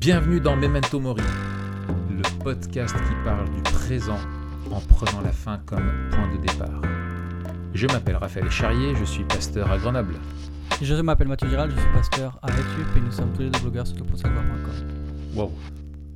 Bienvenue 0.00 0.40
dans 0.40 0.56
Memento 0.56 0.98
Mori, 0.98 1.20
le 2.08 2.42
podcast 2.42 2.94
qui 2.96 3.14
parle 3.22 3.50
du 3.50 3.60
présent 3.60 4.16
en 4.70 4.80
prenant 4.80 5.20
la 5.20 5.30
fin 5.30 5.58
comme 5.66 5.92
point 6.10 6.26
de 6.34 6.38
départ. 6.38 6.80
Je 7.74 7.86
m'appelle 7.86 8.16
Raphaël 8.16 8.50
Charrier, 8.50 8.94
je 8.96 9.04
suis 9.04 9.24
pasteur 9.24 9.70
à 9.70 9.76
Grenoble. 9.76 10.14
Je 10.80 10.94
m'appelle 10.94 11.28
Mathieu 11.28 11.50
Giral, 11.50 11.70
je 11.70 11.78
suis 11.78 11.90
pasteur 11.92 12.38
à 12.40 12.50
YouTube 12.50 12.86
et 12.96 13.00
nous 13.00 13.12
sommes 13.12 13.30
tous 13.34 13.42
les 13.42 13.50
deux 13.50 13.58
blogueurs 13.60 13.86
sur 13.86 13.98
le 13.98 14.04
Wow, 15.34 15.52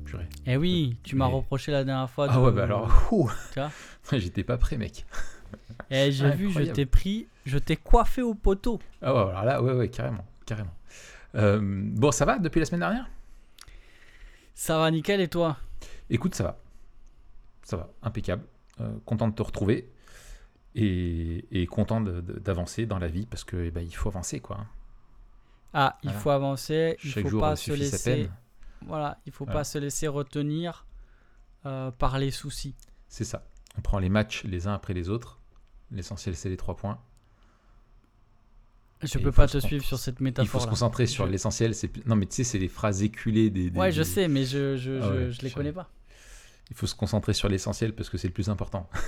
purée. 0.03 0.25
Eh 0.47 0.57
oui, 0.57 0.97
tu 1.03 1.15
m'as 1.15 1.27
reproché 1.27 1.71
la 1.71 1.83
dernière 1.83 2.09
fois. 2.09 2.25
Ah 2.27 2.33
de- 2.37 2.39
ouais, 2.39 2.51
bah 2.51 2.63
alors, 2.63 3.07
ouh. 3.11 3.29
J'étais 4.11 4.43
pas 4.43 4.57
prêt, 4.57 4.77
mec. 4.77 5.05
Eh, 5.91 6.11
j'ai 6.11 6.31
vu, 6.31 6.49
je 6.51 6.63
t'ai 6.63 6.87
pris, 6.87 7.27
je 7.45 7.59
t'ai 7.59 7.75
coiffé 7.75 8.23
au 8.23 8.33
poteau. 8.33 8.79
Ah 9.03 9.13
ouais, 9.13 9.19
alors 9.29 9.43
là, 9.45 9.61
ouais, 9.61 9.73
ouais, 9.73 9.87
carrément, 9.89 10.25
carrément. 10.45 10.73
Euh, 11.35 11.59
bon, 11.61 12.11
ça 12.11 12.25
va 12.25 12.39
depuis 12.39 12.59
la 12.59 12.65
semaine 12.65 12.79
dernière? 12.79 13.07
Ça 14.55 14.79
va 14.79 14.89
nickel 14.89 15.21
et 15.21 15.27
toi? 15.27 15.57
Écoute, 16.09 16.33
ça 16.33 16.43
va. 16.43 16.57
Ça 17.63 17.77
va, 17.77 17.89
impeccable. 18.03 18.43
Euh, 18.81 18.91
content 19.05 19.27
de 19.27 19.33
te 19.35 19.41
retrouver 19.43 19.91
et, 20.75 21.45
et 21.51 21.65
content 21.67 22.01
d'avancer 22.01 22.85
dans 22.85 22.99
la 22.99 23.07
vie 23.07 23.25
parce 23.25 23.43
que 23.43 23.57
eh 23.57 23.71
ben, 23.71 23.81
il 23.81 23.95
faut 23.95 24.09
avancer, 24.09 24.39
quoi. 24.39 24.65
Ah, 25.73 25.97
il 26.03 26.07
Voilà. 26.07 26.19
faut 26.21 26.29
avancer, 26.29 26.97
il 27.03 27.09
Chaque 27.11 27.23
faut 27.23 27.29
jour 27.29 27.41
pas 27.41 27.55
se 27.55 27.71
laisser. 27.73 28.23
peine. 28.23 28.33
Voilà, 28.87 29.19
il 29.25 29.31
faut 29.31 29.45
Voilà. 29.45 29.59
pas 29.59 29.63
se 29.65 29.77
laisser 29.77 30.07
retenir 30.07 30.85
euh, 31.65 31.91
par 31.91 32.17
les 32.17 32.31
soucis. 32.31 32.75
C'est 33.07 33.23
ça. 33.23 33.45
On 33.77 33.81
prend 33.81 33.99
les 33.99 34.09
matchs 34.09 34.43
les 34.45 34.67
uns 34.67 34.73
après 34.73 34.93
les 34.93 35.09
autres. 35.09 35.39
L'essentiel, 35.91 36.35
c'est 36.35 36.49
les 36.49 36.57
trois 36.57 36.75
points. 36.75 36.99
Je 39.03 39.17
peux 39.19 39.29
il 39.29 39.31
pas 39.33 39.47
te 39.47 39.57
suivre 39.59 39.83
sur 39.83 39.99
cette 39.99 40.15
Il 40.15 40.17
faut 40.19 40.23
métaphore. 40.23 40.61
se 40.61 40.67
concentrer 40.67 41.05
sur 41.05 41.25
Je- 41.27 41.31
l'essentiel. 41.31 41.73
Non, 42.05 42.15
mais 42.15 42.25
tu 42.25 42.35
sais, 42.37 42.43
c'est 42.43 42.57
les 42.59 42.67
phrases 42.69 43.03
éculées 43.03 43.49
des. 43.49 43.69
des- 43.69 43.79
Ouais, 43.79 43.91
je 43.91 44.01
des- 44.01 44.03
sais, 44.09 44.27
mais 44.27 44.45
je, 44.45 44.77
je, 44.77 44.99
Ah 45.01 45.07
je, 45.07 45.13
ouais, 45.25 45.31
je 45.31 45.41
les 45.41 45.51
connais 45.51 45.71
pas. 45.73 45.89
Il 46.71 46.75
faut 46.75 46.87
se 46.87 46.95
concentrer 46.95 47.33
sur 47.33 47.47
l'essentiel 47.49 47.93
parce 47.93 48.09
que 48.09 48.17
c'est 48.17 48.27
le 48.27 48.33
plus 48.33 48.49
important. 48.49 48.89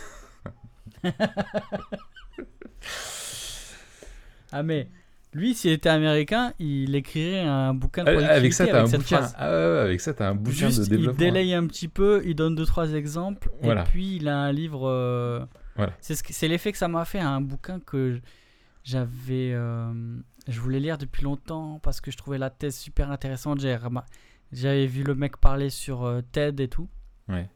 Ah, 4.51 4.63
mais 4.63 4.87
lui, 5.33 5.53
s'il 5.53 5.71
était 5.71 5.89
américain, 5.89 6.53
il 6.59 6.95
écrirait 6.95 7.41
un 7.41 7.73
bouquin 7.73 8.03
de 8.03 8.09
Euh, 8.09 8.25
Avec 8.29 8.53
ça, 8.53 8.65
productivité 8.65 8.71
t'as 8.71 9.19
un 9.19 9.25
bouquin. 9.27 9.33
Ah 9.37 9.49
ouais, 9.49 9.55
ouais, 9.73 9.79
avec 9.79 10.01
ça, 10.01 10.13
t'as 10.13 10.29
un 10.29 10.35
bouquin 10.35 10.67
Juste, 10.69 10.79
de 10.79 10.83
il 10.85 10.89
développement. 10.89 11.17
délaye 11.19 11.53
un 11.53 11.67
petit 11.67 11.87
peu, 11.89 12.21
il 12.25 12.35
donne 12.35 12.55
deux 12.55 12.65
trois 12.65 12.91
exemples, 12.93 13.49
Voilà. 13.61 13.81
et 13.81 13.85
puis 13.85 14.15
il 14.17 14.27
a 14.29 14.37
un 14.37 14.51
livre. 14.51 14.87
euh, 14.87 15.43
Voilà. 15.75 15.93
C'est 15.99 16.15
ce 16.15 16.23
que- 16.23 16.33
c'est 16.33 16.47
l'effet 16.47 16.71
que 16.71 16.77
ça 16.77 16.87
m'a 16.87 17.03
fait 17.05 17.19
à 17.19 17.29
un 17.29 17.41
bouquin 17.41 17.79
que 17.79 18.19
j'avais, 18.87 19.51
euh, 19.53 19.91
je 20.47 20.59
voulais 20.61 20.79
lire 20.79 20.97
depuis 20.97 21.23
longtemps 21.23 21.79
parce 21.83 21.99
que 21.99 22.09
je 22.09 22.15
trouvais 22.15 22.37
la 22.37 22.49
thèse 22.49 22.77
super 22.77 23.11
intéressante. 23.11 23.59
J'avais 23.59 24.87
vu 24.87 25.03
le 25.03 25.13
mec 25.13 25.35
parler 25.37 25.69
sur 25.69 26.05
euh, 26.05 26.21
TED 26.31 26.61
et 26.61 26.69
tout. 26.69 26.87
Ouais. 27.27 27.49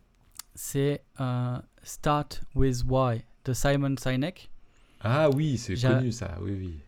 C'est 0.55 1.01
euh, 1.21 1.57
Start 1.83 2.41
with 2.53 2.83
Why 2.85 3.23
de 3.45 3.53
Simon 3.53 3.95
Sinek. 3.97 4.51
Ah 4.99 5.29
oui, 5.29 5.57
c'est 5.57 5.75
connu 5.75 6.11
ça. 6.11 6.37
Oui, 6.41 6.51
oui. 6.59 6.79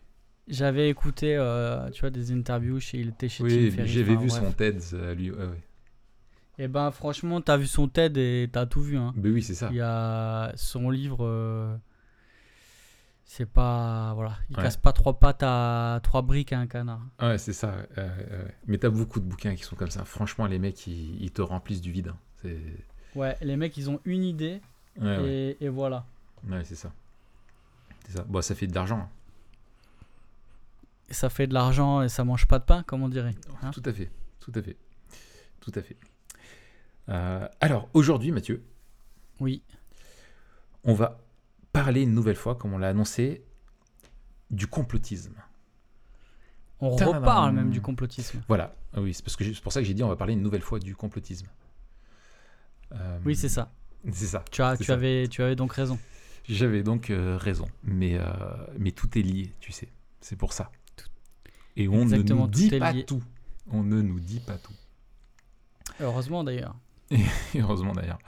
J'avais 0.46 0.90
écouté, 0.90 1.38
tu 1.94 2.00
vois, 2.02 2.10
des 2.10 2.30
interviews 2.30 2.78
chez 2.78 2.98
il 2.98 3.08
était 3.08 3.30
chez 3.30 3.42
Oui, 3.42 3.70
j'avais 3.86 4.12
enfin, 4.12 4.20
vu 4.20 4.28
bref. 4.28 4.44
son 4.44 4.52
TED 4.52 4.82
lui. 5.16 5.30
Ouais, 5.30 5.38
ouais. 5.38 5.62
Et 6.58 6.68
ben 6.68 6.90
franchement, 6.90 7.40
t'as 7.40 7.56
vu 7.56 7.66
son 7.66 7.88
TED 7.88 8.18
et 8.18 8.48
t'as 8.52 8.66
tout 8.66 8.82
vu. 8.82 8.98
Hein. 8.98 9.14
Mais 9.16 9.30
oui, 9.30 9.42
c'est 9.42 9.54
ça. 9.54 9.68
Il 9.70 9.76
y 9.76 9.80
a 9.80 10.52
son 10.54 10.90
livre. 10.90 11.80
C'est 13.24 13.46
pas. 13.46 14.12
Voilà. 14.14 14.38
Il 14.50 14.56
Ouais. 14.56 14.62
casse 14.62 14.76
pas 14.76 14.92
trois 14.92 15.18
pattes 15.18 15.42
à 15.42 16.00
trois 16.02 16.22
briques 16.22 16.52
à 16.52 16.58
un 16.58 16.66
canard. 16.66 17.00
Ouais, 17.20 17.38
c'est 17.38 17.52
ça. 17.52 17.74
Mais 18.66 18.78
t'as 18.78 18.90
beaucoup 18.90 19.20
de 19.20 19.24
bouquins 19.26 19.54
qui 19.54 19.62
sont 19.64 19.76
comme 19.76 19.90
ça. 19.90 20.04
Franchement, 20.04 20.46
les 20.46 20.58
mecs, 20.58 20.86
ils, 20.86 21.22
ils 21.22 21.30
te 21.30 21.42
remplissent 21.42 21.80
du 21.80 21.92
vide. 21.92 22.12
hein. 22.44 22.50
Ouais, 23.14 23.36
les 23.40 23.56
mecs, 23.56 23.76
ils 23.76 23.88
ont 23.90 24.00
une 24.04 24.24
idée 24.24 24.60
Ouais, 25.00 25.18
ouais. 25.18 25.56
et, 25.60 25.68
voilà. 25.68 26.04
Ouais, 26.48 26.62
c'est 26.64 26.74
ça. 26.76 26.92
C'est 28.06 28.12
ça. 28.18 28.24
Bon, 28.24 28.42
ça 28.42 28.54
fait 28.54 28.66
de 28.66 28.74
l'argent. 28.74 28.98
hein. 28.98 29.08
Ça 31.10 31.28
fait 31.30 31.46
de 31.46 31.54
l'argent 31.54 32.02
et 32.02 32.08
ça 32.08 32.24
mange 32.24 32.46
pas 32.46 32.58
de 32.58 32.64
pain, 32.64 32.82
comme 32.82 33.02
on 33.02 33.08
dirait. 33.08 33.34
hein. 33.62 33.70
Tout 33.70 33.82
à 33.84 33.92
fait. 33.92 34.10
Tout 34.40 34.52
à 34.54 34.62
fait. 34.62 34.76
Tout 35.60 35.72
à 35.74 35.82
fait. 35.82 35.96
Euh, 37.08 37.48
alors, 37.60 37.88
aujourd'hui, 37.94 38.30
Mathieu, 38.32 38.62
Oui. 39.40 39.62
on 40.84 40.94
va 40.94 41.18
parler 41.74 42.02
une 42.02 42.14
nouvelle 42.14 42.36
fois, 42.36 42.54
comme 42.54 42.72
on 42.72 42.78
l'a 42.78 42.88
annoncé, 42.88 43.44
du 44.50 44.66
complotisme. 44.66 45.34
On 46.80 46.96
Tadam. 46.96 47.16
reparle 47.16 47.52
même 47.54 47.70
du 47.70 47.80
complotisme. 47.80 48.40
Voilà. 48.48 48.74
Ah 48.94 49.00
Oui, 49.02 49.12
c'est 49.12 49.22
parce 49.24 49.36
que 49.36 49.44
c'est 49.44 49.60
pour 49.62 49.72
ça 49.72 49.80
que 49.80 49.86
j'ai 49.86 49.94
dit 49.94 50.02
on 50.02 50.08
va 50.08 50.16
parler 50.16 50.32
une 50.34 50.42
nouvelle 50.42 50.62
fois 50.62 50.78
du 50.78 50.94
complotisme. 50.96 51.46
Euh, 52.92 53.18
Oui, 53.24 53.34
c'est 53.36 53.48
ça. 53.48 53.72
C'est 54.12 54.26
ça. 54.26 54.44
Tu, 54.50 54.62
as, 54.62 54.72
c'est 54.76 54.84
tu, 54.84 54.86
ça. 54.86 54.92
avais, 54.94 55.26
tu 55.28 55.42
avais 55.42 55.56
donc 55.56 55.72
raison. 55.72 55.98
J'avais 56.48 56.82
donc 56.82 57.10
euh, 57.10 57.36
raison, 57.38 57.66
mais, 57.82 58.18
euh, 58.18 58.24
mais 58.78 58.92
tout 58.92 59.18
est 59.18 59.22
lié, 59.22 59.52
tu 59.60 59.72
sais. 59.72 59.88
C'est 60.20 60.36
pour 60.36 60.52
ça. 60.52 60.70
Et 61.76 61.88
on 61.88 62.02
Exactement, 62.02 62.42
ne 62.42 62.46
nous 62.46 62.52
dit 62.52 62.70
pas 62.78 62.92
lié. 62.92 63.04
tout. 63.04 63.22
On 63.70 63.82
ne 63.82 64.00
nous 64.02 64.20
dit 64.20 64.40
pas 64.40 64.58
tout. 64.58 64.72
Heureusement 66.00 66.44
d'ailleurs. 66.44 66.76
Et 67.10 67.18
heureusement 67.60 67.92
d'ailleurs. 67.92 68.18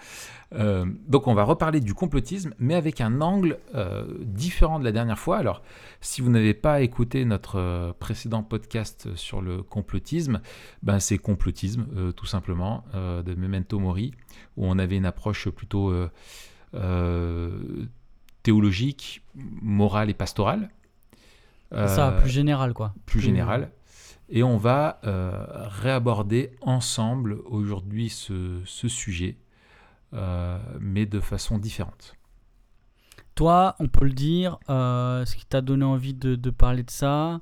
Euh, 0.54 0.86
donc 1.08 1.26
on 1.26 1.34
va 1.34 1.42
reparler 1.42 1.80
du 1.80 1.94
complotisme, 1.94 2.54
mais 2.58 2.74
avec 2.74 3.00
un 3.00 3.20
angle 3.20 3.58
euh, 3.74 4.06
différent 4.20 4.78
de 4.78 4.84
la 4.84 4.92
dernière 4.92 5.18
fois. 5.18 5.38
Alors, 5.38 5.62
si 6.00 6.20
vous 6.20 6.30
n'avez 6.30 6.54
pas 6.54 6.82
écouté 6.82 7.24
notre 7.24 7.58
euh, 7.58 7.92
précédent 7.98 8.42
podcast 8.42 9.08
sur 9.16 9.40
le 9.40 9.62
complotisme, 9.62 10.40
ben 10.82 11.00
c'est 11.00 11.18
complotisme, 11.18 11.86
euh, 11.96 12.12
tout 12.12 12.26
simplement, 12.26 12.84
de 12.94 13.34
Memento 13.34 13.78
Mori, 13.78 14.12
où 14.56 14.66
on 14.66 14.78
avait 14.78 14.96
une 14.96 15.06
approche 15.06 15.48
plutôt 15.48 15.92
théologique, 18.42 19.22
morale 19.34 20.10
et 20.10 20.14
pastorale. 20.14 20.70
ça, 21.72 22.12
plus 22.20 22.30
général 22.30 22.72
quoi. 22.72 22.94
plus 23.06 23.20
général. 23.20 23.70
Et 24.28 24.42
on 24.42 24.56
va 24.56 25.00
euh, 25.04 25.46
réaborder 25.68 26.50
ensemble 26.60 27.38
aujourd'hui 27.46 28.08
ce, 28.08 28.60
ce 28.64 28.88
sujet, 28.88 29.36
euh, 30.14 30.58
mais 30.80 31.06
de 31.06 31.20
façon 31.20 31.58
différente. 31.58 32.14
Toi, 33.34 33.76
on 33.78 33.88
peut 33.88 34.06
le 34.06 34.12
dire, 34.12 34.58
euh, 34.68 35.24
ce 35.26 35.36
qui 35.36 35.46
t'a 35.46 35.60
donné 35.60 35.84
envie 35.84 36.14
de, 36.14 36.34
de 36.34 36.50
parler 36.50 36.82
de 36.82 36.90
ça, 36.90 37.40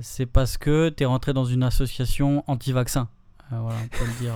c'est 0.00 0.26
parce 0.26 0.58
que 0.58 0.88
tu 0.88 1.04
es 1.04 1.06
rentré 1.06 1.32
dans 1.32 1.44
une 1.44 1.62
association 1.62 2.42
anti-vaccin. 2.48 3.08
Voilà, 3.50 3.78
on 3.82 3.88
peut 3.88 4.04
le 4.04 4.20
dire. 4.20 4.34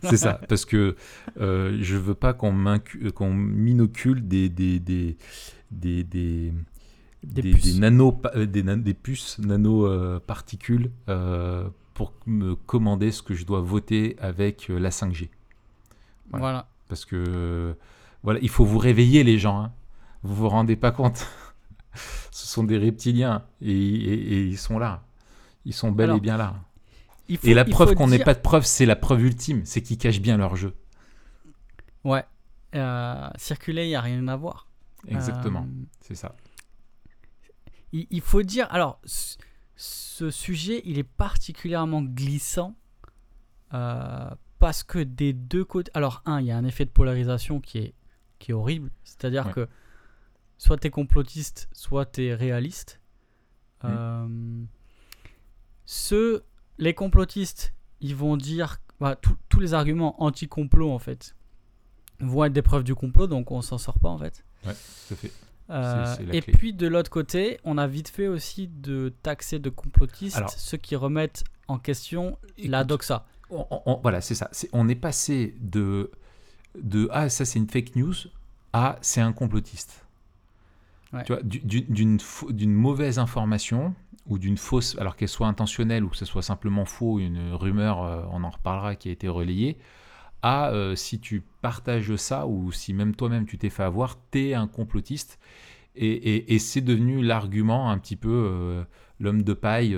C'est 0.08 0.16
ça, 0.16 0.40
parce 0.48 0.64
que 0.64 0.96
je 1.36 1.96
veux 1.96 2.14
pas 2.14 2.32
qu'on 2.34 2.52
m'inocule 2.52 4.26
des 4.28 4.48
des 4.48 4.78
des 4.78 5.16
des 5.72 6.54
des, 7.24 7.42
Des 7.42 7.42
des- 7.42 7.54
puces. 7.54 7.74
des 7.74 7.80
nano 7.80 8.20
euh, 8.34 8.46
des, 8.46 8.62
des 8.62 8.94
puces 8.94 9.38
nano 9.38 9.86
euh, 9.86 10.20
euh, 11.08 11.68
pour 11.94 12.12
me 12.26 12.54
commander 12.54 13.10
ce 13.12 13.22
que 13.22 13.34
je 13.34 13.44
dois 13.46 13.60
voter 13.60 14.16
avec 14.20 14.68
la 14.68 14.90
5G. 14.90 15.28
Voilà. 16.30 16.42
voilà. 16.44 16.68
Parce 16.88 17.04
que 17.04 17.76
voilà, 18.22 18.40
il 18.42 18.48
faut 18.48 18.64
vous 18.64 18.78
réveiller 18.78 19.22
les 19.24 19.38
gens. 19.38 19.60
Hein. 19.62 19.72
Vous 20.22 20.34
vous 20.34 20.48
rendez 20.48 20.76
pas 20.76 20.90
compte. 20.90 21.26
Ce 22.30 22.46
sont 22.48 22.64
des 22.64 22.78
reptiliens 22.78 23.44
et, 23.60 23.70
et- 23.72 24.32
et 24.34 24.44
ils 24.46 24.58
sont 24.58 24.78
là. 24.78 25.04
Ils 25.64 25.72
sont 25.72 25.92
bel 25.92 26.06
Alors, 26.06 26.16
et 26.16 26.20
bien 26.20 26.36
là. 26.36 26.54
Il 27.28 27.38
faut- 27.38 27.46
Et 27.46 27.54
la 27.54 27.62
il 27.66 27.70
preuve 27.70 27.94
qu'on 27.94 28.08
n'ait 28.08 28.16
dire- 28.16 28.24
pas 28.24 28.34
de 28.34 28.40
preuve, 28.40 28.64
c'est 28.64 28.84
la 28.86 28.96
preuve 28.96 29.22
ultime, 29.22 29.62
c'est 29.64 29.80
qu'ils 29.82 29.96
cachent 29.98 30.20
bien 30.20 30.36
leur 30.36 30.56
jeu. 30.56 30.74
Ouais. 32.02 32.24
Euh, 32.74 33.28
circuler, 33.36 33.84
il 33.84 33.88
n'y 33.88 33.94
a 33.94 34.00
rien 34.00 34.26
à 34.28 34.36
voir. 34.36 34.66
Exactement, 35.06 35.60
Euh, 35.68 35.84
c'est 36.00 36.14
ça. 36.16 36.34
Il, 37.94 38.06
il 38.10 38.20
faut 38.20 38.42
dire. 38.42 38.66
Alors, 38.70 39.00
ce, 39.76 40.30
sujet, 40.30 40.82
il 40.84 40.98
est 40.98 41.02
particulièrement 41.02 42.02
glissant 42.02 42.74
euh, 43.72 44.30
parce 44.58 44.82
que 44.82 44.98
des 44.98 45.32
deux 45.32 45.64
côtés. 45.64 45.90
Alors, 45.94 46.22
un, 46.26 46.40
il 46.40 46.46
y 46.46 46.50
a 46.50 46.56
un 46.56 46.64
effet 46.64 46.84
de 46.84 46.90
polarisation 46.90 47.60
qui 47.60 47.78
est, 47.78 47.94
qui 48.38 48.50
est 48.50 48.54
horrible. 48.54 48.90
C'est-à-dire 49.04 49.46
Ouais. 49.46 49.52
que 49.52 49.68
soit 50.58 50.76
tu 50.78 50.86
es 50.86 50.90
complotiste, 50.90 51.68
soit 51.72 52.06
tu 52.06 52.24
es 52.26 52.34
réaliste. 52.34 53.00
Mm. 53.82 53.86
Euh, 53.90 54.64
ceux, 55.86 56.44
les 56.78 56.94
complotistes, 56.94 57.74
ils 58.00 58.14
vont 58.16 58.36
dire. 58.36 58.78
bah, 59.00 59.16
tous- 59.16 59.36
tous 59.48 59.60
les 59.60 59.74
arguments 59.74 60.22
anti-complot, 60.22 60.90
en 60.92 60.98
fait, 61.00 61.34
vont 62.20 62.44
être 62.44 62.52
des 62.52 62.62
preuves 62.62 62.84
du 62.84 62.94
complot, 62.94 63.26
donc 63.26 63.50
on 63.50 63.60
s'en 63.60 63.76
sort 63.76 63.98
pas, 63.98 64.08
en 64.08 64.18
fait. 64.18 64.44
Ouais, 64.64 64.72
tout 65.08 65.14
à 65.14 65.16
fait. 65.16 65.32
Euh, 65.70 66.14
et 66.32 66.42
clé. 66.42 66.52
puis 66.52 66.72
de 66.74 66.86
l'autre 66.86 67.10
côté, 67.10 67.58
on 67.64 67.78
a 67.78 67.86
vite 67.86 68.08
fait 68.08 68.28
aussi 68.28 68.68
de 68.68 69.12
taxer 69.22 69.58
de 69.58 69.70
complotistes 69.70 70.36
Alors- 70.36 70.50
ceux 70.50 70.76
qui 70.76 70.94
remettent 70.96 71.44
en 71.68 71.78
question 71.78 72.36
la 72.58 72.84
doxa. 72.84 73.24
on- 73.50 73.66
on- 73.86 73.96
voilà, 74.02 74.20
c'est 74.20 74.34
ça. 74.34 74.50
On 74.72 74.88
est 74.88 74.94
passé 74.94 75.54
de, 75.60 76.10
de 76.80 77.08
Ah, 77.12 77.28
ça 77.28 77.44
c'est 77.44 77.58
une 77.58 77.68
fake 77.68 77.96
news 77.96 78.14
à 78.72 78.98
c'est 79.00 79.20
un 79.22 79.32
complotiste. 79.32 80.04
Ouais. 81.12 81.22
Tu 81.24 81.32
vois, 81.32 81.42
du- 81.42 81.60
d'une 81.60 82.72
mauvaise 82.74 83.18
information, 83.18 83.94
ou 84.26 84.38
d'une 84.38 84.56
fausse, 84.56 84.96
alors 84.98 85.16
qu'elle 85.16 85.28
soit 85.28 85.46
intentionnelle 85.46 86.02
ou 86.02 86.08
que 86.08 86.16
ce 86.16 86.24
soit 86.24 86.42
simplement 86.42 86.84
faux, 86.86 87.18
une 87.18 87.52
rumeur, 87.52 88.02
euh, 88.02 88.22
on 88.32 88.42
en 88.42 88.50
reparlera, 88.50 88.96
qui 88.96 89.10
a 89.10 89.12
été 89.12 89.28
relayée, 89.28 89.76
à 90.44 90.70
euh, 90.72 90.94
si 90.94 91.20
tu 91.20 91.42
partages 91.62 92.14
ça 92.16 92.46
ou 92.46 92.70
si 92.70 92.92
même 92.92 93.16
toi-même 93.16 93.46
tu 93.46 93.56
t'es 93.56 93.70
fait 93.70 93.82
avoir, 93.82 94.16
t'es 94.30 94.52
un 94.52 94.68
complotiste. 94.68 95.38
Et, 95.96 96.58
c'est 96.58 96.80
devenu 96.80 97.22
l'argument 97.22 97.88
un 97.88 97.98
petit 97.98 98.16
peu 98.16 98.28
euh, 98.28 98.84
l'homme 99.20 99.42
de 99.42 99.54
paille. 99.54 99.96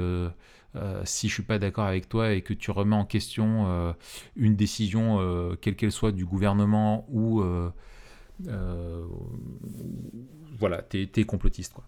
si 1.04 1.28
je 1.28 1.34
suis 1.34 1.42
pas 1.42 1.58
d'accord 1.58 1.86
avec 1.86 2.08
toi 2.08 2.32
et 2.32 2.42
que 2.42 2.52
tu 2.52 2.70
remets 2.70 2.96
en 2.96 3.06
question 3.06 3.94
une 4.36 4.56
décision, 4.56 5.56
quelle 5.60 5.74
qu'elle 5.74 5.92
soit, 5.92 6.12
du 6.12 6.26
gouvernement 6.26 7.06
ou 7.10 7.42
voilà, 10.58 10.82
t'es 10.82 11.10
es 11.16 11.24
complotiste 11.24 11.72
quoi. 11.72 11.84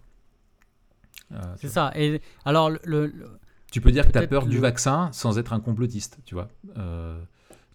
Euh, 1.31 1.55
c'est 1.57 1.69
ça. 1.69 1.91
Et 1.95 2.21
alors, 2.45 2.71
le, 2.83 3.13
tu 3.71 3.81
peux 3.81 3.91
dire 3.91 4.07
que 4.07 4.11
tu 4.11 4.17
as 4.17 4.27
peur 4.27 4.47
du 4.47 4.57
vaccin 4.57 5.09
sans 5.11 5.37
être 5.37 5.53
un 5.53 5.59
complotiste, 5.59 6.17
tu 6.25 6.33
vois. 6.33 6.49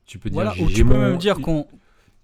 Euh, 0.05 0.07
tu 0.07 0.19
peux 0.19 0.31
dire. 0.31 0.35
Voilà, 0.35 0.53
ou 0.61 0.69
tu 0.69 0.85
peux 0.85 0.99
même 0.99 1.19
dire 1.19 1.41
qu'on 1.41 1.67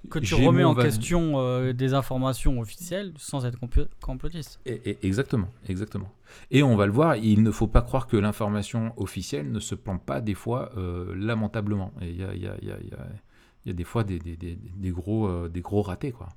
que 0.09 0.19
tu 0.19 0.35
remets 0.35 0.65
en 0.65 0.75
question 0.75 1.35
euh, 1.37 1.73
des 1.75 1.93
informations 1.93 2.59
officielles 2.59 3.13
sans 3.19 3.45
être 3.45 3.59
complotiste. 4.01 4.59
Et, 4.65 4.99
exactement, 5.07 5.49
exactement. 5.69 6.11
Et 6.51 6.63
on 6.63 6.75
va 6.75 6.87
le 6.87 6.93
voir, 6.93 7.17
il 7.17 7.43
ne 7.43 7.51
faut 7.51 7.67
pas 7.67 7.83
croire 7.83 8.07
que 8.07 8.17
l'information 8.17 8.95
officielle 8.97 9.53
ne 9.53 9.61
se 9.61 9.75
plante 9.75 10.03
pas 10.03 10.21
des 10.23 10.35
fois 10.35 10.73
lamentablement. 11.15 11.93
Et 12.01 12.11
il 12.11 12.17
y 12.17 12.25
a, 12.25 12.35
y, 12.35 12.47
a, 12.47 12.57
y, 12.63 12.71
a, 12.71 12.79
y 13.67 13.71
a, 13.71 13.73
des 13.73 13.85
fois 13.85 14.05
des, 14.05 14.19
des, 14.19 14.37
des, 14.37 14.57
des 14.57 14.91
gros, 14.91 15.49
des 15.49 15.61
gros 15.61 15.83
ratés, 15.83 16.13
quoi. 16.13 16.29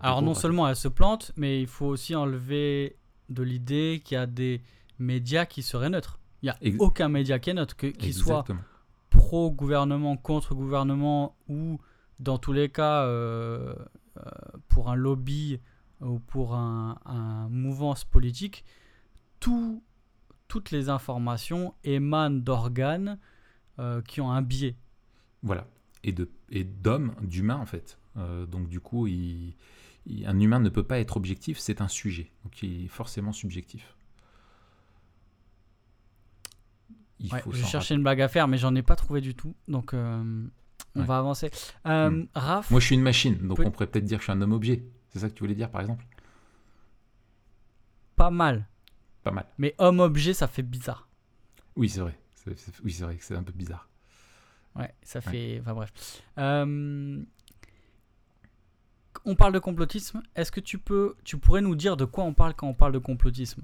Alors 0.00 0.22
non 0.22 0.34
seulement 0.34 0.68
elle 0.68 0.76
se 0.76 0.88
plante, 0.88 1.32
mais 1.36 1.60
il 1.60 1.66
faut 1.66 1.86
aussi 1.86 2.14
enlever 2.14 2.96
de 3.28 3.42
l'idée 3.42 4.00
qu'il 4.04 4.16
y 4.16 4.18
a 4.18 4.26
des 4.26 4.62
médias 4.98 5.46
qui 5.46 5.62
seraient 5.62 5.90
neutres. 5.90 6.18
Il 6.42 6.46
n'y 6.46 6.50
a 6.50 6.82
aucun 6.82 7.08
média 7.08 7.38
qui 7.38 7.50
est 7.50 7.54
neutre, 7.54 7.76
qu'il 7.76 8.14
soit 8.14 8.44
pro-gouvernement, 9.10 10.16
contre-gouvernement 10.16 11.36
ou 11.48 11.78
dans 12.18 12.38
tous 12.38 12.52
les 12.52 12.68
cas 12.68 13.04
euh, 13.04 13.74
euh, 14.16 14.22
pour 14.68 14.88
un 14.88 14.94
lobby 14.94 15.60
ou 16.00 16.18
pour 16.18 16.54
un, 16.54 17.48
mouvance 17.50 18.04
politique, 18.04 18.64
tout, 19.38 19.82
toutes 20.48 20.70
les 20.70 20.88
informations 20.88 21.74
émanent 21.84 22.38
d'organes 22.38 23.18
euh, 23.78 24.00
qui 24.00 24.20
ont 24.20 24.30
un 24.30 24.40
biais. 24.40 24.76
Voilà, 25.42 25.66
et 26.02 26.12
d'hommes, 26.64 27.14
d'humains 27.22 27.56
en 27.56 27.66
fait. 27.66 27.98
donc 28.16 28.68
du 28.68 28.80
coup, 28.80 29.06
un 29.06 30.40
humain 30.40 30.60
ne 30.60 30.68
peut 30.68 30.82
pas 30.82 30.98
être 31.00 31.16
objectif, 31.16 31.58
c'est 31.58 31.80
un 31.80 31.88
sujet, 31.88 32.30
donc 32.44 32.62
il 32.62 32.84
est 32.84 32.88
forcément 32.88 33.32
subjectif. 33.32 33.94
Il 37.20 37.30
faut 37.30 37.52
je 37.52 37.64
cherchais 37.64 37.94
une 37.94 38.02
blague 38.02 38.20
à 38.20 38.28
faire, 38.28 38.48
mais 38.48 38.56
j'en 38.56 38.74
ai 38.74 38.82
pas 38.82 38.96
trouvé 38.96 39.20
du 39.20 39.34
tout, 39.34 39.54
donc 39.68 39.92
euh, 39.92 40.44
on 40.96 41.04
va 41.04 41.18
avancer. 41.18 41.50
Euh, 41.86 42.10
hmm. 42.10 42.26
Raph, 42.34 42.70
Moi, 42.70 42.80
je 42.80 42.86
suis 42.86 42.94
une 42.94 43.02
machine, 43.02 43.36
donc 43.46 43.58
on 43.60 43.70
pourrait 43.70 43.86
peut-être 43.86 44.04
dire 44.04 44.18
que 44.18 44.22
je 44.22 44.30
suis 44.30 44.32
un 44.32 44.40
homme-objet. 44.40 44.84
C'est 45.10 45.18
ça 45.18 45.28
que 45.28 45.34
tu 45.34 45.42
voulais 45.42 45.54
dire, 45.54 45.70
par 45.70 45.80
exemple? 45.82 46.04
Pas 48.16 48.30
mal. 48.30 48.66
Pas 49.22 49.32
mal. 49.32 49.46
Mais 49.58 49.74
homme-objet, 49.78 50.32
ça 50.32 50.46
fait 50.46 50.62
bizarre. 50.62 51.08
Oui, 51.76 51.88
c'est 51.88 52.00
vrai. 52.00 52.18
oui, 52.84 52.92
c'est 52.92 53.04
vrai 53.04 53.16
que 53.16 53.24
c'est 53.24 53.36
un 53.36 53.42
peu 53.42 53.52
bizarre. 53.52 53.88
Ouais, 54.76 54.94
ça 55.02 55.20
fait. 55.20 55.58
Enfin 55.60 55.74
bref. 55.74 55.92
Euh, 56.38 57.22
on 59.24 59.34
parle 59.34 59.52
de 59.52 59.58
complotisme. 59.58 60.22
Est-ce 60.36 60.52
que 60.52 60.60
tu 60.60 60.78
peux, 60.78 61.16
tu 61.24 61.36
pourrais 61.36 61.60
nous 61.60 61.74
dire 61.74 61.96
de 61.96 62.04
quoi 62.04 62.24
on 62.24 62.32
parle 62.32 62.54
quand 62.54 62.68
on 62.68 62.74
parle 62.74 62.92
de 62.92 62.98
complotisme? 62.98 63.62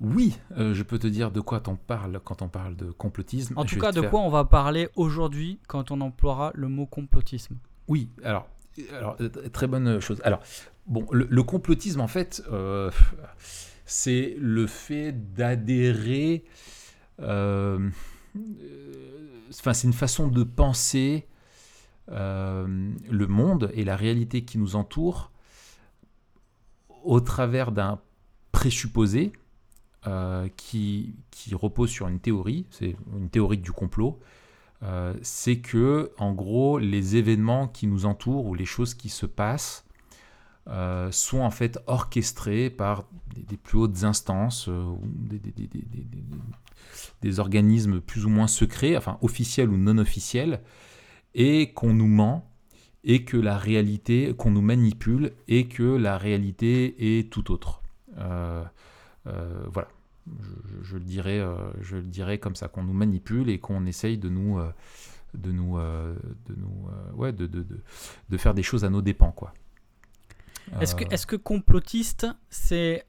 Oui, 0.00 0.38
euh, 0.56 0.74
je 0.74 0.82
peux 0.82 0.98
te 0.98 1.06
dire 1.06 1.30
de 1.30 1.40
quoi 1.40 1.62
on 1.66 1.76
parle 1.76 2.20
quand 2.22 2.42
on 2.42 2.48
parle 2.48 2.76
de 2.76 2.90
complotisme. 2.90 3.54
En 3.56 3.64
tout 3.64 3.78
cas, 3.78 3.92
de 3.92 4.02
quoi 4.02 4.20
on 4.20 4.28
va 4.28 4.44
parler 4.44 4.88
aujourd'hui 4.94 5.58
quand 5.68 5.90
on 5.90 6.00
emploiera 6.00 6.52
le 6.54 6.68
mot 6.68 6.86
complotisme? 6.86 7.56
Oui, 7.88 8.10
alors, 8.22 8.48
alors 8.92 9.16
euh, 9.20 9.28
très 9.52 9.66
bonne 9.66 10.00
chose. 10.00 10.20
Alors, 10.24 10.40
bon, 10.86 11.06
le, 11.10 11.42
complotisme, 11.42 12.00
en 12.00 12.08
fait, 12.08 12.42
euh, 12.52 12.90
c'est 13.86 14.36
le 14.38 14.66
fait 14.66 15.32
d'adhérer. 15.34 16.44
Enfin, 17.18 17.92
c'est 19.72 19.86
une 19.86 19.94
façon 19.94 20.28
de 20.28 20.42
penser 20.42 21.26
le 22.08 23.26
monde 23.26 23.70
et 23.72 23.84
la 23.84 23.96
réalité 23.96 24.44
qui 24.44 24.58
nous 24.58 24.76
entoure 24.76 25.32
au 27.02 27.20
travers 27.20 27.72
d'un 27.72 27.98
présupposé 28.52 29.32
euh, 30.06 30.48
qui, 30.56 31.14
repose 31.52 31.90
sur 31.90 32.08
une 32.08 32.20
théorie, 32.20 32.66
c'est 32.70 32.96
une 33.16 33.28
théorie 33.28 33.58
du 33.58 33.72
complot, 33.72 34.18
euh, 34.82 35.14
c'est 35.22 35.58
que 35.58 36.12
en 36.18 36.32
gros 36.32 36.78
les 36.78 37.16
événements 37.16 37.66
qui 37.68 37.86
nous 37.86 38.04
entourent 38.04 38.46
ou 38.46 38.54
les 38.54 38.66
choses 38.66 38.94
qui 38.94 39.08
se 39.08 39.26
passent 39.26 39.84
sont 41.12 41.38
en 41.38 41.52
fait 41.52 41.78
orchestrés 41.86 42.70
par 42.70 43.04
des, 43.36 43.56
plus 43.56 43.78
hautes 43.78 44.02
instances 44.02 44.66
ou 44.66 44.98
des, 47.22 47.38
organismes 47.38 48.00
plus 48.00 48.26
ou 48.26 48.30
moins 48.30 48.48
secrets, 48.48 48.96
enfin 48.96 49.16
officiels 49.22 49.68
ou 49.68 49.76
non 49.76 49.96
officiels, 49.98 50.60
et 51.36 51.72
qu'on 51.72 51.94
nous 51.94 52.08
ment 52.08 52.50
et 53.06 53.24
que 53.24 53.36
la 53.36 53.56
réalité, 53.56 54.34
qu'on 54.36 54.50
nous 54.50 54.60
manipule 54.60 55.32
et 55.46 55.68
que 55.68 55.84
la 55.84 56.18
réalité 56.18 57.18
est 57.18 57.30
tout 57.30 57.52
autre. 57.52 57.80
Euh, 58.18 58.64
euh, 59.28 59.64
voilà, 59.72 59.88
je, 60.82 60.94
le 60.94 61.04
dirais, 61.04 61.38
euh, 61.38 61.56
je 61.80 61.96
le 61.96 62.02
dirais 62.02 62.38
comme 62.38 62.54
ça, 62.54 62.68
qu'on 62.68 62.82
nous 62.82 62.92
manipule 62.92 63.48
et 63.48 63.58
qu'on 63.58 63.86
essaye 63.86 64.18
de 64.18 64.28
nous, 64.28 64.58
de 65.34 65.52
nous, 65.52 65.78
de 65.78 66.54
nous, 66.56 66.88
ouais, 67.14 67.32
de, 67.32 67.46
de, 67.46 67.62
de, 67.62 67.80
de, 68.28 68.36
faire 68.36 68.54
des 68.54 68.62
choses 68.62 68.84
à 68.84 68.90
nos 68.90 69.02
dépens, 69.02 69.32
quoi. 69.32 69.54
Est-ce 70.80 70.96
que, 70.96 71.04
est-ce 71.12 71.26
que 71.26 71.36
complotiste, 71.36 72.26
c'est 72.50 73.06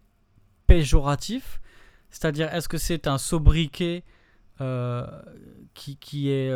péjoratif? 0.68 1.60
C'est-à-dire, 2.12 2.54
est-ce 2.54 2.70
que 2.70 2.78
c'est 2.78 3.08
un 3.08 3.18
sobriquet 3.18 4.04
qui, 4.60 5.98
qui 5.98 6.30
est 6.30 6.52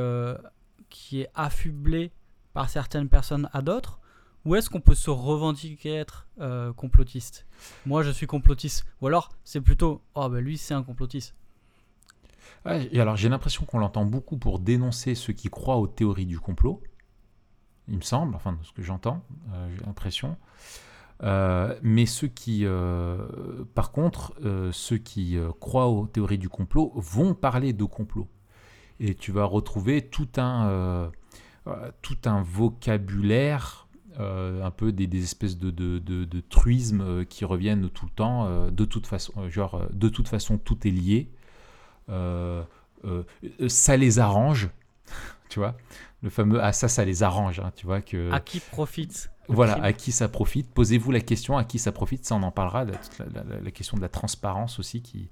qui 0.91 1.21
est 1.21 1.29
affublé 1.33 2.11
par 2.53 2.69
certaines 2.69 3.09
personnes 3.09 3.49
à 3.53 3.63
d'autres? 3.63 4.00
Ou 4.45 4.55
est-ce 4.55 4.69
qu'on 4.69 4.81
peut 4.81 4.95
se 4.95 5.09
revendiquer 5.09 5.93
être 5.93 6.27
euh, 6.39 6.73
complotiste? 6.73 7.45
Moi, 7.85 8.01
je 8.01 8.09
suis 8.09 8.25
complotiste. 8.25 8.85
Ou 9.01 9.07
alors, 9.07 9.29
c'est 9.43 9.61
plutôt, 9.61 10.01
oh 10.15 10.29
ben 10.29 10.43
lui, 10.43 10.57
c'est 10.57 10.73
un 10.73 10.83
complotiste. 10.83 11.35
et 12.65 12.99
alors, 12.99 13.15
j'ai 13.17 13.29
l'impression 13.29 13.65
qu'on 13.65 13.79
l'entend 13.79 14.05
beaucoup 14.05 14.37
pour 14.37 14.59
dénoncer 14.59 15.13
ceux 15.13 15.33
qui 15.33 15.49
croient 15.49 15.77
aux 15.77 15.87
théories 15.87 16.25
du 16.25 16.39
complot. 16.39 16.81
Il 17.87 17.97
me 17.97 18.01
semble, 18.01 18.35
enfin, 18.35 18.53
de 18.53 18.63
ce 18.63 18.71
que 18.71 18.81
j'entends, 18.81 19.23
euh, 19.53 19.69
j'ai 19.75 19.85
l'impression. 19.85 20.37
Euh, 21.23 21.77
mais 21.83 22.07
ceux 22.07 22.27
qui, 22.27 22.65
par 23.75 23.91
contre, 23.91 24.33
ceux 24.71 24.97
qui 24.97 25.37
croient 25.59 25.87
aux 25.87 26.07
théories 26.07 26.39
du 26.39 26.49
complot 26.49 26.93
vont 26.95 27.35
parler 27.35 27.73
de 27.73 27.83
complot 27.83 28.27
et 28.99 29.13
tu 29.13 29.31
vas 29.31 29.45
retrouver 29.45 30.07
tout 30.09 30.29
un, 30.37 31.11
tout 32.01 32.17
un 32.25 32.41
vocabulaire, 32.41 33.87
euh, 34.19 34.63
un 34.63 34.71
peu 34.71 34.91
des, 34.91 35.23
espèces 35.23 35.57
de, 35.57 35.71
de, 35.71 35.99
de, 35.99 36.39
truismes 36.41 37.25
qui 37.25 37.45
reviennent 37.45 37.89
tout 37.89 38.05
le 38.05 38.11
temps, 38.11 38.69
de 38.69 38.85
toute 38.85 39.07
façon, 39.07 39.49
genre, 39.49 39.87
de 39.91 40.09
toute 40.09 40.27
façon, 40.27 40.57
tout 40.57 40.87
est 40.87 40.91
lié. 40.91 41.29
ça 43.67 43.97
les 43.97 44.19
arrange, 44.19 44.69
tu 45.49 45.59
vois, 45.59 45.75
le 46.23 46.29
fameux 46.29 46.63
ah 46.63 46.71
ça 46.71 46.87
ça 46.87 47.03
les 47.05 47.23
arrange, 47.23 47.59
hein, 47.59 47.71
tu 47.75 47.85
vois 47.85 48.01
que. 48.01 48.31
À 48.31 48.39
qui 48.39 48.59
profite 48.59 49.31
Voilà, 49.47 49.81
à 49.81 49.93
qui 49.93 50.11
ça 50.11 50.29
profite. 50.29 50.69
Posez-vous 50.71 51.11
la 51.11 51.21
question 51.21 51.57
à 51.57 51.63
qui 51.63 51.79
ça 51.79 51.91
profite, 51.91 52.25
ça 52.25 52.35
on 52.35 52.43
en 52.43 52.51
parlera. 52.51 52.85
La, 52.85 52.93
la 53.61 53.71
question 53.71 53.97
de 53.97 54.01
la 54.01 54.09
transparence 54.09 54.79
aussi 54.79 55.01
qui 55.01 55.29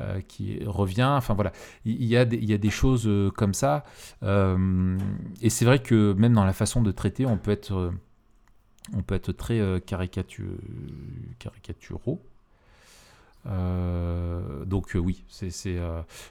euh, 0.00 0.20
qui 0.22 0.64
revient. 0.64 1.12
Enfin 1.16 1.34
voilà, 1.34 1.52
il 1.84 2.04
y, 2.04 2.16
a 2.16 2.24
des, 2.24 2.70
choses 2.70 3.06
euh, 3.06 3.30
comme 3.30 3.52
ça. 3.52 3.84
Euh, 4.22 4.96
et 5.42 5.50
c'est 5.50 5.64
vrai 5.64 5.80
que 5.80 6.14
même 6.14 6.32
dans 6.32 6.44
la 6.44 6.54
façon 6.54 6.80
de 6.80 6.90
traiter, 6.90 7.26
on 7.26 7.36
peut 7.36 7.50
être, 7.50 7.92
on 8.94 9.02
peut 9.02 9.14
être 9.14 9.32
très 9.32 9.60
caricaturaux. 9.84 12.22
donc 13.44 14.92
oui, 14.94 15.24
c'est, 15.28 15.50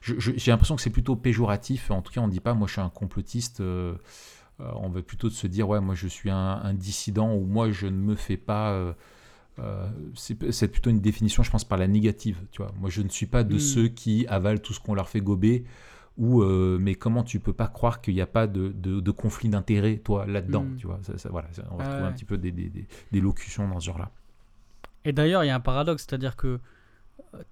j'ai 0.01 0.51
l'impression 0.51 0.75
que 0.75 0.81
c'est 0.81 0.89
plutôt 0.89 1.15
péjoratif. 1.15 1.91
En 1.91 2.01
tout 2.01 2.11
cas, 2.11 2.21
on 2.21 2.27
ne 2.27 2.31
dit 2.31 2.39
pas 2.39 2.55
moi 2.55 2.67
je 2.67 2.73
suis 2.73 2.81
un 2.81 2.89
complotiste. 2.89 3.61
on 3.61 4.89
veut 4.89 5.03
plutôt 5.03 5.29
se 5.29 5.47
dire 5.47 5.69
ouais 5.69 5.79
moi 5.79 5.93
je 5.93 6.07
suis 6.07 6.31
un, 6.31 6.73
dissident 6.73 7.35
ou 7.35 7.45
moi 7.45 7.71
je 7.71 7.85
ne 7.85 7.97
me 7.97 8.15
fais 8.15 8.37
pas 8.37 8.95
euh, 9.59 9.89
c'est 10.15 10.67
plutôt 10.67 10.89
une 10.89 11.01
définition, 11.01 11.43
je 11.43 11.51
pense, 11.51 11.63
par 11.63 11.77
la 11.77 11.87
négative. 11.87 12.37
Tu 12.51 12.61
vois, 12.61 12.71
moi, 12.79 12.89
je 12.89 13.01
ne 13.01 13.09
suis 13.09 13.25
pas 13.25 13.43
de 13.43 13.55
hmm. 13.55 13.59
ceux 13.59 13.87
qui 13.87 14.25
avalent 14.27 14.59
tout 14.59 14.73
ce 14.73 14.79
qu'on 14.79 14.93
leur 14.93 15.09
fait 15.09 15.21
gober. 15.21 15.65
Ou, 16.17 16.41
euh, 16.41 16.77
mais 16.81 16.95
comment 16.95 17.23
tu 17.23 17.39
peux 17.39 17.53
pas 17.53 17.67
croire 17.67 18.01
qu'il 18.01 18.13
n'y 18.13 18.21
a 18.21 18.27
pas 18.27 18.45
de, 18.45 18.73
de, 18.73 19.11
conflit 19.11 19.47
d'intérêt, 19.47 19.97
toi, 19.97 20.25
là-dedans 20.25 20.63
hmm. 20.63 20.75
Tu 20.77 20.87
vois, 20.87 20.99
ça, 21.01 21.29
voilà, 21.29 21.47
on 21.71 21.77
va 21.77 21.85
trouver 21.85 22.07
un 22.07 22.11
petit 22.11 22.25
peu 22.25 22.37
des, 22.37 22.51
des, 22.51 22.69
des, 23.11 23.21
locutions 23.21 23.67
dans 23.69 23.79
ce 23.79 23.85
genre-là. 23.85 24.11
Et 25.05 25.13
d'ailleurs, 25.13 25.45
il 25.45 25.47
y 25.47 25.49
a 25.49 25.55
un 25.55 25.61
paradoxe, 25.61 26.05
c'est-à-dire 26.07 26.35
que 26.35 26.59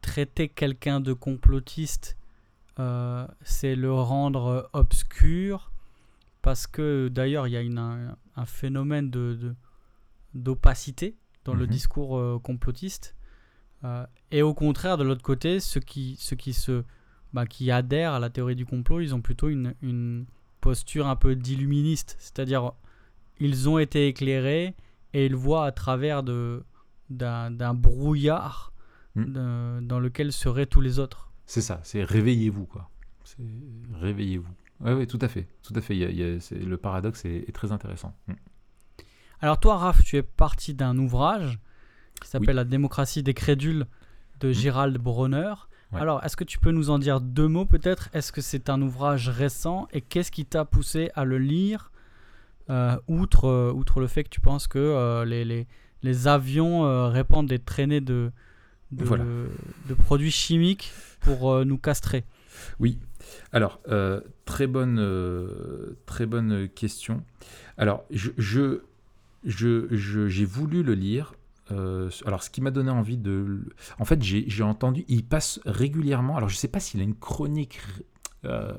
traiter 0.01 0.49
quelqu'un 0.49 0.99
de 0.99 1.13
complotiste, 1.13 2.17
euh, 2.79 3.25
c'est 3.41 3.75
le 3.75 3.93
rendre 3.93 4.69
obscur, 4.73 5.71
parce 6.41 6.67
que 6.67 7.07
d'ailleurs 7.07 7.47
il 7.47 7.51
y 7.51 7.57
a 7.57 7.61
une, 7.61 7.79
un, 7.79 8.45
phénomène 8.45 9.09
de, 9.09 9.55
d'opacité 10.33 11.15
dans 11.47 11.55
le 11.55 11.65
Mhm. 11.65 11.71
discours 11.71 12.17
euh, 12.17 12.39
complotiste. 12.39 13.15
Euh, 13.83 14.05
et 14.31 14.41
au 14.43 14.53
contraire, 14.53 14.97
de 14.97 15.03
l'autre 15.03 15.21
côté, 15.23 15.59
ceux 15.59 15.79
qui, 15.79 16.15
ceux 16.19 16.35
qui, 16.35 16.53
se, 16.53 16.83
bah, 17.33 17.45
qui 17.45 17.71
adhèrent 17.71 18.13
à 18.13 18.19
la 18.19 18.29
théorie 18.29 18.55
du 18.55 18.65
complot, 18.65 18.99
ils 19.01 19.15
ont 19.15 19.21
plutôt 19.21 19.47
une, 19.49 19.73
une 19.81 20.25
posture 20.61 21.07
un 21.07 21.15
peu 21.15 21.35
d'illuministe. 21.35 22.15
C'est-à-dire, 22.19 22.73
ils 23.39 23.69
ont 23.69 23.79
été 23.79 24.07
éclairés 24.07 24.75
et 25.13 25.25
ils 25.25 25.35
voient 25.35 25.65
à 25.65 25.71
travers 25.71 26.21
de, 26.23 26.63
d'un, 27.09 27.49
d'un 27.51 27.73
brouillard 27.73 28.73
Mm. 29.15 29.23
de- 29.33 29.79
dans 29.87 29.99
lequel 29.99 30.31
seraient 30.31 30.65
tous 30.67 30.81
les 30.81 30.99
autres. 30.99 31.31
C'est 31.45 31.61
ça, 31.61 31.79
c'est 31.83 32.03
réveillez-vous, 32.03 32.65
quoi. 32.65 32.89
C'est 33.23 33.37
réveillez-vous. 33.99 34.53
Oui, 34.81 34.91
oui, 34.91 35.07
tout 35.07 35.17
à 35.21 35.27
fait. 35.27 35.47
Tout 35.63 35.73
à 35.75 35.81
fait. 35.81 35.95
Il 35.95 35.99
y 35.99 36.05
a- 36.05 36.09
il 36.09 36.17
y 36.17 36.23
a- 36.23 36.39
c'est- 36.39 36.59
le 36.59 36.77
paradoxe 36.77 37.25
est, 37.25 37.45
est 37.47 37.51
très 37.51 37.71
intéressant. 37.71 38.13
Mm. 38.27 38.33
Alors 39.41 39.59
toi, 39.59 39.77
Raph, 39.77 40.03
tu 40.03 40.17
es 40.17 40.23
parti 40.23 40.73
d'un 40.73 40.97
ouvrage 40.97 41.59
qui 42.21 42.27
s'appelle 42.27 42.49
Oui. 42.49 42.55
La 42.55 42.63
démocratie 42.63 43.21
des 43.23 43.33
crédules 43.33 43.85
de 44.39 44.51
Gérald 44.51 44.97
Bronner. 44.97 45.53
Ouais. 45.91 46.01
Alors, 46.01 46.23
est-ce 46.23 46.35
que 46.35 46.43
tu 46.43 46.57
peux 46.59 46.71
nous 46.71 46.89
en 46.89 46.99
dire 46.99 47.21
deux 47.21 47.47
mots 47.47 47.65
peut-être? 47.65 48.09
Est-ce 48.13 48.31
que 48.31 48.41
c'est 48.41 48.69
un 48.69 48.81
ouvrage 48.81 49.29
récent? 49.29 49.87
Et 49.93 50.01
qu'est-ce 50.01 50.31
qui 50.31 50.45
t'a 50.45 50.65
poussé 50.65 51.11
à 51.15 51.23
le 51.23 51.37
lire 51.37 51.91
euh, 52.69 52.97
outre, 53.07 53.45
euh, 53.45 53.71
outre 53.71 53.99
le 54.01 54.07
fait 54.07 54.23
que 54.23 54.29
tu 54.29 54.41
penses 54.41 54.67
que 54.67 54.77
euh, 54.79 55.23
les, 55.23 55.45
les, 55.45 55.67
les 56.03 56.27
avions 56.27 57.09
répandent 57.09 57.47
des 57.47 57.59
traînées 57.59 58.01
de, 58.01 58.31
de, 58.91 59.05
Voilà. 59.05 59.23
de 59.23 59.93
produits 59.93 60.31
chimiques 60.31 60.91
pour 61.21 61.63
nous 61.63 61.77
castrer? 61.77 62.25
Oui. 62.79 62.99
Alors, 63.53 63.79
très 64.45 64.67
bonne, 64.67 65.95
très 66.05 66.25
bonne 66.25 66.67
question. 66.69 67.23
Alors, 67.77 68.03
je, 68.11 68.31
je, 68.37 68.81
je- 69.47 69.87
je- 69.95 70.27
j'ai 70.27 70.45
voulu 70.45 70.83
le 70.83 70.93
lire. 70.93 71.33
euh, 71.71 72.09
alors, 72.25 72.43
ce 72.43 72.49
qui 72.51 72.61
m'a 72.61 72.71
donné 72.71 72.91
envie 72.91 73.17
de, 73.17 73.61
en 73.99 74.05
fait, 74.05 74.21
j'ai, 74.23 74.45
j'ai 74.49 74.63
entendu, 74.63 75.03
il 75.09 75.25
passe 75.25 75.59
régulièrement. 75.65 76.37
Alors, 76.37 76.49
je 76.49 76.55
sais 76.55 76.69
pas 76.69 76.79
s'il 76.79 77.01
a 77.01 77.03
une 77.03 77.15
chronique, 77.15 77.81
euh, 78.45 78.73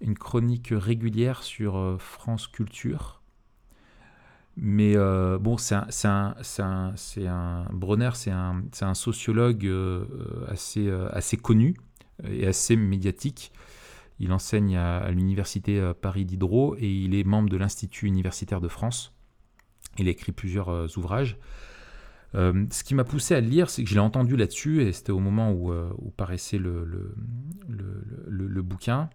une 0.00 0.16
chronique 0.18 0.70
régulière 0.72 1.42
sur 1.44 1.76
euh, 1.78 1.96
France 1.98 2.48
Culture. 2.48 3.22
Mais 4.56 4.96
bon, 5.38 5.56
c'est 5.56 5.76
un, 5.76 5.86
un, 6.04 6.34
un, 6.58 6.94
un- 7.26 7.64
Bronner, 7.72 8.10
c'est 8.14 8.32
un, 8.32 8.64
un 8.80 8.94
sociologue 8.94 9.70
assez, 10.48 10.90
assez 11.12 11.36
connu 11.36 11.76
et 12.28 12.46
assez 12.46 12.74
médiatique. 12.74 13.52
Il 14.18 14.32
enseigne 14.32 14.76
à, 14.76 14.98
à 14.98 15.10
l'université 15.12 15.92
Paris 16.00 16.24
Diderot 16.24 16.74
et 16.78 16.90
il 16.90 17.14
est 17.14 17.22
membre 17.24 17.48
de 17.50 17.56
l'Institut 17.56 18.06
universitaire 18.08 18.60
de 18.60 18.68
France. 18.68 19.14
Il 19.98 20.08
a 20.08 20.10
écrit 20.10 20.32
plusieurs 20.32 20.68
euh, 20.68 20.86
ouvrages. 20.96 21.36
Euh, 22.34 22.66
ce 22.70 22.84
qui 22.84 22.94
m'a 22.94 23.04
poussé 23.04 23.34
à 23.34 23.40
le 23.40 23.48
lire, 23.48 23.70
c'est 23.70 23.82
que 23.82 23.88
je 23.88 23.94
l'ai 23.94 24.00
entendu 24.00 24.36
là-dessus 24.36 24.82
et 24.82 24.92
c'était 24.92 25.12
au 25.12 25.18
moment 25.18 25.50
où, 25.50 25.72
euh, 25.72 25.90
paraissait 26.16 26.58
le, 26.58 26.82
bouquin. 28.62 29.08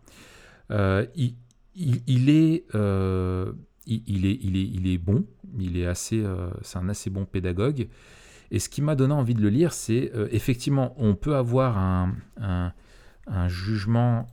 Il, 0.69 0.75
est, 1.15 1.35
il, 1.75 2.29
est, 2.29 2.65
il, 3.85 4.25
est, 4.25 4.69
il 4.73 4.87
est 4.87 4.97
bon, 4.97 5.25
il 5.59 5.77
est 5.77 5.85
assez, 5.85 6.23
c'est 6.61 6.77
un 6.79 6.89
assez 6.89 7.09
bon 7.09 7.25
pédagogue. 7.25 7.87
Et 8.49 8.59
ce 8.59 8.69
qui 8.69 8.81
m'a 8.81 8.95
donné 8.95 9.13
envie 9.13 9.35
de 9.35 9.41
le 9.41 9.49
lire, 9.49 9.73
c'est 9.73 10.11
effectivement, 10.31 10.95
on 10.97 11.15
peut 11.15 11.35
avoir 11.35 11.77
un, 11.77 12.73
jugement 13.47 14.27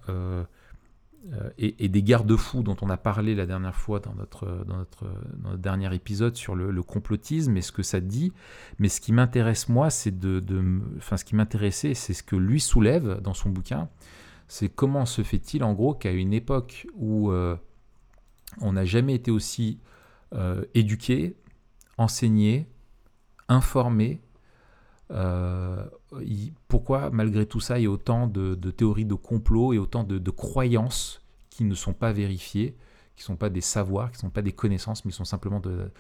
et, 1.59 1.85
et 1.85 1.89
des 1.89 2.03
garde-fous 2.03 2.63
dont 2.63 2.77
on 2.81 2.89
a 2.89 2.97
parlé 2.97 3.35
la 3.35 3.47
dernière 3.47 3.75
fois 3.75 4.01
dans 4.01 4.15
notre, 4.15 4.65
dans 4.67 4.77
notre, 4.79 5.05
dans 5.37 5.51
notre 5.51 5.59
dernier 5.59 5.95
épisode 5.95 6.37
sur 6.37 6.55
le, 6.55 6.83
complotisme 6.83 7.57
et 7.57 7.63
ce 7.63 7.73
que 7.73 7.83
ça 7.83 8.01
dit. 8.01 8.33
Mais 8.79 8.89
ce 8.89 9.01
qui 9.01 9.13
m'intéresse, 9.13 9.69
moi, 9.69 9.91
c'est 9.91 10.19
de, 10.19 10.41
de 10.41 10.81
Enfin, 10.97 11.17
ce 11.17 11.25
qui 11.25 11.37
m'intéressait, 11.37 11.95
c'est 11.95 12.15
ce 12.15 12.23
que 12.23 12.37
lui 12.37 12.61
soulève 12.61 13.21
dans 13.21 13.35
son 13.35 13.51
bouquin. 13.51 13.89
C'est 14.49 14.69
comment 14.69 15.07
se 15.07 15.23
fait-il, 15.23 15.63
en 15.63 15.75
gros, 15.75 15.95
qu'à 15.95 16.11
une 16.11 16.33
époque 16.33 16.87
où 16.95 17.31
euh, 17.31 17.57
on 18.61 18.73
n'a 18.73 18.85
jamais 18.85 19.15
été 19.15 19.31
aussi 19.31 19.79
euh, 20.35 20.65
éduqué, 20.75 21.37
enseigné, 21.99 22.67
informé, 23.49 24.21
euh, 25.13 25.85
pourquoi 26.69 27.11
malgré 27.11 27.45
tout 27.45 27.59
ça 27.61 27.79
il 27.79 27.83
y 27.83 27.87
a 27.87 27.91
autant 27.91 28.27
de, 28.27 28.55
théories 28.71 29.05
de 29.05 29.15
complot 29.15 29.73
et 29.73 29.79
autant 29.79 30.05
de, 30.05 30.31
croyances 30.31 31.21
qui 31.51 31.65
ne 31.65 31.75
sont 31.75 31.93
pas 31.93 32.13
vérifiées, 32.13 32.77
qui 33.17 33.23
ne 33.23 33.27
sont 33.27 33.37
pas 33.37 33.51
des 33.51 33.61
savoirs, 33.61 34.11
qui 34.11 34.19
ne 34.19 34.21
sont 34.21 34.31
pas 34.31 34.43
des 34.43 34.53
connaissances, 34.53 35.05
mais 35.05 35.11
qui 35.11 35.17
sont 35.17 35.25
simplement 35.25 35.61
de, 35.61 35.91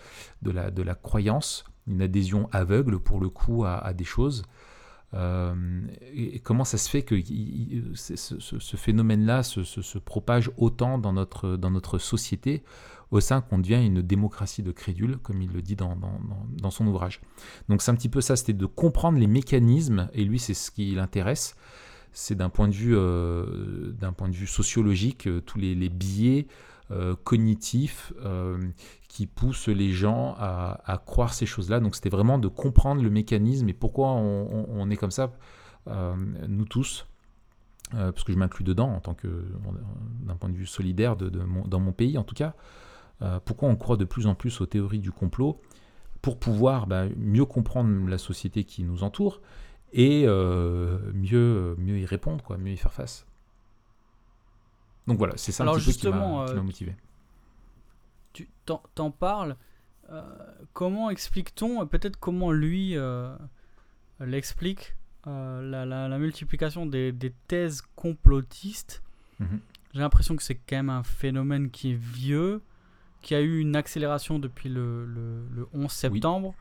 la, 0.42 0.94
croyance, 0.94 1.64
une 1.86 2.02
adhésion 2.02 2.48
aveugle 2.52 2.98
pour 2.98 3.20
le 3.20 3.28
coup 3.28 3.64
à 3.64 3.92
des 3.92 4.04
choses. 4.04 4.44
Euh, 5.14 5.54
et, 6.14 6.38
comment 6.40 6.64
ça 6.64 6.78
se 6.78 6.88
fait 6.88 7.02
que 7.02 7.16
ce, 7.94 8.76
phénomène-là 8.76 9.42
se, 9.42 9.98
propage 9.98 10.50
autant 10.56 10.98
dans 10.98 11.12
notre, 11.12 11.98
société 11.98 12.62
au 13.10 13.18
sein 13.18 13.40
qu'on 13.40 13.58
devient 13.58 13.84
une 13.84 14.02
démocratie 14.02 14.62
de 14.62 14.70
crédules, 14.70 15.18
comme 15.18 15.42
il 15.42 15.50
le 15.50 15.62
dit 15.62 15.74
dans, 15.74 15.98
son 16.70 16.86
ouvrage. 16.86 17.20
Donc 17.68 17.82
c'est 17.82 17.90
un 17.90 17.96
petit 17.96 18.08
peu 18.08 18.20
ça, 18.20 18.36
c'était 18.36 18.52
de 18.52 18.66
comprendre 18.66 19.18
les 19.18 19.26
mécanismes, 19.26 20.08
et 20.12 20.24
lui 20.24 20.38
c'est 20.38 20.54
ce 20.54 20.70
qui 20.70 20.94
l'intéresse, 20.94 21.56
c'est 22.12 22.36
d'un 22.36 22.48
point 22.48 22.68
de 22.68 22.74
vue, 22.74 22.96
euh, 22.96 23.92
point 24.16 24.28
de 24.28 24.34
vue 24.34 24.46
sociologique, 24.46 25.26
euh, 25.26 25.40
tous 25.40 25.58
les, 25.58 25.74
les 25.74 25.88
biais 25.88 26.46
euh, 26.92 27.14
cognitifs 27.22 28.12
euh, 28.24 28.58
qui 29.06 29.28
poussent 29.28 29.68
les 29.68 29.92
gens 29.92 30.34
à, 30.38 31.00
croire 31.06 31.32
ces 31.34 31.46
choses-là. 31.46 31.78
Donc 31.78 31.94
c'était 31.94 32.10
vraiment 32.10 32.38
de 32.38 32.48
comprendre 32.48 33.00
le 33.00 33.10
mécanisme 33.10 33.68
et 33.68 33.72
pourquoi 33.72 34.08
on, 34.08 34.90
est 34.90 34.96
comme 34.96 35.12
ça, 35.12 35.32
euh, 35.86 36.14
nous 36.48 36.64
tous. 36.64 37.06
Parce 37.92 38.22
que 38.22 38.32
je 38.32 38.38
m'inclus 38.38 38.62
dedans 38.62 38.88
en 38.88 39.00
tant 39.00 39.14
que 39.14 39.44
d'un 40.22 40.36
point 40.36 40.48
de 40.48 40.56
vue 40.56 40.66
solidaire 40.66 41.16
dans 41.16 41.80
mon 41.80 41.92
pays 41.92 42.18
en 42.18 42.24
tout 42.24 42.36
cas. 42.36 42.54
Pourquoi 43.44 43.68
on 43.68 43.76
croit 43.76 43.96
de 43.96 44.04
plus 44.04 44.28
en 44.28 44.36
plus 44.36 44.60
aux 44.60 44.66
théories 44.66 45.00
du 45.00 45.10
complot 45.10 45.60
pour 46.22 46.38
pouvoir 46.38 46.86
bah, 46.86 47.06
mieux 47.16 47.44
comprendre 47.44 48.08
la 48.08 48.18
société 48.18 48.62
qui 48.62 48.84
nous 48.84 49.02
entoure 49.02 49.40
et 49.92 50.24
mieux, 50.26 51.76
y 51.78 52.06
répondre, 52.06 52.56
mieux 52.58 52.72
y 52.72 52.76
faire 52.76 52.92
face. 52.92 53.26
Donc 55.10 55.18
voilà, 55.18 55.34
c'est 55.36 55.50
ça 55.50 55.64
un 55.64 55.66
Alors 55.66 55.76
petit 55.78 55.86
peu 55.86 55.92
qui 55.92 56.06
m'a- 56.08 56.12
justement, 56.12 56.42
euh, 56.46 56.62
motivé. 56.62 56.94
tu 58.32 58.48
t'en, 58.94 59.10
parles. 59.10 59.56
euh, 60.10 60.22
comment 60.72 61.10
explique-t-on, 61.10 61.82
et 61.82 61.86
peut-être 61.86 62.16
comment 62.18 62.52
lui 62.52 62.96
euh, 62.96 63.34
l'explique, 64.20 64.96
euh, 65.26 65.62
la, 65.68 65.84
la- 65.84 66.06
la 66.08 66.18
multiplication 66.18 66.86
des, 66.86 67.10
des 67.12 67.32
thèses 67.48 67.82
complotistes? 67.96 69.02
Mhm. 69.40 69.60
J'ai 69.94 70.00
l'impression 70.00 70.36
que 70.36 70.42
c'est 70.44 70.54
quand 70.54 70.76
même 70.76 70.90
un 70.90 71.02
phénomène 71.02 71.70
qui 71.70 71.90
est 71.92 71.96
vieux, 72.00 72.62
qui 73.22 73.34
a 73.34 73.40
eu 73.40 73.58
une 73.58 73.74
accélération 73.74 74.38
depuis 74.38 74.68
le, 74.68 75.06
le- 75.06 75.44
le 75.54 75.68
11 75.74 75.90
septembre, 75.90 76.54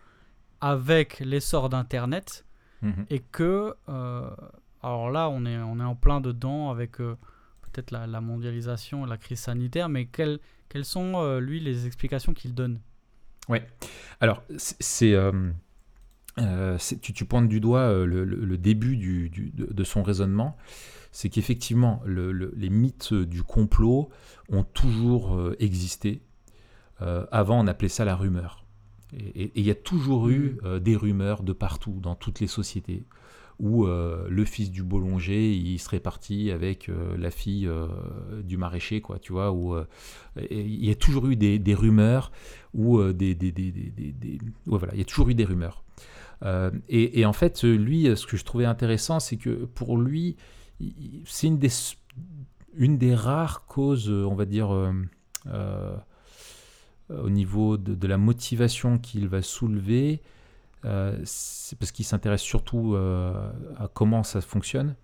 avec 0.62 1.20
l'essor 1.20 1.70
d'Internet, 1.70 2.46
Mhm. 2.82 3.06
et 3.10 3.20
que, 3.20 3.75
euh, 3.89 4.29
alors 4.82 5.12
là, 5.12 5.29
on 5.29 5.46
est, 5.46 5.58
on 5.58 5.79
est 5.79 5.84
en 5.84 5.96
plein 5.96 6.22
dedans 6.22 6.70
avec 6.72 7.00
euh, 7.01 7.15
peut-être 7.72 7.92
la, 7.92 8.08
la 8.08 8.22
mondialisation 8.22 9.06
la 9.06 9.18
crise 9.18 9.40
sanitaire, 9.40 9.90
mais 9.90 10.06
quelles, 10.06 10.40
quelles 10.70 10.86
sont, 10.86 11.14
euh, 11.16 11.40
lui, 11.40 11.60
les 11.60 11.86
explications 11.86 12.34
qu'il 12.34 12.54
donne? 12.54 12.80
Alors, 14.20 14.44
c'est, 14.58 15.14
euh, 15.14 15.52
euh, 16.38 16.78
tu, 17.02 17.14
tu 17.14 17.26
pointes 17.26 17.50
du 17.50 17.60
doigt 17.60 18.06
le, 18.06 18.24
le- 18.24 18.46
le 18.46 18.58
début 18.58 18.96
du- 18.96 19.30
du- 19.30 19.52
de, 19.56 19.84
son 19.84 20.04
raisonnement. 20.04 20.56
C'est 21.12 21.30
qu'effectivement, 21.30 22.02
le- 22.06 22.32
le- 22.32 22.54
les 22.56 22.70
mythes 22.70 23.14
du 23.14 23.42
complot 23.42 24.10
ont 24.50 24.64
toujours 24.64 25.54
existé. 25.60 26.22
Avant, 27.00 27.60
on 27.60 27.66
appelait 27.68 27.90
ça 27.90 28.06
la 28.06 28.16
rumeur. 28.16 28.66
Et 29.18 29.52
il 29.56 29.66
y 29.66 29.72
a 29.72 29.76
toujours 29.76 30.30
eu 30.30 30.58
euh, 30.64 30.80
des 30.80 30.96
rumeurs 30.96 31.42
de 31.42 31.54
partout, 31.54 31.98
dans 32.00 32.14
toutes 32.14 32.40
les 32.42 32.48
sociétés, 32.48 33.06
où 33.60 33.86
euh, 33.86 34.25
le 34.30 34.46
fils 34.46 34.72
du 34.72 34.84
boulanger, 34.84 35.54
il 35.54 35.78
serait 35.80 36.00
parti 36.00 36.50
avec 36.50 36.88
euh, 36.88 37.18
la 37.18 37.30
fille 37.30 37.68
euh, 37.68 37.88
du 38.42 38.58
maraîcher, 38.58 39.01
quoi, 39.01 39.20
tu 39.20 39.34
vois. 39.34 39.51
Où, 39.51 39.78
il 40.50 40.86
y 40.86 40.92
a 40.92 40.96
toujours 40.96 41.28
eu 41.28 41.36
des, 41.36 41.75
rumeurs 41.75 42.32
ou 42.74 43.04
des, 43.12 43.36
des, 43.36 43.51
voilà, 44.66 44.94
il 44.94 45.00
y 45.00 45.01
a 45.01 45.06
toujours 45.06 45.30
eu 45.30 45.36
des 45.36 45.46
rumeurs. 45.46 45.84
Et, 46.88 47.25
en 47.25 47.34
fait, 47.34 47.63
lui, 47.63 48.06
ce 48.16 48.25
que 48.25 48.38
je 48.38 48.46
trouvais 48.46 48.66
intéressant, 48.66 49.20
c'est 49.20 49.36
que 49.36 49.66
pour 49.66 49.98
lui, 49.98 50.38
c'est 51.25 51.48
une 51.48 51.58
des, 51.58 51.70
une 52.78 52.98
des 52.98 53.13
rares 53.13 53.66
causes, 53.66 54.10
on 54.10 54.36
va 54.36 54.46
dire, 54.46 54.70
au 57.10 57.30
niveau 57.30 57.75
de 57.78 58.08
la 58.08 58.18
motivation 58.18 58.98
qu'il 58.98 59.28
va 59.28 59.42
soulever, 59.42 60.22
c'est 60.84 61.78
parce 61.78 61.92
qu'il 61.92 62.06
s'intéresse 62.06 62.42
surtout 62.42 62.96
à 62.96 63.88
comment 63.94 64.24
ça 64.24 64.42
fonctionne. 64.42 64.96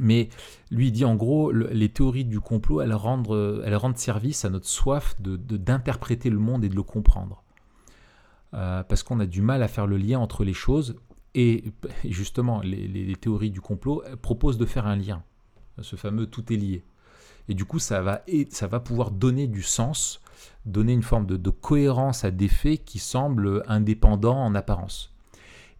Mais 0.00 0.28
lui, 0.70 0.92
dit 0.92 1.04
en 1.04 1.16
gros, 1.16 1.50
les 1.50 1.88
théories 1.88 2.24
du 2.24 2.40
complot, 2.40 2.80
elles 2.80 2.94
rendent, 2.94 3.62
elles 3.64 3.76
rendent 3.76 3.98
service 3.98 4.44
à 4.44 4.50
notre 4.50 4.66
soif 4.66 5.16
d'interpréter 5.20 6.30
de, 6.30 6.34
le 6.34 6.40
monde 6.40 6.64
et 6.64 6.68
de 6.68 6.76
le 6.76 6.82
comprendre. 6.82 7.42
parce 8.52 9.02
qu'on 9.02 9.20
a 9.20 9.26
du 9.26 9.42
mal 9.42 9.62
à 9.62 9.68
faire 9.68 9.86
le 9.86 9.96
lien 9.96 10.18
entre 10.18 10.44
les 10.44 10.54
choses. 10.54 10.96
Et 11.34 11.64
justement, 12.04 12.60
les, 12.60 12.88
les 12.88 13.16
théories 13.16 13.50
du 13.50 13.60
complot 13.60 14.02
proposent 14.22 14.58
de 14.58 14.66
faire 14.66 14.86
un 14.86 14.96
lien. 14.96 15.22
Ce 15.80 15.96
fameux 15.96 16.26
tout 16.26 16.52
est 16.52 16.56
lié. 16.56 16.82
Et 17.48 17.54
du 17.54 17.64
coup, 17.64 17.78
ça 17.78 18.02
va, 18.02 18.22
ça 18.50 18.66
va 18.66 18.80
pouvoir 18.80 19.10
donner 19.10 19.46
du 19.46 19.62
sens, 19.62 20.20
donner 20.64 20.92
une 20.92 21.02
forme 21.02 21.26
de, 21.26 21.50
cohérence 21.50 22.24
à 22.24 22.30
des 22.30 22.48
faits 22.48 22.84
qui 22.84 22.98
semblent 22.98 23.62
indépendants 23.66 24.38
en 24.38 24.54
apparence. 24.54 25.12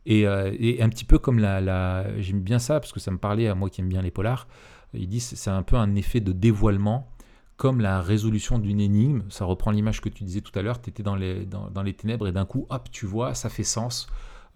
Euh, 0.08 0.54
et, 0.58 0.82
un 0.82 0.88
petit 0.88 1.04
peu 1.04 1.18
comme 1.18 1.38
la, 1.38 2.20
j'aime 2.20 2.40
bien 2.40 2.58
ça 2.58 2.80
parce 2.80 2.92
que 2.92 3.00
ça 3.00 3.10
me 3.10 3.18
parlait 3.18 3.48
à 3.48 3.54
moi 3.54 3.68
qui 3.68 3.80
aime 3.80 3.88
bien 3.88 4.02
les 4.02 4.10
polars. 4.10 4.46
Il 4.94 5.08
dit 5.08 5.20
c'est 5.20 5.50
un 5.50 5.62
peu 5.62 5.76
un 5.76 5.94
effet 5.96 6.20
de 6.20 6.32
dévoilement, 6.32 7.10
comme 7.56 7.80
la 7.80 8.00
résolution 8.00 8.58
d'une 8.58 8.80
énigme. 8.80 9.22
Ça 9.28 9.44
reprend 9.44 9.70
l'image 9.70 10.00
que 10.00 10.08
tu 10.08 10.24
disais 10.24 10.40
tout 10.40 10.56
à 10.58 10.62
l'heure. 10.62 10.80
Tu 10.80 10.88
étais 10.88 11.02
dans 11.02 11.16
les, 11.16 11.44
dans, 11.44 11.82
les 11.82 11.92
ténèbres 11.92 12.26
et 12.26 12.32
d'un 12.32 12.46
coup, 12.46 12.66
hop, 12.70 12.88
tu 12.90 13.04
vois, 13.04 13.34
ça 13.34 13.50
fait 13.50 13.64
sens, 13.64 14.06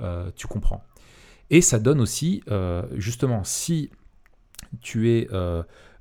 euh, 0.00 0.30
tu 0.36 0.46
comprends. 0.46 0.82
Et 1.50 1.60
ça 1.60 1.78
donne 1.78 2.00
aussi, 2.00 2.42
euh, 2.50 2.84
justement, 2.94 3.44
si 3.44 3.90
tu 4.80 5.10
es 5.10 5.28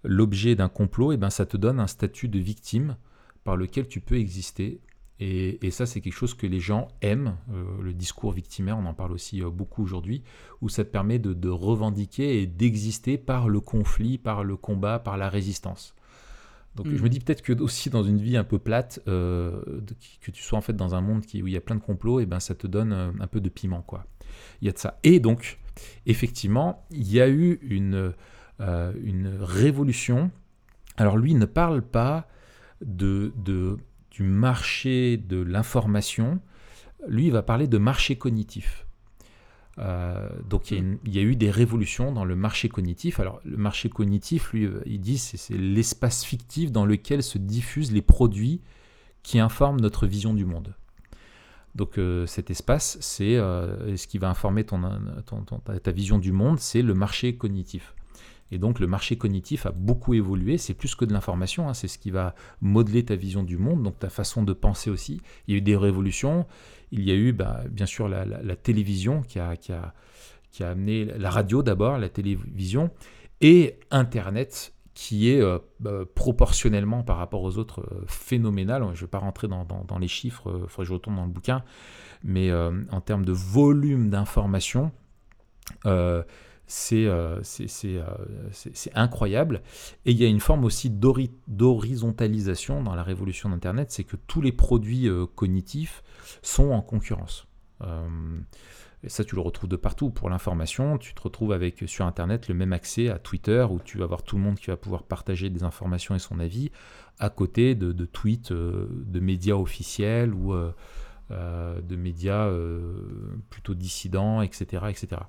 l'objet 0.04 0.56
d'un 0.56 0.70
complot, 0.70 1.12
et 1.12 1.16
eh 1.16 1.18
ben 1.18 1.30
ça 1.30 1.46
te 1.46 1.58
donne 1.58 1.80
un 1.80 1.88
statut 1.88 2.30
de 2.30 2.40
victime 2.40 2.96
par 3.44 3.56
lequel 3.56 3.88
tu 3.88 4.00
peux 4.00 4.16
exister. 4.16 4.82
Et, 5.24 5.70
ça, 5.70 5.86
c'est 5.86 6.02
quelque 6.02 6.16
chose 6.16 6.34
que 6.34 6.48
les 6.48 6.60
gens 6.60 6.88
aiment, 7.02 7.38
euh, 7.54 7.64
le 7.84 7.94
discours 7.94 8.32
victimaire, 8.32 8.80
on 8.80 8.86
en 8.88 8.96
parle 8.96 9.12
aussi 9.12 9.44
euh, 9.44 9.52
beaucoup 9.52 9.84
aujourd'hui, 9.84 10.24
où 10.62 10.70
ça 10.70 10.84
te 10.84 10.90
permet 10.90 11.20
de, 11.20 11.50
revendiquer 11.50 12.42
et 12.42 12.48
d'exister 12.48 13.20
par 13.20 13.48
le 13.48 13.60
conflit, 13.60 14.18
par 14.18 14.44
le 14.44 14.58
combat, 14.58 14.98
par 14.98 15.18
la 15.18 15.30
résistance. 15.30 15.94
Donc 16.76 16.88
je 16.88 17.04
me 17.04 17.06
mm. 17.06 17.10
dis 17.10 17.20
peut-être 17.20 17.44
que 17.44 17.54
aussi 17.62 17.92
dans 17.92 18.02
une 18.02 18.18
vie 18.18 18.36
un 18.36 18.44
peu 18.44 18.58
plate, 18.58 19.00
euh, 19.08 19.62
que 20.22 20.32
tu 20.32 20.42
sois 20.42 20.58
en 20.58 20.62
fait 20.62 20.74
dans 20.74 20.96
un 20.96 21.02
monde 21.02 21.24
qui, 21.24 21.44
où 21.44 21.48
il 21.48 21.54
y 21.54 21.58
a 21.58 21.62
plein 21.62 21.76
de 21.76 21.82
complots, 21.82 22.20
et 22.20 22.24
eh 22.24 22.26
ben 22.26 22.40
ça 22.40 22.56
te 22.56 22.66
donne 22.66 22.94
un 22.94 23.28
peu 23.28 23.42
de 23.42 23.50
piment 23.50 23.82
quoi. 23.82 24.06
Il 24.62 24.66
y 24.66 24.70
a 24.70 24.72
de 24.72 24.78
ça. 24.80 24.98
Et 25.04 25.20
donc 25.20 25.60
effectivement, 26.06 26.86
il 26.90 27.12
y 27.12 27.20
a 27.20 27.28
eu 27.28 27.60
une 27.62 28.14
euh, 28.62 28.94
une 29.04 29.40
révolution. 29.40 30.30
Alors 30.98 31.18
lui 31.18 31.34
ne 31.34 31.46
parle 31.46 31.82
pas 31.82 32.28
du 32.82 33.78
marché 34.20 35.18
de 35.18 35.42
l'information, 35.42 36.40
lui 37.08 37.28
il 37.28 37.32
va 37.32 37.42
parler 37.42 37.68
de 37.68 37.78
marché 37.78 38.18
cognitif. 38.18 38.86
Euh, 39.78 40.28
donc 40.50 40.72
il 40.72 40.98
y, 41.06 41.18
a 41.18 41.22
eu 41.22 41.36
des 41.36 41.50
révolutions 41.50 42.12
dans 42.12 42.26
le 42.26 42.36
marché 42.36 42.70
cognitif. 42.70 43.20
Alors 43.20 43.40
le 43.46 43.58
marché 43.58 43.90
cognitif, 43.90 44.52
lui, 44.54 44.68
il 44.86 45.00
dit 45.00 45.18
c'est 45.18 45.58
l'espace 45.58 46.24
fictif 46.24 46.72
dans 46.72 46.86
lequel 46.86 47.24
se 47.24 47.38
diffusent 47.38 47.92
les 47.92 48.02
produits 48.02 48.62
qui 49.24 49.40
informent 49.40 49.80
notre 49.80 50.08
vision 50.08 50.34
du 50.34 50.46
monde. 50.46 50.76
Donc 51.74 51.98
euh, 51.98 52.26
cet 52.26 52.52
espace, 52.52 52.98
c'est 53.00 53.38
ce 53.38 54.08
qui 54.08 54.18
va 54.18 54.30
informer 54.30 54.66
ta 54.66 55.92
vision 55.92 56.20
du 56.20 56.34
monde, 56.34 56.60
c'est 56.60 56.82
le 56.82 56.94
marché 56.94 57.38
cognitif. 57.38 57.96
Et 58.52 58.58
donc 58.58 58.80
le 58.80 58.88
marché 58.88 59.18
cognitif 59.18 59.66
a 59.66 59.72
beaucoup 59.72 60.14
évolué, 60.14 60.58
c'est 60.58 60.74
plus 60.74 60.96
que 60.96 61.06
de 61.06 61.14
l'information, 61.14 61.70
hein. 61.70 61.74
c'est 61.74 61.88
ce 61.88 61.98
qui 61.98 62.12
va 62.12 62.36
modeler 62.62 63.06
ta 63.06 63.16
vision 63.16 63.44
du 63.44 63.58
monde, 63.58 63.82
donc 63.84 64.00
ta 64.00 64.10
façon 64.10 64.44
de 64.44 64.54
penser 64.54 64.90
aussi. 64.90 65.22
Il 65.48 65.54
y 65.54 65.56
a 65.56 65.58
eu 65.58 65.62
des 65.62 65.78
révolutions, 65.78 66.46
il 66.92 67.04
y 67.04 67.12
a 67.12 67.16
eu 67.16 67.32
bah, 67.32 67.64
bien 67.70 67.86
sûr 67.86 68.10
la, 68.10 68.56
télévision 68.56 69.22
qui 69.22 69.40
a, 69.40 69.56
amené 70.60 71.06
la 71.06 71.30
radio 71.30 71.64
d'abord, 71.64 71.98
la 71.98 72.10
télévision, 72.10 72.92
et 73.40 73.80
Internet 73.90 74.74
qui 74.94 75.30
est 75.30 75.42
euh, 75.42 75.58
bah, 75.80 76.04
proportionnellement 76.14 77.02
par 77.04 77.16
rapport 77.18 77.44
aux 77.44 77.58
autres 77.58 77.80
euh, 77.80 78.04
phénoménal. 78.08 78.84
Je 78.84 78.90
ne 78.90 78.96
vais 78.96 79.08
pas 79.08 79.20
rentrer 79.20 79.48
dans, 79.48 79.98
les 80.00 80.10
chiffres, 80.10 80.44
il 80.48 80.64
euh, 80.64 80.68
faudrait 80.68 80.84
que 80.84 80.90
je 80.90 80.94
retourne 80.94 81.16
dans 81.16 81.26
le 81.26 81.32
bouquin, 81.32 81.64
mais 82.24 82.52
en 82.54 83.02
termes 83.02 83.26
de 83.26 83.32
volume 83.32 84.10
d'information, 84.10 84.92
euh, 85.86 86.24
c'est 86.68 87.12
incroyable. 88.96 89.62
Et 90.06 90.12
il 90.12 90.18
y 90.18 90.26
a 90.26 90.28
une 90.28 90.40
forme 90.40 90.64
aussi 90.64 90.90
d'horizontalisation 90.90 92.82
dans 92.82 92.96
la 92.96 93.04
révolution 93.04 93.50
d'Internet, 93.50 93.92
c'est 93.92 94.04
que 94.04 94.16
tous 94.16 94.42
les 94.42 94.52
produits 94.52 95.08
euh, 95.08 95.26
cognitifs 95.26 96.04
sont 96.42 96.72
en 96.72 96.82
concurrence. 96.82 97.48
Euh, 97.82 98.08
et 99.04 99.10
ça, 99.10 99.24
tu 99.24 99.36
le 99.36 99.42
retrouves 99.42 99.70
de 99.70 99.76
partout. 99.76 100.12
Pour 100.12 100.30
l'information, 100.30 100.98
tu 100.98 101.14
te 101.14 101.22
retrouves 101.22 101.52
avec 101.52 101.84
sur 101.88 102.06
Internet 102.06 102.48
le 102.48 102.54
même 102.54 102.72
accès 102.72 103.10
à 103.10 103.18
Twitter, 103.18 103.66
où 103.70 103.80
tu 103.84 103.98
vas 103.98 104.04
avoir 104.04 104.24
tout 104.24 104.38
le 104.38 104.44
monde 104.44 104.58
qui 104.60 104.68
va 104.68 104.78
pouvoir 104.78 105.04
partager 105.04 105.50
des 105.50 105.64
informations 105.64 106.16
et 106.16 106.20
son 106.20 106.40
avis, 106.40 106.72
à 107.18 107.32
côté 107.32 107.74
de, 107.74 107.92
de 107.92 108.06
tweets 108.06 108.54
de 108.54 109.20
médias 109.20 109.56
officiels 109.56 110.36
ou 110.36 110.54
de 111.32 111.96
médias 111.96 112.48
plutôt 113.50 113.74
dissidents, 113.74 114.44
etc. 114.44 114.84
etc. 114.90 115.24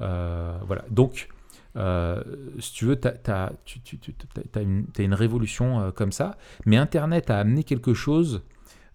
Euh, 0.00 0.58
voilà. 0.66 0.84
Donc, 0.90 1.28
euh, 1.76 2.22
si 2.58 2.72
tu 2.72 2.84
veux, 2.86 2.98
tu 2.98 3.08
as, 3.08 3.52
une, 4.60 5.14
révolution 5.14 5.80
euh, 5.80 5.90
comme 5.90 6.12
ça. 6.12 6.36
Mais 6.66 6.76
Internet 6.76 7.30
a 7.30 7.38
amené 7.38 7.64
quelque 7.64 7.94
chose 7.94 8.42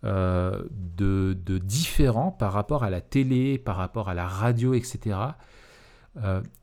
de, 0.03 1.37
différent 1.63 2.31
par 2.31 2.51
rapport 2.51 2.83
à 2.83 2.89
la 2.89 2.99
télé, 2.99 3.57
par 3.57 3.77
rapport 3.77 4.09
à 4.09 4.13
la 4.13 4.27
radio, 4.27 4.73
etc. 4.73 5.17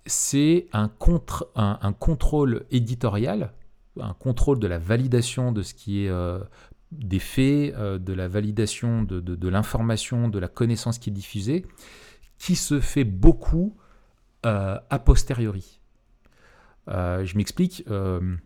c'est 0.04 0.66
un, 0.74 0.88
contre, 0.88 1.50
un, 1.54 1.92
contrôle 1.94 2.66
éditorial, 2.70 3.54
un 3.98 4.12
contrôle 4.12 4.58
de 4.58 4.66
la 4.66 4.78
validation 4.78 5.52
de 5.52 5.62
ce 5.62 5.72
qui 5.72 6.04
est 6.04 6.12
des 6.92 7.18
faits, 7.18 7.74
de 7.74 8.12
la 8.12 8.28
validation 8.28 9.02
de, 9.04 9.20
de 9.20 9.48
l'information, 9.48 10.28
de 10.28 10.38
la 10.38 10.48
connaissance 10.48 10.98
qui 10.98 11.08
est 11.08 11.14
diffusée, 11.14 11.64
qui 12.36 12.56
se 12.56 12.78
fait 12.78 13.04
beaucoup 13.04 13.74
a 14.42 14.98
posteriori. 14.98 15.80
Euh, 16.88 17.24
je 17.24 17.36
m'explique. 17.36 17.84
Euh, 17.90 18.36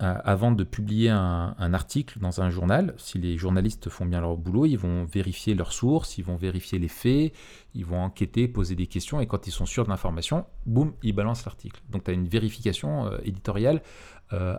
avant 0.00 0.52
de 0.52 0.64
publier 0.64 1.08
un, 1.08 1.72
article 1.72 2.18
dans 2.18 2.40
un 2.40 2.50
journal, 2.50 2.94
si 2.98 3.18
les 3.18 3.36
journalistes 3.36 3.88
font 3.88 4.06
bien 4.06 4.20
leur 4.20 4.36
boulot, 4.36 4.66
ils 4.66 4.76
vont 4.76 5.04
vérifier 5.04 5.54
leurs 5.54 5.72
sources, 5.72 6.18
ils 6.18 6.24
vont 6.24 6.36
vérifier 6.36 6.78
les 6.78 6.88
faits, 6.88 7.32
ils 7.74 7.84
vont 7.84 8.00
enquêter, 8.00 8.48
poser 8.48 8.74
des 8.74 8.86
questions, 8.86 9.20
et 9.20 9.26
quand 9.26 9.46
ils 9.46 9.52
sont 9.52 9.66
sûrs 9.66 9.84
de 9.84 9.88
l'information, 9.88 10.46
boum, 10.66 10.92
ils 11.02 11.12
balancent 11.12 11.44
l'article. 11.44 11.80
Donc 11.90 12.04
tu 12.04 12.10
as 12.10 12.14
une 12.14 12.28
vérification 12.28 13.10
éditoriale 13.22 13.82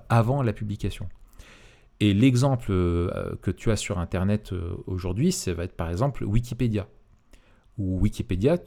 avant 0.09 0.41
la 0.41 0.53
publication. 0.53 1.09
Et 1.99 2.13
l'exemple 2.13 2.67
que 2.67 3.51
tu 3.51 3.71
as 3.71 3.75
sur 3.75 3.99
Internet 3.99 4.53
aujourd'hui, 4.87 5.31
ça 5.31 5.53
va 5.53 5.65
être 5.65 5.75
par 5.75 5.89
exemple 5.89 6.23
Wikipédia. 6.23 6.87
Ou 7.77 7.99
Wikipédia, 7.99 8.57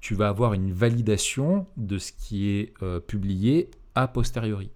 tu 0.00 0.14
vas 0.14 0.28
avoir 0.28 0.54
une 0.54 0.72
validation 0.72 1.66
de 1.76 1.98
ce 1.98 2.12
qui 2.12 2.50
est 2.50 2.72
euh, 2.82 3.00
publié 3.00 3.70
a 3.94 4.06
posteriori. 4.08 4.70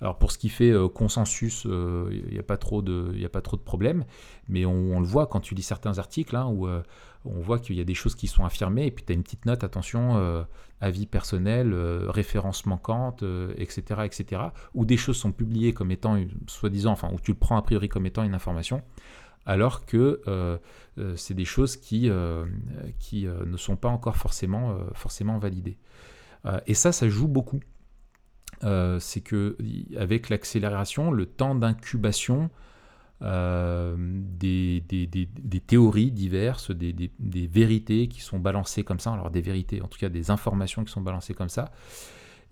Alors 0.00 0.18
pour 0.18 0.32
ce 0.32 0.38
qui 0.38 0.48
fait 0.48 0.70
euh, 0.70 0.88
consensus, 0.88 1.64
il 1.64 1.70
euh, 1.70 2.30
n'y 2.30 2.38
a, 2.38 2.42
pas 2.42 2.56
trop 2.56 2.82
de, 2.82 3.14
a 3.24 3.28
pas 3.28 3.40
trop 3.40 3.56
de 3.56 3.62
problèmes, 3.62 4.04
mais 4.48 4.64
on, 4.64 5.00
le 5.00 5.06
voit 5.06 5.26
quand 5.26 5.40
tu 5.40 5.54
lis 5.54 5.62
certains 5.62 5.98
articles 5.98 6.34
hein, 6.36 6.46
où 6.46 6.68
on 7.24 7.40
voit 7.40 7.58
qu'il 7.58 7.76
y 7.76 7.80
a 7.80 7.84
des 7.84 7.94
choses 7.94 8.16
qui 8.16 8.26
sont 8.26 8.44
affirmées 8.44 8.86
et 8.86 8.90
puis 8.90 9.04
tu 9.04 9.12
as 9.12 9.14
une 9.14 9.22
petite 9.22 9.46
note, 9.46 9.62
attention, 9.62 10.44
avis 10.80 11.06
personnel, 11.06 11.72
référence 12.08 12.66
manquante, 12.66 13.22
etc., 13.56 14.02
etc., 14.04 14.42
où 14.74 14.84
des 14.84 14.96
choses 14.96 15.16
sont 15.16 15.30
publiées 15.30 15.72
comme 15.72 15.92
étant, 15.92 16.20
soi-disant, 16.48 16.90
enfin, 16.90 17.10
où 17.12 17.20
tu 17.20 17.30
le 17.30 17.38
prends 17.38 17.56
a 17.56 17.62
priori 17.62 17.88
comme 17.88 18.06
étant 18.06 18.24
une 18.24 18.34
information, 18.34 18.82
alors 19.46 19.84
que 19.86 20.20
euh, 20.26 20.58
euh, 20.98 21.16
c'est 21.16 21.34
des 21.34 21.44
choses 21.44 21.76
qui, 21.76 22.08
euh, 22.08 22.44
ne 23.12 23.56
sont 23.56 23.76
pas 23.76 23.88
encore 23.88 24.16
forcément, 24.16 25.38
validées. 25.38 25.78
et 26.66 26.74
ça, 26.74 26.92
ça 26.92 27.08
joue 27.08 27.28
beaucoup. 27.28 27.60
c'est 28.60 29.22
que 29.22 29.56
avec 29.96 30.28
l'accélération, 30.28 31.10
le 31.10 31.26
temps 31.26 31.54
d'incubation 31.54 32.50
des, 33.20 34.82
théories 35.66 36.10
diverses, 36.10 36.70
des, 36.70 37.46
vérités 37.46 38.08
qui 38.08 38.20
sont 38.20 38.38
balancées 38.38 38.84
comme 38.84 39.00
ça, 39.00 39.12
alors 39.12 39.30
des 39.30 39.42
vérités, 39.42 39.82
en 39.82 39.88
tout 39.88 39.98
cas 39.98 40.08
des 40.08 40.30
informations 40.30 40.84
qui 40.84 40.92
sont 40.92 41.02
balancées 41.02 41.34
comme 41.34 41.48
ça, 41.48 41.72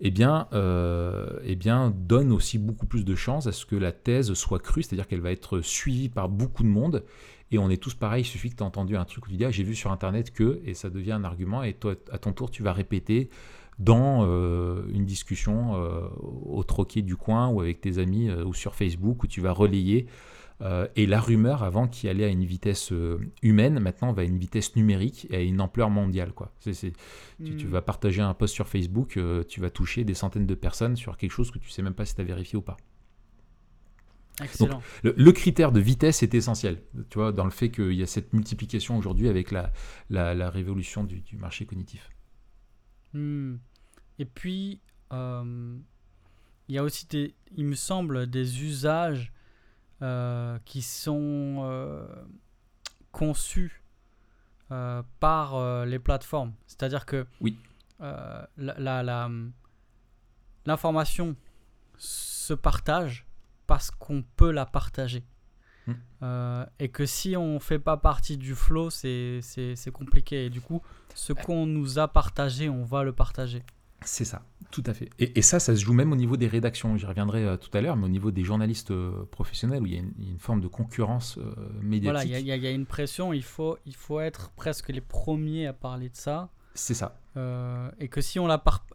eh 0.03 0.09
bien, 0.09 0.47
euh, 0.53 1.39
eh 1.43 1.55
bien, 1.55 1.93
donne 1.95 2.31
aussi 2.31 2.57
beaucoup 2.57 2.87
plus 2.87 3.05
de 3.05 3.13
chances 3.13 3.45
à 3.45 3.51
ce 3.51 3.67
que 3.67 3.75
la 3.75 3.91
thèse 3.91 4.33
soit 4.33 4.59
crue, 4.59 4.81
c'est-à-dire 4.81 5.07
qu'elle 5.07 5.21
va 5.21 5.31
être 5.31 5.61
suivie 5.61 6.09
par 6.09 6.27
beaucoup 6.27 6.63
de 6.63 6.67
monde. 6.67 7.03
Et 7.51 7.59
on 7.59 7.69
est 7.69 7.77
tous 7.77 7.93
pareils, 7.93 8.23
il 8.23 8.25
suffit 8.25 8.49
que 8.49 8.55
tu 8.55 8.63
aies 8.63 8.65
entendu 8.65 8.97
un 8.97 9.05
truc 9.05 9.27
où 9.27 9.29
tu 9.29 9.37
dis 9.37 9.45
ah, 9.45 9.51
j'ai 9.51 9.63
vu 9.63 9.75
sur 9.75 9.91
internet 9.91 10.31
que, 10.31 10.59
et 10.65 10.73
ça 10.73 10.89
devient 10.89 11.11
un 11.11 11.23
argument, 11.23 11.61
et 11.61 11.73
toi, 11.73 11.93
à 12.11 12.17
ton 12.17 12.33
tour, 12.33 12.49
tu 12.49 12.63
vas 12.63 12.73
répéter 12.73 13.29
dans 13.77 14.25
euh, 14.25 14.83
une 14.91 15.05
discussion 15.05 15.75
euh, 15.75 16.01
au 16.17 16.63
troquet 16.63 17.03
du 17.03 17.15
coin 17.15 17.49
ou 17.49 17.61
avec 17.61 17.79
tes 17.81 17.99
amis 17.99 18.31
ou 18.31 18.55
sur 18.55 18.73
Facebook 18.73 19.23
où 19.23 19.27
tu 19.27 19.39
vas 19.39 19.51
relayer 19.51 20.07
Euh, 20.61 20.87
et 20.95 21.07
la 21.07 21.19
rumeur, 21.19 21.63
avant 21.63 21.87
qui 21.87 22.07
allait 22.07 22.25
à 22.25 22.27
une 22.27 22.45
vitesse 22.45 22.91
euh, 22.91 23.19
humaine, 23.41 23.79
maintenant 23.79 24.13
va 24.13 24.21
à 24.21 24.25
une 24.25 24.37
vitesse 24.37 24.75
numérique 24.75 25.25
et 25.31 25.35
à 25.37 25.41
une 25.41 25.59
ampleur 25.59 25.89
mondiale. 25.89 26.33
Quoi. 26.33 26.53
Tu, 26.61 26.71
tu 26.73 26.93
Hmm. 27.39 27.69
vas 27.69 27.81
partager 27.81 28.21
un 28.21 28.35
post 28.35 28.53
sur 28.53 28.67
Facebook, 28.67 29.17
euh, 29.17 29.43
tu 29.43 29.59
vas 29.59 29.71
toucher 29.71 30.03
des 30.03 30.13
centaines 30.13 30.45
de 30.45 30.53
personnes 30.53 30.95
sur 30.95 31.17
quelque 31.17 31.31
chose 31.31 31.49
que 31.49 31.57
tu 31.57 31.69
sais 31.71 31.81
même 31.81 31.95
pas 31.95 32.05
si 32.05 32.13
tu 32.13 32.21
as 32.21 32.23
vérifié 32.23 32.57
ou 32.57 32.61
pas. 32.61 32.77
Excellent. 34.43 34.81
Le, 35.03 35.13
le 35.17 35.31
critère 35.31 35.71
de 35.71 35.79
vitesse 35.79 36.23
est 36.23 36.33
essentiel, 36.33 36.81
tu 37.09 37.17
vois, 37.17 37.31
dans 37.31 37.43
le 37.45 37.51
fait 37.51 37.69
qu'il 37.69 37.93
y 37.93 38.01
a 38.01 38.07
cette 38.07 38.31
multiplication 38.33 38.97
aujourd'hui 38.97 39.27
avec 39.27 39.51
la, 39.51 39.71
la, 40.09 40.33
la 40.35 40.49
révolution 40.49 41.03
du, 41.03 41.21
du 41.21 41.37
marché 41.37 41.65
cognitif. 41.65 42.09
Hmm. 43.13 43.55
Et 44.19 44.25
puis, 44.25 44.79
euh, 45.11 45.75
il 46.67 46.75
y 46.75 46.77
a 46.77 46.83
aussi, 46.83 47.07
des, 47.07 47.33
il 47.55 47.65
me 47.65 47.75
semble, 47.75 48.27
des 48.29 48.63
usages 48.63 49.33
qui 50.65 50.81
sont 50.81 51.59
euh, 51.63 52.07
conçus 53.11 53.83
euh, 54.71 55.03
par 55.19 55.55
euh, 55.55 55.85
les 55.85 55.99
plateformes. 55.99 56.53
C'est-à-dire 56.65 57.05
que 57.05 57.25
Oui. 57.41 57.57
euh, 58.01 58.43
la- 58.57 58.79
la- 58.79 59.03
la- 59.03 59.29
l'information 60.65 61.35
se 61.97 62.53
partage 62.53 63.25
parce 63.67 63.91
qu'on 63.91 64.23
peut 64.23 64.51
la 64.51 64.65
partager. 64.65 65.23
Hmm. 65.87 65.93
Euh, 66.23 66.65
et 66.79 66.89
que 66.89 67.05
si 67.05 67.35
on 67.35 67.59
fait 67.59 67.79
pas 67.79 67.97
partie 67.97 68.37
du 68.37 68.53
flow, 68.55 68.89
c'est 68.89 69.41
compliqué. 69.93 70.45
Et 70.45 70.49
du 70.49 70.61
coup, 70.61 70.81
ce 71.15 71.33
qu'on 71.33 71.65
nous 71.65 71.99
a 71.99 72.07
partagé, 72.07 72.69
on 72.69 72.83
va 72.83 73.03
le 73.03 73.13
partager. 73.13 73.63
C'est 74.03 74.25
ça, 74.25 74.41
tout 74.71 74.83
à 74.87 74.93
fait. 74.93 75.09
Et, 75.19 75.37
et 75.37 75.41
ça, 75.41 75.59
ça 75.59 75.75
se 75.75 75.81
joue 75.83 75.93
même 75.93 76.11
au 76.11 76.15
niveau 76.15 76.35
des 76.35 76.47
rédactions. 76.47 76.97
J'y 76.97 77.05
reviendrai 77.05 77.43
euh, 77.45 77.57
tout 77.57 77.69
à 77.77 77.81
l'heure, 77.81 77.95
mais 77.95 78.05
au 78.05 78.09
niveau 78.09 78.31
des 78.31 78.43
journalistes 78.43 78.91
euh, 78.91 79.25
professionnels, 79.29 79.83
où 79.83 79.85
il 79.85 79.93
y 79.93 79.97
a 79.97 79.99
une, 79.99 80.39
forme 80.39 80.59
de 80.59 80.67
concurrence 80.67 81.37
euh, 81.37 81.53
médiatique. 81.81 82.03
Voilà, 82.03 82.23
il 82.25 82.31
y, 82.45 82.51
a- 82.51 82.55
y 82.55 82.61
y 82.61 82.73
une 82.73 82.87
pression, 82.87 83.31
il 83.31 83.43
faut, 83.43 83.77
il 83.85 83.95
faut 83.95 84.19
être 84.19 84.49
presque 84.51 84.89
les 84.89 85.01
premiers 85.01 85.67
à 85.67 85.73
parler 85.73 86.09
de 86.09 86.15
ça. 86.15 86.49
C'est 86.73 86.93
ça. 86.95 87.19
et, 87.99 88.07
que 88.07 88.21
si 88.21 88.39
on 88.39 88.47
la 88.47 88.57
par- 88.57 88.85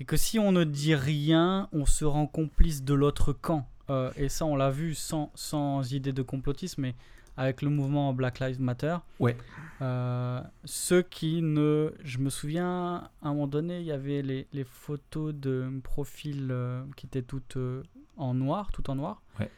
et 0.00 0.04
que 0.04 0.16
si 0.16 0.38
on 0.38 0.52
ne 0.52 0.64
dit 0.64 0.94
rien, 0.94 1.68
on 1.72 1.84
se 1.84 2.04
rend 2.04 2.26
complice 2.26 2.82
de 2.82 2.94
l'autre 2.94 3.32
camp. 3.32 3.68
Et 4.16 4.28
ça, 4.28 4.44
on 4.46 4.56
l'a 4.56 4.70
vu 4.70 4.94
sans, 4.94 5.30
sans 5.34 5.92
idée 5.92 6.12
de 6.12 6.22
complotisme, 6.22 6.82
mais 6.82 6.94
avec 7.36 7.62
le 7.62 7.68
mouvement 7.70 8.12
Black 8.12 8.40
Lives 8.40 8.60
Matter. 8.60 8.96
Ouais. 9.20 9.36
Euh, 9.82 10.40
ceux 10.64 11.02
qui 11.02 11.42
ne. 11.42 11.92
Je 12.04 12.18
me 12.18 12.30
souviens, 12.30 13.10
à 13.22 13.28
un 13.28 13.28
moment 13.34 13.46
donné, 13.46 13.80
il 13.80 13.86
y 13.86 13.92
avait 13.92 14.22
les, 14.22 14.46
les 14.52 14.64
photos 14.64 15.34
de 15.34 15.70
profil 15.82 16.48
euh, 16.50 16.82
qui 16.96 17.06
étaient 17.06 17.22
toutes 17.22 17.56
euh, 17.56 17.82
en 18.16 18.32
noir, 18.34 18.70
tout 18.72 18.88
en 18.90 18.94
noir. 18.94 19.20
Ouais. 19.38 19.50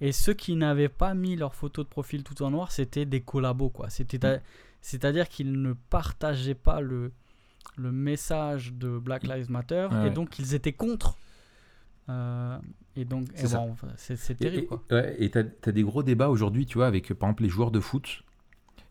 Et 0.00 0.12
ceux 0.12 0.34
qui 0.34 0.54
n'avaient 0.56 0.88
pas 0.90 1.14
mis 1.14 1.36
leurs 1.36 1.54
photos 1.54 1.84
de 1.86 1.88
profil 1.90 2.24
tout 2.24 2.42
en 2.42 2.50
noir, 2.50 2.72
c'était 2.72 3.06
des 3.06 3.20
collabos, 3.22 3.70
quoi. 3.70 3.86
À- 3.86 4.38
C'est-à-dire 4.82 5.28
qu'ils 5.28 5.62
ne 5.62 5.72
partageaient 5.72 6.54
pas 6.54 6.80
le, 6.82 7.10
le 7.76 7.90
message 7.90 8.72
de 8.74 8.98
Black 8.98 9.22
Lives 9.22 9.50
Matter, 9.50 9.88
Ouais, 9.90 9.96
et 9.96 10.02
ouais. 10.04 10.10
donc 10.10 10.38
ils 10.38 10.54
étaient 10.54 10.72
contre. 10.74 11.16
Euh, 12.08 12.58
et 12.96 13.04
donc, 13.04 13.26
C'est 13.34 13.52
bon, 13.52 13.74
c'est 13.96 14.30
Et- 14.32 14.34
terrible, 14.36 14.66
et- 14.90 14.94
ouais, 14.94 15.30
tu 15.30 15.38
as, 15.38 15.72
des 15.72 15.82
gros 15.82 16.02
débats 16.02 16.28
aujourd'hui, 16.28 16.66
tu 16.66 16.78
vois, 16.78 16.86
avec 16.86 17.12
par 17.14 17.28
exemple 17.28 17.44
les 17.44 17.48
joueurs 17.48 17.70
de 17.70 17.80
foot 17.80 18.22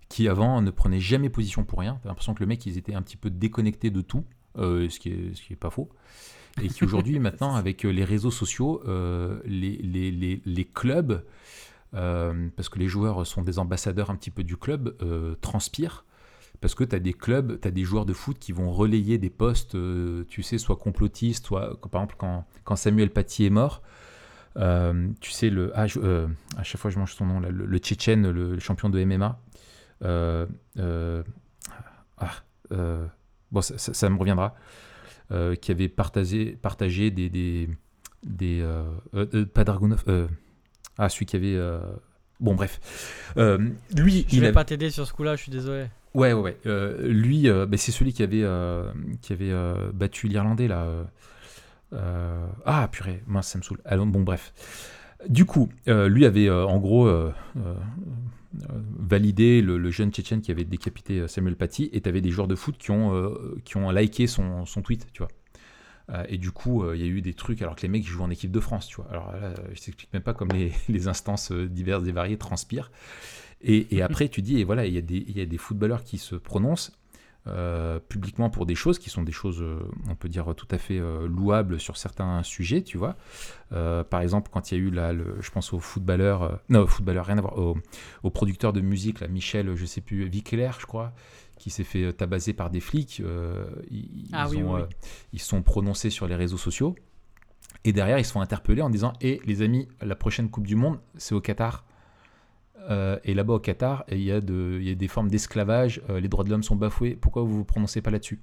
qui 0.09 0.27
avant 0.27 0.61
ne 0.61 0.71
prenaient 0.71 0.99
jamais 0.99 1.29
position 1.29 1.63
pour 1.63 1.79
rien. 1.79 1.99
Tu 2.01 2.07
as 2.07 2.09
l'impression 2.09 2.33
que 2.33 2.39
le 2.41 2.47
mec, 2.47 2.65
ils 2.65 2.77
étaient 2.77 2.93
un 2.95 3.01
petit 3.01 3.17
peu 3.17 3.29
déconnectés 3.29 3.89
de 3.91 4.01
tout, 4.01 4.25
euh, 4.57 4.89
ce, 4.89 4.99
qui 4.99 5.09
est, 5.09 5.35
ce 5.35 5.41
qui 5.41 5.53
est 5.53 5.57
pas 5.57 5.69
faux. 5.69 5.89
Et 6.61 6.67
qui 6.67 6.83
aujourd'hui, 6.83 7.17
maintenant, 7.19 7.55
avec 7.55 7.85
euh, 7.85 7.89
les 7.89 8.03
réseaux 8.03 8.29
sociaux, 8.31 8.81
euh, 8.87 9.39
les, 9.45 9.77
les, 9.77 10.11
les, 10.11 10.41
les 10.45 10.65
clubs, 10.65 11.23
parce 11.91 12.69
que 12.69 12.79
les 12.79 12.87
joueurs 12.87 13.25
sont 13.27 13.43
des 13.43 13.59
ambassadeurs 13.59 14.09
un 14.09 14.15
petit 14.15 14.31
peu 14.31 14.43
du 14.43 14.57
club, 14.57 14.95
transpirent. 15.41 16.05
Parce 16.63 16.75
que 16.75 16.85
tu 16.85 16.95
as 16.95 16.99
des 16.99 17.11
clubs, 17.11 17.59
tu 17.59 17.67
as 17.67 17.71
des 17.71 17.83
joueurs 17.83 18.05
de 18.05 18.13
foot 18.13 18.39
qui 18.39 18.53
vont 18.53 18.71
relayer 18.71 19.17
des 19.17 19.29
postes, 19.29 19.75
euh, 19.75 20.23
tu 20.29 20.43
sais, 20.43 20.57
soit 20.57 20.77
complotistes, 20.77 21.45
soit, 21.45 21.77
par 21.91 22.01
exemple, 22.01 22.15
quand, 22.17 22.45
quand 22.63 22.77
Samuel 22.77 23.09
Paty 23.09 23.43
est 23.45 23.49
mort, 23.49 23.81
euh, 24.55 25.09
tu 25.19 25.31
sais, 25.31 25.49
le, 25.49 25.73
ah, 25.75 25.87
je- 25.87 25.99
euh, 25.99 26.27
à 26.55 26.63
chaque 26.63 26.79
fois 26.79 26.89
je 26.89 26.97
mange 26.99 27.13
son 27.15 27.25
nom, 27.25 27.41
là, 27.41 27.49
le, 27.49 27.65
le 27.65 27.77
Tchétchène, 27.79 28.31
le, 28.31 28.53
le 28.53 28.59
champion 28.59 28.89
de 28.89 29.03
MMA. 29.03 29.41
ah, 30.01 30.45
bon, 33.51 33.61
ça, 33.61 33.77
ça- 33.77 33.93
ça 33.93 34.09
me 34.09 34.17
reviendra. 34.17 34.55
qui 35.61 35.71
avait 35.71 35.89
partagé, 35.89 36.57
partagé 36.61 37.11
des. 37.11 37.29
des, 37.29 37.69
des 38.23 38.65
pas 39.53 39.63
Dragunov. 39.65 40.03
ah, 40.97 41.09
celui 41.09 41.25
qui 41.25 41.35
avait. 41.35 41.59
bon, 42.39 42.55
bref. 42.55 42.79
Lui, 43.35 44.25
Je 44.29 44.35
il 44.35 44.39
vais 44.39 44.45
avait- 44.47 44.53
pas 44.53 44.63
t'aider 44.65 44.89
sur 44.91 45.05
ce 45.07 45.13
coup-là, 45.13 45.35
je 45.35 45.41
suis 45.43 45.51
désolé. 45.51 45.87
Ouais, 46.13 46.31
ouais, 46.33 46.41
ouais. 46.41 46.57
Euh, 46.67 47.07
lui, 47.07 47.49
euh, 47.49 47.65
bah, 47.65 47.77
c'est 47.77 47.91
celui 47.91 48.13
qui 48.13 48.21
avait, 48.21 48.43
euh, 48.43 48.91
qui 49.21 49.33
avait 49.33 49.53
battu 49.93 50.27
l'Irlandais, 50.27 50.67
là. 50.67 50.87
ah, 52.65 52.87
purée, 52.91 53.23
mince, 53.27 53.47
ça 53.47 53.57
me 53.57 53.63
saoule. 53.63 53.79
Bon, 53.85 54.21
bref. 54.21 54.53
Du 55.27 55.45
coup, 55.45 55.69
lui 55.87 56.25
avait, 56.25 56.49
en 56.49 56.77
gros, 56.79 57.09
validé 58.99 59.61
le, 59.61 59.91
jeune 59.91 60.11
Tchétchène 60.11 60.41
qui 60.41 60.51
avait 60.51 60.65
décapité 60.65 61.27
Samuel 61.27 61.55
Paty, 61.55 61.89
et 61.93 62.01
tu 62.01 62.09
avais 62.09 62.21
des 62.21 62.29
joueurs 62.29 62.47
de 62.47 62.55
foot 62.55 62.77
qui 62.77 62.91
ont, 62.91 63.33
qui 63.63 63.77
ont 63.77 63.89
liké 63.89 64.27
son, 64.27 64.65
son 64.65 64.81
tweet, 64.81 65.07
tu 65.13 65.23
vois. 65.23 65.31
Et 66.27 66.37
du 66.37 66.51
coup, 66.51 66.91
il 66.93 66.99
y 66.99 67.03
a 67.03 67.07
eu 67.07 67.21
des 67.21 67.33
trucs, 67.33 67.61
alors 67.61 67.75
que 67.75 67.81
les 67.81 67.87
mecs 67.87 68.05
jouent 68.05 68.23
en 68.23 68.29
équipe 68.29 68.51
de 68.51 68.59
France, 68.59 68.87
tu 68.87 68.97
vois. 68.97 69.07
Alors 69.09 69.31
là, 69.31 69.53
je 69.73 69.81
t'explique 69.81 70.13
même 70.13 70.21
pas 70.21 70.33
comme 70.35 70.49
les, 70.49 70.71
les 70.89 71.07
instances 71.07 71.51
diverses 71.51 72.05
et 72.05 72.11
variées 72.11 72.37
transpirent. 72.37 72.91
Et, 73.63 73.95
et 73.95 74.01
après, 74.01 74.27
tu 74.29 74.41
dis, 74.41 74.59
et 74.59 74.63
voilà, 74.63 74.85
il 74.85 74.93
y, 74.93 74.97
a 74.97 75.01
des- 75.01 75.25
il 75.27 75.37
y 75.37 75.41
a 75.41 75.45
des 75.45 75.57
footballeurs 75.57 76.03
qui 76.03 76.17
se 76.17 76.35
prononcent 76.35 76.91
euh, 77.45 77.99
publiquement 77.99 78.49
pour 78.49 78.65
des 78.65 78.75
choses 78.75 78.99
qui 78.99 79.09
sont 79.09 79.21
des 79.23 79.33
choses, 79.33 79.61
euh, 79.61 79.79
on 80.09 80.15
peut 80.15 80.29
dire, 80.29 80.53
tout 80.55 80.67
à 80.71 80.77
fait 80.77 80.97
euh, 80.97 81.27
louables 81.27 81.77
sur 81.77 81.97
certains 81.97 82.41
sujets, 82.41 82.83
tu 82.83 82.97
vois. 82.97 83.17
Euh, 83.73 84.01
par 84.05 84.21
exemple, 84.21 84.49
quand 84.53 84.71
il 84.71 84.77
y 84.77 84.81
a 84.81 84.83
eu, 84.83 84.89
là, 84.89 85.11
le, 85.11 85.35
je 85.41 85.51
pense 85.51 85.73
au 85.73 85.79
footballeur, 85.81 86.61
non, 86.69 86.87
footballeur, 86.87 87.25
rien 87.25 87.37
à 87.39 87.41
voir, 87.41 87.57
au, 87.59 87.77
au 88.23 88.29
producteur 88.29 88.71
de 88.71 88.79
musique, 88.79 89.19
là, 89.19 89.27
Michel, 89.27 89.75
je 89.75 89.85
sais 89.85 89.99
plus, 89.99 90.23
Vickler, 90.29 90.71
je 90.79 90.85
crois, 90.85 91.11
qui 91.57 91.69
s'est 91.69 91.83
fait 91.83 92.13
tabasser 92.13 92.53
par 92.53 92.69
des 92.69 92.79
flics. 92.79 93.21
euh, 93.25 93.65
ils, 93.91 94.29
Ah 94.31 94.45
ils 94.49 94.55
oui, 94.57 94.63
ont, 94.63 94.75
oui, 94.75 94.81
oui. 94.83 94.95
ils 95.33 95.41
sont 95.41 95.61
prononcés 95.63 96.09
sur 96.09 96.27
les 96.27 96.35
réseaux 96.35 96.57
sociaux. 96.57 96.95
Et 97.83 97.91
derrière, 97.91 98.19
ils 98.19 98.25
se 98.25 98.31
font 98.31 98.39
interpeller 98.41 98.81
en 98.81 98.89
disant 98.89 99.11
Eh, 99.19 99.41
les 99.45 99.61
amis, 99.63 99.89
la 100.01 100.15
prochaine 100.15 100.49
Coupe 100.49 100.65
du 100.67 100.77
Monde, 100.77 100.97
c'est 101.17 101.35
au 101.35 101.41
Qatar. 101.41 101.83
Euh, 102.89 103.17
et 103.23 103.33
là-bas, 103.33 103.53
au 103.53 103.59
Qatar, 103.59 104.03
il 104.11 104.21
y, 104.21 104.31
a 104.31 104.37
y 104.37 104.95
des 104.95 105.07
formes 105.07 105.29
d'esclavage, 105.29 106.01
euh, 106.09 106.19
les 106.19 106.27
droits 106.27 106.43
de 106.43 106.49
l'homme 106.49 106.63
sont 106.63 106.75
bafoués, 106.75 107.15
pourquoi 107.15 107.43
vous 107.43 107.55
vous 107.57 107.63
prononcez 107.63 108.01
pas 108.01 108.11
là-dessus? 108.11 108.41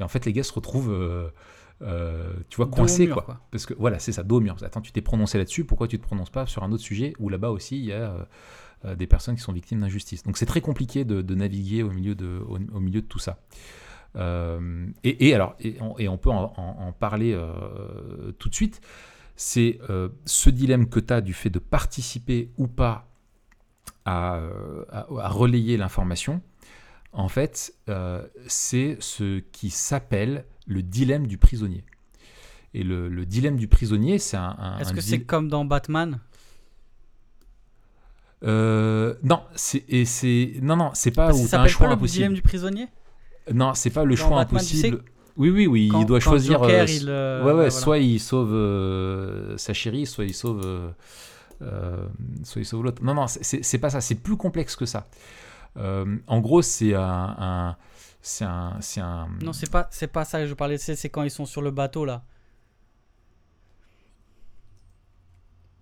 Et 0.00 0.02
en 0.02 0.08
fait, 0.08 0.24
les 0.26 0.32
gars 0.32 0.42
se 0.42 0.52
retrouvent, 0.52 0.90
euh, 0.92 2.32
tu 2.48 2.56
vois, 2.56 2.66
coincés, 2.66 3.06
mur, 3.06 3.14
quoi. 3.14 3.22
quoi. 3.22 3.40
Parce 3.50 3.66
que 3.66 3.74
voilà, 3.74 3.98
c'est 3.98 4.12
ça, 4.12 4.22
dos 4.24 4.38
au 4.38 4.40
mur. 4.40 4.56
Attends, 4.62 4.80
tu 4.80 4.90
t'es 4.90 5.00
prononcé 5.00 5.38
là-dessus, 5.38 5.64
pourquoi 5.64 5.86
tu 5.86 5.98
te 5.98 6.02
prononces 6.02 6.30
pas 6.30 6.46
sur 6.46 6.64
un 6.64 6.72
autre 6.72 6.82
sujet 6.82 7.12
où 7.20 7.28
là-bas 7.28 7.50
aussi, 7.50 7.78
il 7.78 7.84
y 7.84 7.92
a 7.92 8.26
des 8.96 9.06
personnes 9.06 9.36
qui 9.36 9.42
sont 9.42 9.52
victimes 9.52 9.80
d'injustice? 9.80 10.22
Donc 10.24 10.38
c'est 10.38 10.46
très 10.46 10.60
compliqué 10.60 11.04
de, 11.04 11.22
de 11.22 11.34
naviguer 11.34 11.82
au 11.82 11.90
milieu 11.90 12.14
de, 12.14 12.40
au, 12.48 12.58
au 12.74 12.80
milieu 12.80 13.00
de 13.00 13.06
tout 13.06 13.20
ça. 13.20 13.38
Et, 14.16 15.28
et 15.28 15.34
alors, 15.34 15.54
et 15.60 15.76
on, 15.80 15.96
et 15.98 16.08
on 16.08 16.18
peut 16.18 16.30
en, 16.30 16.52
en- 16.56 16.86
en 16.88 16.92
parler 16.92 17.38
tout 18.38 18.48
de 18.48 18.54
suite, 18.54 18.80
c'est 19.36 19.78
ce 20.24 20.50
dilemme 20.50 20.88
que 20.88 20.98
tu 21.00 21.12
as 21.12 21.20
du 21.20 21.32
fait 21.32 21.50
de 21.50 21.60
participer 21.60 22.50
ou 22.56 22.66
pas 22.66 23.04
à, 24.04 24.36
euh, 24.36 24.84
à- 24.90 25.06
à 25.20 25.28
relayer 25.28 25.76
l'information. 25.76 26.40
En 27.12 27.28
fait, 27.28 27.74
euh, 27.88 28.26
c'est 28.46 28.96
ce 29.00 29.38
qui 29.40 29.70
s'appelle 29.70 30.44
le 30.66 30.82
dilemme 30.82 31.26
du 31.26 31.38
prisonnier. 31.38 31.84
Et 32.74 32.82
le, 32.82 33.08
le 33.08 33.24
dilemme 33.24 33.56
du 33.56 33.66
prisonnier, 33.66 34.18
c'est 34.18 34.36
un. 34.36 34.54
un- 34.58 34.78
Est-ce 34.78 34.92
que 34.92 35.00
c'est 35.00 35.20
comme 35.22 35.48
dans 35.48 35.64
Batman? 35.64 36.20
Euh, 38.44 39.14
non, 39.24 39.40
c'est 39.56 39.84
non 40.62 40.76
non, 40.76 40.90
c'est 40.94 41.10
pas 41.10 41.34
où 41.34 41.40
un 41.52 41.66
choix 41.66 41.86
pas 41.86 41.86
le 41.88 41.92
impossible. 41.94 42.08
dilemme 42.18 42.34
du 42.34 42.42
prisonnier? 42.42 42.86
Non, 43.52 43.74
c'est 43.74 43.90
pas 43.90 44.04
le 44.04 44.14
Dans 44.14 44.20
choix 44.28 44.36
Batman, 44.36 44.62
tu 44.64 44.76
sais 44.76 44.88
impossible. 44.88 45.10
Oui 45.36 45.50
oui 45.50 45.66
oui, 45.66 45.88
Quand- 45.90 46.00
il 46.00 46.06
doit 46.06 46.20
choisir. 46.20 46.58
Joker, 46.60 46.82
euh, 46.82 46.86
il, 46.88 47.06
ouais 47.06 47.44
ouais, 47.46 47.52
voilà. 47.54 47.70
soit 47.70 47.98
il 47.98 48.20
sauve 48.20 48.52
euh, 48.52 49.56
sa 49.56 49.72
chérie, 49.72 50.06
soit 50.06 50.24
il 50.24 50.34
sauve, 50.34 50.60
euh, 51.62 52.06
il 52.56 52.64
sauve 52.64 52.84
l'autre. 52.84 53.02
Non 53.02 53.14
non, 53.14 53.26
c'est- 53.26 53.78
pas 53.78 53.90
ça. 53.90 54.00
C'est 54.00 54.14
plus 54.16 54.36
complexe 54.36 54.76
que 54.76 54.86
ça. 54.86 55.06
Euh, 55.76 56.16
en 56.26 56.40
gros, 56.40 56.62
c'est 56.62 56.94
un, 56.94 57.36
un- 57.38 57.76
c'est 58.20 58.44
un. 59.00 59.28
Non, 59.42 59.52
c'est 59.52 59.70
pas, 59.70 59.88
c'est 59.90 60.08
pas 60.08 60.24
ça 60.24 60.40
que 60.40 60.46
je 60.46 60.54
parlais, 60.54 60.78
c'est 60.78 61.08
quand 61.08 61.22
ils 61.22 61.30
sont 61.30 61.46
sur 61.46 61.62
le 61.62 61.70
bateau 61.70 62.04
là. 62.04 62.22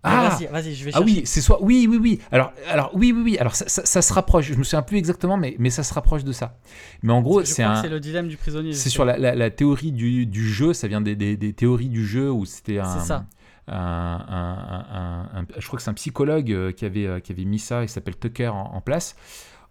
Ah 0.03 0.29
Vas-y, 0.29 0.47
vas-y, 0.47 0.73
je 0.75 0.85
vais 0.85 0.91
Ah 0.93 0.99
chercher. 0.99 1.13
oui, 1.15 1.21
c'est 1.25 1.41
soit 1.41 1.61
oui, 1.61 1.85
oui, 1.89 1.97
oui. 1.97 2.19
Alors, 2.31 2.53
alors 2.69 2.91
oui, 2.93 3.11
oui, 3.11 3.21
oui. 3.23 3.37
Alors 3.39 3.55
ça, 3.55 3.67
ça- 3.67 3.85
ça 3.85 4.01
se 4.01 4.13
rapproche. 4.13 4.45
Je 4.45 4.53
me 4.53 4.63
souviens 4.63 4.83
plus 4.83 4.97
exactement, 4.97 5.35
mais, 5.35 5.55
mais 5.59 5.69
ça 5.69 5.83
se 5.83 5.93
rapproche 5.93 6.23
de 6.23 6.31
ça. 6.31 6.57
Mais 7.03 7.11
en 7.11 7.21
gros, 7.21 7.43
c'est 7.43 7.63
un. 7.63 7.81
C'est 7.81 7.89
le 7.89 7.99
dilemme 7.99 8.27
du 8.29 8.37
prisonnier. 8.37 8.73
C'est 8.73 8.89
sur 8.89 9.03
la, 9.03 9.17
la- 9.17 9.35
la 9.35 9.49
théorie 9.49 9.91
du, 9.91 10.25
du 10.25 10.47
jeu. 10.47 10.71
Ça 10.73 10.87
vient 10.87 11.01
des, 11.01 11.15
des- 11.15 11.35
des 11.35 11.51
théories 11.51 11.89
du 11.89 12.05
jeu 12.05 12.31
où 12.31 12.45
c'était 12.45 12.77
un. 12.79 12.99
C'est 12.99 13.05
ça. 13.05 13.25
Je 13.67 15.67
crois 15.67 15.77
que 15.77 15.83
c'est 15.83 15.89
un 15.89 15.95
psychologue 15.95 16.73
qui 16.73 16.85
avait, 16.85 17.21
qui 17.21 17.31
avait 17.31 17.45
mis 17.45 17.59
ça, 17.59 17.83
il 17.83 17.89
s'appelle 17.89 18.17
Tucker 18.17 18.49
en, 18.49 18.81
place. 18.81 19.15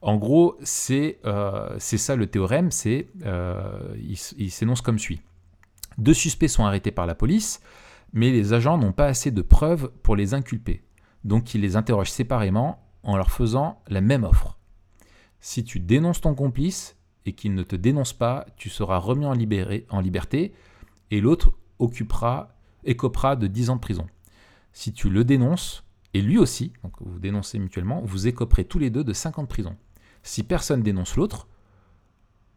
En 0.02 0.16
gros, 0.16 0.56
c'est 0.62 1.18
ça 1.80 2.16
le 2.16 2.26
théorème, 2.26 2.70
c'est 2.70 3.08
il, 3.24 4.18
il 4.38 4.50
s'énonce 4.50 4.80
comme 4.80 4.98
suit. 4.98 5.20
Deux 5.98 6.14
suspects 6.14 6.48
sont 6.48 6.64
arrêtés 6.64 6.90
par 6.90 7.06
la 7.06 7.14
police, 7.14 7.60
mais 8.12 8.30
les 8.30 8.52
agents 8.52 8.78
n'ont 8.78 8.92
pas 8.92 9.06
assez 9.06 9.30
de 9.30 9.42
preuves 9.42 9.90
pour 10.02 10.16
les 10.16 10.34
inculper. 10.34 10.82
Donc 11.24 11.54
ils 11.54 11.60
les 11.60 11.76
interrogent 11.76 12.10
séparément 12.10 12.82
en 13.02 13.16
leur 13.16 13.30
faisant 13.30 13.82
la 13.88 14.00
même 14.00 14.24
offre. 14.24 14.58
Si 15.40 15.64
tu 15.64 15.80
dénonces 15.80 16.20
ton 16.20 16.34
complice 16.34 16.96
et 17.24 17.32
qu'il 17.32 17.54
ne 17.54 17.62
te 17.62 17.76
dénonce 17.76 18.12
pas, 18.12 18.46
tu 18.56 18.68
seras 18.68 18.98
remis 18.98 19.26
en, 19.26 19.34
en 19.90 20.00
liberté 20.00 20.54
et 21.10 21.20
l'autre 21.20 21.52
occupera, 21.78 22.55
écopera 22.86 23.36
de 23.36 23.46
10 23.46 23.70
ans 23.70 23.76
de 23.76 23.80
prison. 23.80 24.06
Si 24.72 24.92
tu 24.92 25.10
le 25.10 25.24
dénonces, 25.24 25.84
et 26.14 26.22
lui 26.22 26.38
aussi, 26.38 26.72
donc 26.82 26.94
vous 27.00 27.18
dénoncez 27.18 27.58
mutuellement, 27.58 28.00
vous 28.02 28.26
écoperez 28.26 28.64
tous 28.64 28.78
les 28.78 28.90
deux 28.90 29.04
de 29.04 29.12
5 29.12 29.38
ans 29.38 29.42
de 29.42 29.48
prison. 29.48 29.76
Si 30.22 30.42
personne 30.42 30.82
dénonce 30.82 31.16
l'autre, 31.16 31.46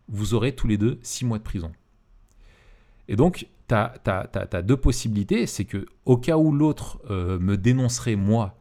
vous 0.07 0.33
aurez 0.33 0.55
tous 0.55 0.67
les 0.67 0.77
deux 0.77 0.99
6 1.01 1.25
mois 1.25 1.37
de 1.37 1.43
prison. 1.43 1.71
Et 3.07 3.15
donc, 3.15 3.47
tu 3.67 3.75
as, 3.75 4.61
deux 4.63 4.77
possibilités. 4.77 5.45
C'est 5.45 5.65
que 5.65 5.85
au 6.05 6.17
cas 6.17 6.37
où 6.37 6.51
l'autre 6.51 6.99
euh, 7.09 7.39
me 7.39 7.57
dénoncerait, 7.57 8.15
moi, 8.15 8.57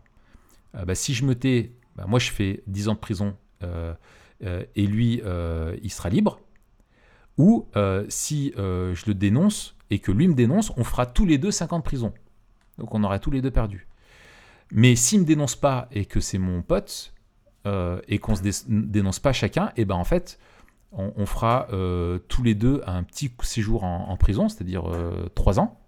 euh, 0.75 0.85
bah, 0.85 0.95
si 0.95 1.15
je 1.15 1.25
me 1.25 1.35
tais, 1.35 1.73
bah, 1.97 2.07
moi 2.07 2.19
je 2.19 2.31
fais 2.31 2.63
10 2.67 2.89
ans 2.89 2.95
de 2.95 2.99
prison 2.99 3.37
euh, 3.63 3.95
et 4.41 4.87
lui, 4.87 5.23
il 5.83 5.91
sera 5.91 6.09
libre. 6.09 6.41
Ou 7.39 7.67
si 8.09 8.53
je 8.57 9.07
le 9.07 9.15
dénonce 9.15 9.77
et 9.91 10.01
que 10.01 10.13
lui 10.13 10.29
me 10.29 10.35
dénonce, 10.35 10.73
on 10.77 10.85
fera 10.85 11.07
tous 11.07 11.25
les 11.25 11.39
deux 11.39 11.51
5 11.51 11.73
ans 11.73 11.79
de 11.79 11.85
prison. 11.85 12.13
Donc 12.79 12.95
on 12.95 13.03
aura 13.05 13.19
tous 13.19 13.31
les 13.31 13.41
deux 13.41 13.51
perdu. 13.51 13.87
Mais 14.73 14.97
s'il 14.97 15.21
me 15.21 15.25
dénonce 15.25 15.57
pas 15.57 15.89
et 15.93 16.05
que 16.05 16.21
c'est 16.21 16.39
mon 16.39 16.63
pote 16.63 17.15
et 17.65 18.19
qu'on 18.19 18.35
se 18.35 18.43
dénonce 18.69 19.21
pas 19.21 19.33
chacun, 19.33 19.73
et 19.77 19.85
ben 19.85 19.95
en 19.95 20.05
fait, 20.05 20.39
on, 20.93 21.27
fera 21.27 21.69
euh, 21.73 22.19
tous 22.29 22.43
les 22.43 22.55
deux 22.55 22.83
un 22.87 23.03
petit 23.03 23.31
séjour 23.43 23.85
en, 23.85 24.17
prison, 24.17 24.49
c'est-à-dire 24.49 24.89
euh, 24.89 25.29
trois 25.35 25.61
ans. 25.61 25.79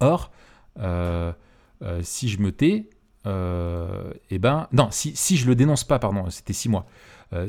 Or, 0.00 0.30
euh, 0.78 1.32
si 2.02 2.28
je 2.28 2.40
me 2.40 2.52
tais, 2.52 2.90
eh 3.26 4.38
ben, 4.38 4.68
non, 4.72 4.88
si, 4.90 5.16
si 5.16 5.36
je 5.36 5.46
le 5.46 5.54
dénonce 5.54 5.84
pas, 5.84 5.98
pardon, 5.98 6.28
c'était 6.30 6.52
six 6.52 6.68
mois. 6.68 6.86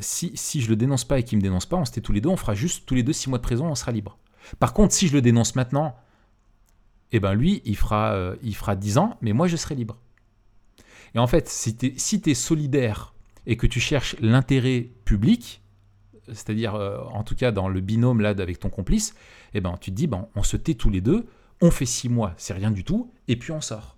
Si, 0.01 0.31
si 0.35 0.61
je 0.61 0.69
le 0.69 0.75
dénonce 0.75 1.03
pas 1.03 1.19
et 1.19 1.23
qu'il 1.23 1.37
me 1.37 1.43
dénonce 1.43 1.65
pas, 1.65 1.77
on 1.77 1.85
se 1.85 1.91
tait 1.91 2.01
tous 2.01 2.11
les 2.11 2.21
deux, 2.21 2.29
on 2.29 2.37
fera 2.37 2.55
juste 2.55 2.85
tous 2.85 2.95
les 2.95 3.03
deux 3.03 3.13
six 3.13 3.29
mois 3.29 3.39
de 3.39 3.43
prison, 3.43 3.67
on 3.67 3.75
sera 3.75 3.91
libre. 3.91 4.17
Par 4.59 4.73
contre, 4.73 4.93
si 4.93 5.07
je 5.07 5.13
le 5.13 5.21
dénonce 5.21 5.55
maintenant, 5.55 5.95
eh 7.11 7.19
ben 7.19 7.33
lui, 7.33 7.61
il 7.65 7.75
fera, 7.75 8.33
il 8.43 8.55
fera 8.55 8.75
10 8.75 8.97
ans, 8.97 9.17
mais 9.21 9.33
moi, 9.33 9.47
je 9.47 9.55
serai 9.55 9.75
libre. 9.75 9.97
Et 11.15 11.19
en 11.19 11.27
fait, 11.27 11.47
si 11.47 11.75
tu 11.75 11.87
es, 11.87 11.93
si 11.97 12.35
solidaire 12.35 13.13
et 13.47 13.55
que 13.55 13.67
tu 13.67 13.79
cherches 13.79 14.15
l'intérêt 14.19 14.89
public, 15.05 15.61
c'est-à-dire 16.27 16.75
euh, 16.75 16.99
en 17.13 17.23
tout 17.23 17.35
cas 17.35 17.51
dans 17.51 17.69
le 17.69 17.79
binôme 17.79 18.19
là 18.19 18.29
avec 18.29 18.59
ton 18.59 18.69
complice, 18.69 19.15
eh 19.53 19.61
ben, 19.61 19.77
tu 19.79 19.91
te 19.91 19.95
dis, 19.95 20.07
ben, 20.07 20.27
on 20.35 20.43
se 20.43 20.57
tait 20.57 20.73
tous 20.73 20.89
les 20.89 21.01
deux, 21.01 21.25
on 21.61 21.71
fait 21.71 21.85
six 21.85 22.09
mois, 22.09 22.33
c'est 22.37 22.53
rien 22.53 22.69
du 22.69 22.83
tout, 22.83 23.13
et 23.29 23.37
puis 23.37 23.51
on 23.51 23.61
sort. 23.61 23.97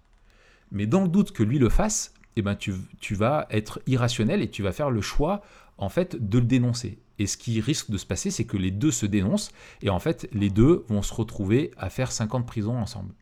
Mais 0.71 0.85
dans 0.85 1.01
le 1.01 1.07
doute 1.07 1.31
que 1.31 1.43
lui 1.43 1.57
le 1.57 1.69
fasse, 1.69 2.13
eh 2.35 2.43
ben, 2.43 2.55
tu, 2.55 2.73
tu 2.99 3.15
vas 3.15 3.47
être 3.49 3.81
irrationnel 3.87 4.43
et 4.43 4.49
tu 4.51 4.61
vas 4.61 4.71
faire 4.71 4.91
le 4.91 5.01
choix 5.01 5.41
en 5.77 5.89
fait 5.89 6.15
de 6.15 6.39
le 6.39 6.45
dénoncer. 6.45 6.99
Et 7.19 7.25
ce 7.25 7.37
qui 7.37 7.59
risque 7.61 7.89
de 7.89 7.97
se 7.97 8.05
passer, 8.05 8.29
c'est 8.31 8.45
que 8.45 8.57
les 8.57 8.71
deux 8.71 8.91
se 8.91 9.05
dénoncent, 9.05 9.51
et 9.81 9.89
en 9.89 9.99
fait, 9.99 10.29
les 10.33 10.49
deux 10.49 10.85
vont 10.87 11.01
se 11.01 11.13
retrouver 11.13 11.71
à 11.77 11.89
faire 11.89 12.11
50 12.11 12.45
prisons 12.45 12.77
ensemble. 12.77 13.13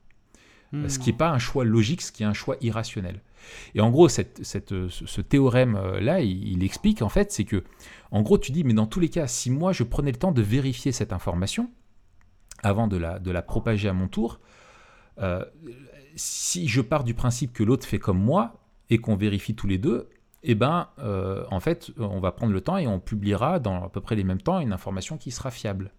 Hmm. 0.72 0.90
Ce 0.90 1.00
qui 1.00 1.12
n'est 1.12 1.18
pas 1.18 1.30
un 1.30 1.40
choix 1.40 1.64
logique, 1.64 2.02
ce 2.02 2.12
qui 2.12 2.24
est 2.24 2.26
un 2.26 2.34
choix 2.34 2.58
irrationnel. 2.62 3.22
Et 3.76 3.82
en 3.82 3.92
gros, 3.92 4.10
cette, 4.10 4.44
ce 4.44 5.22
théorème-là, 5.22 6.22
il, 6.22 6.64
explique 6.64 7.02
en 7.02 7.10
fait, 7.10 7.32
c'est 7.32 7.46
que, 7.46 7.64
en 8.12 8.22
gros, 8.22 8.38
tu 8.38 8.52
dis, 8.52 8.64
mais 8.64 8.74
dans 8.74 8.88
tous 8.88 9.00
les 9.00 9.10
cas, 9.10 9.28
si 9.28 9.52
moi 9.52 9.72
je 9.72 9.84
prenais 9.84 10.12
le 10.12 10.18
temps 10.18 10.32
de 10.32 10.42
vérifier 10.42 10.92
cette 10.92 11.14
information 11.14 11.70
avant 12.64 12.88
de 12.88 12.98
la, 12.98 13.20
de 13.20 13.32
la 13.32 13.44
propager 13.44 13.88
à 13.88 13.94
mon 13.94 14.08
tour, 14.08 14.40
euh, 15.20 15.46
si 16.16 16.68
je 16.68 16.82
pars 16.82 17.04
du 17.04 17.14
principe 17.14 17.54
que 17.54 17.64
l'autre 17.64 17.86
fait 17.86 18.00
comme 18.00 18.20
moi 18.20 18.60
et 18.90 18.98
qu'on 18.98 19.16
vérifie 19.16 19.56
tous 19.56 19.68
les 19.68 19.78
deux, 19.78 20.10
eh 20.46 20.56
ben, 20.56 20.88
euh, 21.00 21.44
en 21.52 21.60
fait, 21.60 21.92
on 21.98 22.20
va 22.20 22.32
prendre 22.32 22.54
le 22.54 22.62
temps 22.62 22.78
et 22.78 22.88
on 22.88 23.00
publiera 23.00 23.60
dans 23.60 23.84
à 23.84 23.90
peu 23.90 24.02
près 24.02 24.16
les 24.16 24.24
mêmes 24.24 24.42
temps 24.42 24.60
une 24.60 24.74
information 24.74 25.18
qui 25.18 25.32
sera 25.32 25.52
fiable. 25.52 25.92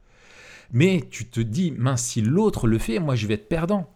Mais 0.73 1.05
tu 1.11 1.27
te 1.27 1.41
dis, 1.41 1.73
mince, 1.73 2.03
si 2.03 2.23
l'autre 2.23 2.67
le 2.67 2.79
fait, 2.79 2.99
moi 2.99 3.15
je 3.15 3.27
vais 3.27 3.35
être 3.35 3.49
perdant 3.49 3.91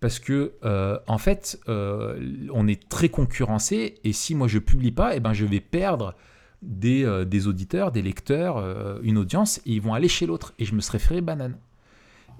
parce 0.00 0.18
que 0.18 0.52
euh, 0.64 0.98
en 1.06 1.18
fait, 1.18 1.58
euh, 1.68 2.48
on 2.52 2.68
est 2.68 2.88
très 2.88 3.08
concurrencé 3.08 3.94
et 4.04 4.12
si 4.12 4.34
moi 4.34 4.48
je 4.48 4.58
publie 4.58 4.92
pas, 4.92 5.16
eh 5.16 5.20
ben 5.20 5.32
je 5.32 5.44
vais 5.44 5.60
perdre 5.60 6.14
des, 6.62 7.24
des 7.26 7.46
auditeurs, 7.46 7.92
des 7.92 8.02
lecteurs, 8.02 8.64
une 9.02 9.18
audience 9.18 9.58
et 9.58 9.72
ils 9.72 9.82
vont 9.82 9.94
aller 9.94 10.08
chez 10.08 10.26
l'autre 10.26 10.54
et 10.58 10.64
je 10.64 10.74
me 10.74 10.80
serais 10.80 10.98
fait 10.98 11.20
banane. 11.20 11.58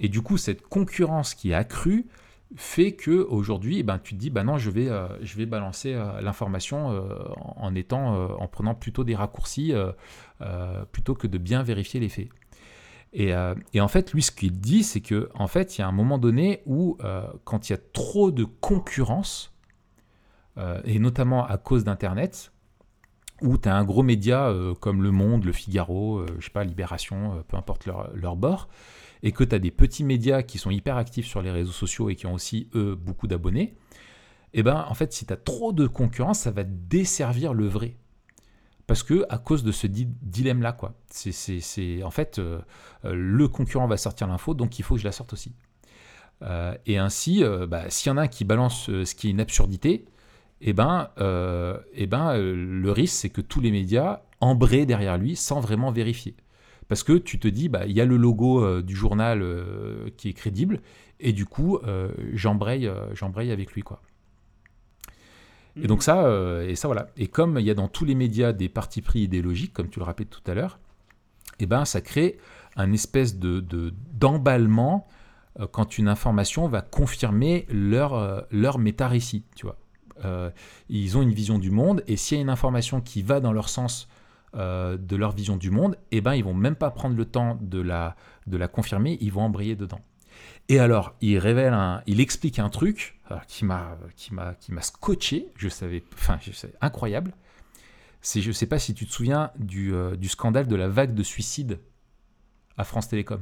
Et 0.01 0.09
du 0.09 0.23
coup, 0.23 0.37
cette 0.37 0.63
concurrence 0.63 1.35
qui 1.35 1.51
est 1.51 1.55
accrue 1.55 2.07
fait 2.55 2.93
que 2.93 3.11
aujourd'hui, 3.11 3.81
eh 3.81 3.83
ben 3.83 3.99
tu 3.99 4.15
te 4.15 4.21
dis, 4.21 4.31
bah 4.31 4.45
non, 4.45 4.57
je 4.57 4.71
vais, 4.71 4.89
je 5.21 5.37
vais 5.37 5.47
balancer 5.47 5.95
l'information 6.21 7.05
en 7.37 7.75
étant, 7.75 8.41
en 8.41 8.47
prenant 8.47 8.75
plutôt 8.75 9.03
des 9.03 9.17
raccourcis 9.17 9.75
plutôt 10.93 11.15
que 11.15 11.27
de 11.27 11.39
bien 11.39 11.65
vérifier 11.65 11.99
les 11.99 12.09
faits. 12.09 12.29
Euh, 13.19 13.55
et, 13.73 13.81
en 13.81 13.89
fait, 13.89 14.13
lui, 14.13 14.23
ce 14.23 14.31
qu'il 14.31 14.59
dit, 14.59 14.83
c'est 14.83 15.01
que 15.01 15.31
en 15.35 15.47
fait, 15.47 15.79
il 15.79 15.81
y 15.81 15.85
a 15.85 15.89
un 15.89 15.93
moment 15.93 16.19
donné 16.19 16.63
où, 16.67 16.97
euh, 17.03 17.27
quand 17.45 17.69
il 17.69 17.73
y 17.73 17.77
a 17.77 17.81
trop 17.93 18.31
de 18.31 18.45
concurrence, 18.45 19.55
euh, 20.59 20.81
et 20.85 20.99
notamment 20.99 21.47
à 21.47 21.57
cause 21.59 21.85
d'Internet, 21.85 22.53
où 23.43 23.59
tu 23.59 23.69
as 23.69 23.77
un 23.77 23.85
gros 23.85 24.03
média 24.03 24.51
comme 24.81 25.03
Le 25.03 25.11
Monde, 25.11 25.45
Le 25.45 25.53
Figaro, 25.53 26.25
je 26.39 26.45
sais 26.47 26.51
pas, 26.51 26.65
Libération, 26.65 27.45
peu 27.49 27.59
importe 27.59 27.85
leur, 27.85 28.11
leur 28.17 28.35
bord, 28.35 28.69
et 29.27 29.33
que 29.33 29.43
tu 29.43 29.57
as 29.57 29.59
des 29.59 29.73
petits 29.73 30.05
médias 30.05 30.45
qui 30.45 30.57
sont 30.57 30.71
hyper 30.71 30.97
actifs 30.97 31.27
sur 31.27 31.43
les 31.43 31.51
réseaux 31.51 31.73
sociaux 31.73 32.09
et 32.11 32.15
qui 32.15 32.27
ont 32.27 32.35
aussi, 32.35 32.69
eux, 32.77 32.95
beaucoup 32.95 33.27
d'abonnés, 33.27 33.75
eh 34.55 34.63
ben 34.63 34.87
en 34.89 34.95
fait, 34.95 35.13
si 35.13 35.27
tu 35.27 35.33
as 35.33 35.37
trop 35.37 35.73
de 35.73 35.89
concurrence, 35.89 36.39
ça 36.39 36.53
va 36.53 36.63
desservir 36.63 37.53
le 37.53 37.67
vrai. 37.67 37.97
Parce 38.87 39.03
que 39.03 39.27
à 39.29 39.39
cause 39.39 39.65
de 39.65 39.73
ce 39.73 39.89
dilemme 39.89 40.63
là 40.63 40.73
quoi. 40.73 40.95
C'est 41.11 42.05
en 42.05 42.13
fait 42.13 42.39
euh, 42.39 42.61
euh, 43.05 43.15
le 43.17 43.49
concurrent 43.49 43.89
va 43.89 43.97
sortir 43.97 44.29
l'info 44.29 44.55
donc 44.55 44.79
il 44.79 44.85
faut 44.85 44.95
que 44.95 45.01
je 45.01 45.07
la 45.07 45.11
sorte 45.11 45.33
aussi. 45.33 45.53
Euh, 46.43 46.77
et 46.87 46.97
ainsi 46.97 47.43
bah, 47.69 47.91
s'il 47.91 48.11
y 48.11 48.13
en 48.13 48.19
a 48.19 48.29
qui 48.29 48.45
balance 48.45 48.85
ce 48.87 49.15
qui 49.17 49.27
est 49.27 49.31
une 49.31 49.41
absurdité 49.41 50.05
eh 50.61 50.73
ben, 50.73 51.11
eh 51.95 52.07
ben 52.07 52.37
le 52.37 52.93
risque 52.93 53.15
c'est 53.15 53.31
que 53.31 53.41
tous 53.41 53.61
les 53.61 53.73
médias 53.73 54.21
embrayent 54.41 54.87
derrière 54.87 55.19
lui 55.19 55.35
sans 55.35 55.59
vraiment 55.59 55.91
vérifier 55.91 56.37
parce 56.89 57.03
que 57.03 57.15
tu 57.15 57.39
te 57.39 57.49
dis 57.49 57.69
bah 57.69 57.87
il 57.87 57.93
y 57.93 58.01
a 58.01 58.05
le 58.05 58.17
logo 58.17 58.83
du 58.83 58.95
journal 58.95 59.45
qui 60.17 60.29
est 60.29 60.33
crédible 60.33 60.81
et 61.21 61.33
du 61.33 61.47
coup 61.47 61.79
j'embraye 62.33 62.91
j'embraye 63.15 63.51
avec 63.51 63.73
lui 63.73 63.83
quoi 63.83 64.03
et 65.83 65.87
donc 65.87 66.03
ça, 66.03 66.25
euh, 66.25 66.69
et 66.69 66.75
ça 66.75 66.89
voilà. 66.89 67.09
Et 67.17 67.27
comme 67.27 67.59
il 67.59 67.67
y 67.67 67.71
a 67.71 67.75
dans 67.75 67.89
tous 67.89 68.05
les 68.05 68.15
médias 68.15 68.53
des 68.53 68.69
partis 68.69 69.03
pris 69.03 69.21
idéologiques, 69.21 69.73
comme 69.73 69.89
tu 69.89 69.99
le 69.99 70.05
rappelais 70.05 70.27
tout 70.27 70.41
à 70.47 70.55
l'heure, 70.55 70.79
et 71.59 71.65
eh 71.65 71.67
ben 71.67 71.85
ça 71.85 72.01
crée 72.01 72.39
un 72.77 72.93
espèce 72.93 73.39
de 73.39 73.65
d'emballement 74.13 75.07
euh, 75.61 75.67
quand 75.67 75.99
une 75.99 76.09
information 76.09 76.69
va 76.69 76.83
confirmer 76.83 77.67
leur 77.71 78.15
euh, 78.15 78.41
leur 78.51 78.79
méta-récit, 78.79 79.45
tu 79.55 79.67
vois. 79.67 79.79
ils 80.89 81.19
ont 81.19 81.23
une 81.23 81.33
vision 81.33 81.59
du 81.59 81.71
monde 81.71 82.03
et 82.07 82.17
s'il 82.17 82.39
y 82.39 82.41
a 82.41 82.43
une 82.43 82.49
information 82.49 83.03
qui 83.03 83.21
va 83.23 83.41
dans 83.41 83.53
leur 83.53 83.69
sens 83.69 84.09
de 84.57 85.17
leur 85.17 85.33
vision 85.33 85.57
du 85.57 85.71
monde, 85.71 85.97
eh 86.11 86.21
ben 86.21 86.35
ils 86.35 86.43
vont 86.43 86.55
même 86.55 86.77
pas 86.77 86.91
prendre 86.91 87.15
le 87.15 87.25
temps 87.25 87.59
de 87.61 87.81
la 87.81 88.17
de 88.47 88.57
la 88.57 88.69
confirmer, 88.69 89.19
ils 89.21 89.33
vont 89.33 89.43
embrayer 89.43 89.77
dedans. 89.77 90.01
Et 90.69 90.81
alors, 90.81 91.15
il 91.21 91.39
révèle 91.39 91.73
un, 91.73 92.03
il 92.07 92.21
explique 92.21 92.59
un 92.59 92.69
truc 92.69 93.21
euh, 93.31 93.37
qui 93.47 93.65
m'a, 93.65 93.97
qui 94.17 94.35
m'a, 94.35 94.55
qui 94.55 94.73
m'a 94.73 94.83
scotché. 94.83 95.53
Je 95.57 95.69
savais, 95.69 96.03
enfin, 96.15 96.39
je 96.43 96.51
incroyable. 96.81 97.35
C'est, 98.21 98.41
je 98.41 98.51
sais 98.51 98.67
pas 98.67 98.79
si 98.79 98.93
tu 98.93 99.07
te 99.07 99.13
souviens 99.13 99.53
du, 99.59 99.95
euh, 99.95 100.17
du 100.17 100.29
scandale 100.29 100.67
de 100.67 100.75
la 100.75 100.89
vague 100.89 101.15
de 101.15 101.23
suicide 101.23 101.79
à 102.77 102.85
France 102.85 103.09
Télécom. 103.09 103.41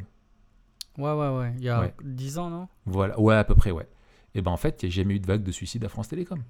Ouais, 0.98 1.12
ouais, 1.12 1.28
ouais. 1.28 1.54
Il 1.56 1.64
y 1.64 1.68
a 1.70 1.92
10 2.04 2.38
ans, 2.38 2.50
non? 2.50 2.68
Voilà, 2.84 3.18
ouais, 3.18 3.34
à 3.34 3.44
peu 3.44 3.54
près, 3.54 3.70
ouais. 3.70 3.88
Et 4.34 4.42
ben 4.42 4.50
en 4.50 4.56
fait, 4.56 4.82
il 4.82 4.86
n'y 4.86 4.92
a 4.92 4.94
jamais 4.94 5.14
eu 5.14 5.20
de 5.20 5.26
vague 5.26 5.42
de 5.42 5.52
suicide 5.52 5.84
à 5.84 5.88
France 5.88 6.08
Télécom. 6.08 6.42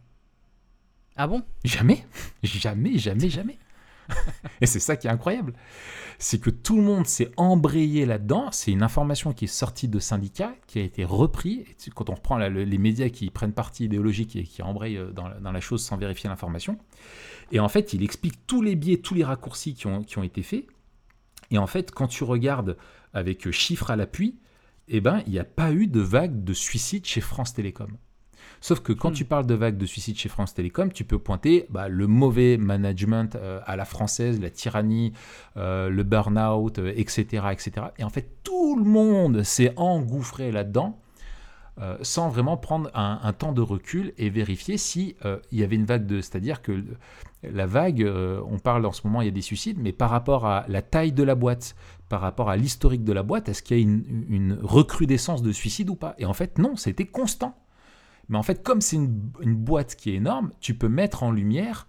Ah 1.16 1.28
bon? 1.28 1.44
Jamais, 1.64 2.04
jamais, 2.42 2.98
jamais, 2.98 3.28
jamais. 3.28 3.58
et 4.60 4.66
c'est 4.66 4.80
ça 4.80 4.96
qui 4.96 5.06
est 5.06 5.10
incroyable. 5.10 5.54
C'est 6.18 6.38
que 6.38 6.50
tout 6.50 6.76
le 6.76 6.82
monde 6.82 7.06
s'est 7.06 7.30
embrayé 7.36 8.06
là-dedans. 8.06 8.48
C'est 8.52 8.70
une 8.70 8.82
information 8.82 9.32
qui 9.32 9.46
est 9.46 9.48
sortie 9.48 9.88
de 9.88 9.98
syndicats, 9.98 10.54
qui 10.66 10.78
a 10.78 10.82
été 10.82 11.04
reprise. 11.04 11.64
Quand 11.94 12.10
on 12.10 12.14
reprend 12.14 12.38
les 12.38 12.78
médias 12.78 13.08
qui 13.08 13.30
prennent 13.30 13.52
parti 13.52 13.84
idéologique 13.84 14.36
et 14.36 14.44
qui 14.44 14.62
embrayent 14.62 14.98
euh, 14.98 15.10
dans, 15.10 15.28
la 15.28 15.60
chose 15.60 15.82
sans 15.82 15.96
vérifier 15.96 16.28
l'information. 16.28 16.78
Et 17.52 17.60
en 17.60 17.68
fait, 17.68 17.92
il 17.92 18.02
explique 18.02 18.46
tous 18.46 18.62
les 18.62 18.76
biais, 18.76 18.98
tous 18.98 19.14
les 19.14 19.24
raccourcis 19.24 19.74
qui 19.74 19.86
ont, 19.86 20.22
été 20.22 20.42
faits. 20.42 20.66
Et 21.50 21.58
en 21.58 21.66
fait, 21.66 21.90
quand 21.90 22.06
tu 22.06 22.24
regardes 22.24 22.76
avec 23.12 23.50
chiffres 23.50 23.90
à 23.90 23.96
l'appui, 23.96 24.38
eh 24.88 25.00
ben, 25.00 25.22
il 25.26 25.32
n'y 25.32 25.38
a 25.38 25.44
pas 25.44 25.72
eu 25.72 25.86
de 25.86 26.00
vague 26.00 26.44
de 26.44 26.52
suicide 26.52 27.06
chez 27.06 27.20
France 27.20 27.54
Télécom. 27.54 27.96
Sauf 28.64 28.80
que 28.80 28.94
quand 28.94 29.10
Hmm. 29.10 29.12
tu 29.12 29.26
parles 29.26 29.44
de 29.44 29.52
vague 29.52 29.76
de 29.76 29.84
suicide 29.84 30.16
chez 30.16 30.30
France 30.30 30.54
Télécom, 30.54 30.90
tu 30.90 31.04
peux 31.04 31.18
pointer 31.18 31.66
bah, 31.68 31.88
le 31.88 32.06
mauvais 32.06 32.56
management 32.56 33.36
euh, 33.36 33.60
à 33.66 33.76
la 33.76 33.84
française, 33.84 34.40
la 34.40 34.48
tyrannie, 34.48 35.12
euh, 35.58 35.90
le 35.90 36.02
burn-out, 36.02 36.78
euh, 36.78 36.90
etc., 36.96 37.44
etc. 37.52 37.88
Et 37.98 38.04
en 38.04 38.08
fait, 38.08 38.26
tout 38.42 38.76
le 38.76 38.84
monde 38.84 39.42
s'est 39.42 39.74
engouffré 39.76 40.50
là-dedans 40.50 40.98
sans 42.02 42.28
vraiment 42.28 42.56
prendre 42.56 42.88
un, 42.94 43.18
un 43.22 43.32
temps 43.32 43.52
de 43.52 43.60
recul 43.60 44.14
et 44.16 44.30
vérifier 44.30 44.78
si 44.78 45.16
il 45.50 45.58
y 45.58 45.64
avait 45.64 45.74
une 45.74 45.86
vague 45.86 46.06
de... 46.06 46.20
C'est-à-dire 46.20 46.62
que 46.62 46.84
la 47.42 47.66
vague, 47.66 48.08
on 48.48 48.60
parle 48.60 48.86
en 48.86 48.92
ce 48.92 49.04
moment, 49.04 49.22
il 49.22 49.24
y 49.24 49.28
a 49.28 49.32
des 49.32 49.42
suicides, 49.42 49.78
mais 49.80 49.90
par 49.92 50.08
rapport 50.08 50.46
à 50.46 50.64
la 50.68 50.82
taille 50.82 51.10
de 51.10 51.24
la 51.24 51.34
boîte, 51.34 51.74
par 52.08 52.20
rapport 52.20 52.48
à 52.48 52.56
l'historique 52.56 53.02
de 53.02 53.12
la 53.12 53.24
boîte, 53.24 53.48
est-ce 53.48 53.60
qu'il 53.60 53.76
y 53.76 53.80
a 53.80 53.82
une, 53.82 54.24
une 54.28 54.58
recrudescence 54.62 55.42
de 55.42 55.50
suicides 55.50 55.90
ou 55.90 55.96
pas? 55.96 56.14
Et 56.18 56.26
en 56.26 56.32
fait, 56.32 56.58
non, 56.58 56.76
c'était 56.76 57.06
constant. 57.06 57.56
Mais 58.28 58.38
en 58.38 58.42
fait, 58.42 58.62
comme 58.62 58.80
c'est 58.80 58.96
une, 58.96 59.54
boîte 59.54 59.96
qui 59.96 60.10
est 60.10 60.14
énorme, 60.14 60.50
tu 60.60 60.74
peux 60.74 60.88
mettre 60.88 61.22
en 61.22 61.30
lumière, 61.30 61.86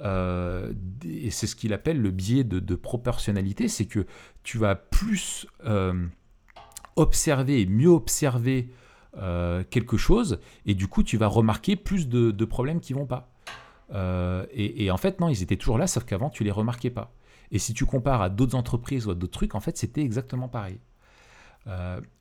euh, 0.00 0.72
et 1.04 1.30
c'est 1.30 1.46
ce 1.46 1.56
qu'il 1.56 1.72
appelle 1.72 2.00
le 2.00 2.10
biais 2.10 2.44
de, 2.44 2.74
proportionnalité, 2.74 3.68
c'est 3.68 3.86
que 3.86 4.06
tu 4.42 4.58
vas 4.58 4.74
plus 4.74 5.46
euh, 5.64 6.06
observer 6.96 7.66
mieux 7.66 7.88
observer 7.88 8.68
euh, 9.18 9.62
quelque 9.68 9.96
chose, 9.96 10.40
et 10.66 10.74
du 10.74 10.88
coup, 10.88 11.02
tu 11.02 11.16
vas 11.16 11.26
remarquer 11.26 11.76
plus 11.76 12.08
de, 12.08 12.44
problèmes 12.44 12.80
qui 12.80 12.92
vont 12.92 13.06
pas. 13.06 13.30
Euh, 13.94 14.46
et, 14.52 14.90
en 14.90 14.96
fait, 14.96 15.20
non, 15.20 15.28
ils 15.28 15.42
étaient 15.42 15.56
toujours 15.56 15.78
là, 15.78 15.86
sauf 15.86 16.04
qu'avant, 16.04 16.30
tu 16.30 16.44
les 16.44 16.50
remarquais 16.50 16.90
pas. 16.90 17.12
Et 17.50 17.58
si 17.58 17.74
tu 17.74 17.84
compares 17.84 18.22
à 18.22 18.30
d'autres 18.30 18.54
entreprises 18.54 19.06
ou 19.06 19.10
à 19.10 19.14
d'autres 19.14 19.32
trucs, 19.32 19.54
en 19.54 19.60
fait, 19.60 19.76
c'était 19.76 20.00
exactement 20.00 20.48
pareil. 20.48 20.78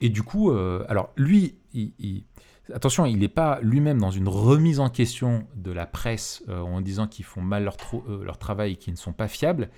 Et 0.02 0.10
du 0.10 0.22
coup, 0.22 0.52
alors 0.52 1.12
lui, 1.16 1.56
il- 1.74 2.26
attention, 2.74 3.06
il 3.06 3.20
n'est 3.20 3.28
pas 3.28 3.60
lui-même 3.62 4.00
dans 4.00 4.12
une 4.12 4.28
remise 4.28 4.80
en 4.80 4.90
question 4.90 5.46
de 5.56 5.72
la 5.72 5.86
presse 5.86 6.44
euh, 6.50 6.60
en 6.62 6.82
disant 6.82 7.08
qu'ils 7.08 7.26
font 7.26 7.42
mal 7.42 7.64
leur, 7.64 7.78
euh, 7.94 8.24
leur 8.24 8.38
travail 8.38 8.74
et 8.74 8.76
qu'ils 8.76 8.94
ne 8.94 8.98
sont 8.98 9.14
pas 9.14 9.28
fiables. 9.28 9.70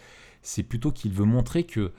C'est 0.42 0.64
plutôt 0.64 0.92
qu'il 0.92 1.12
veut 1.12 1.26
montrer 1.26 1.64
que 1.64 1.92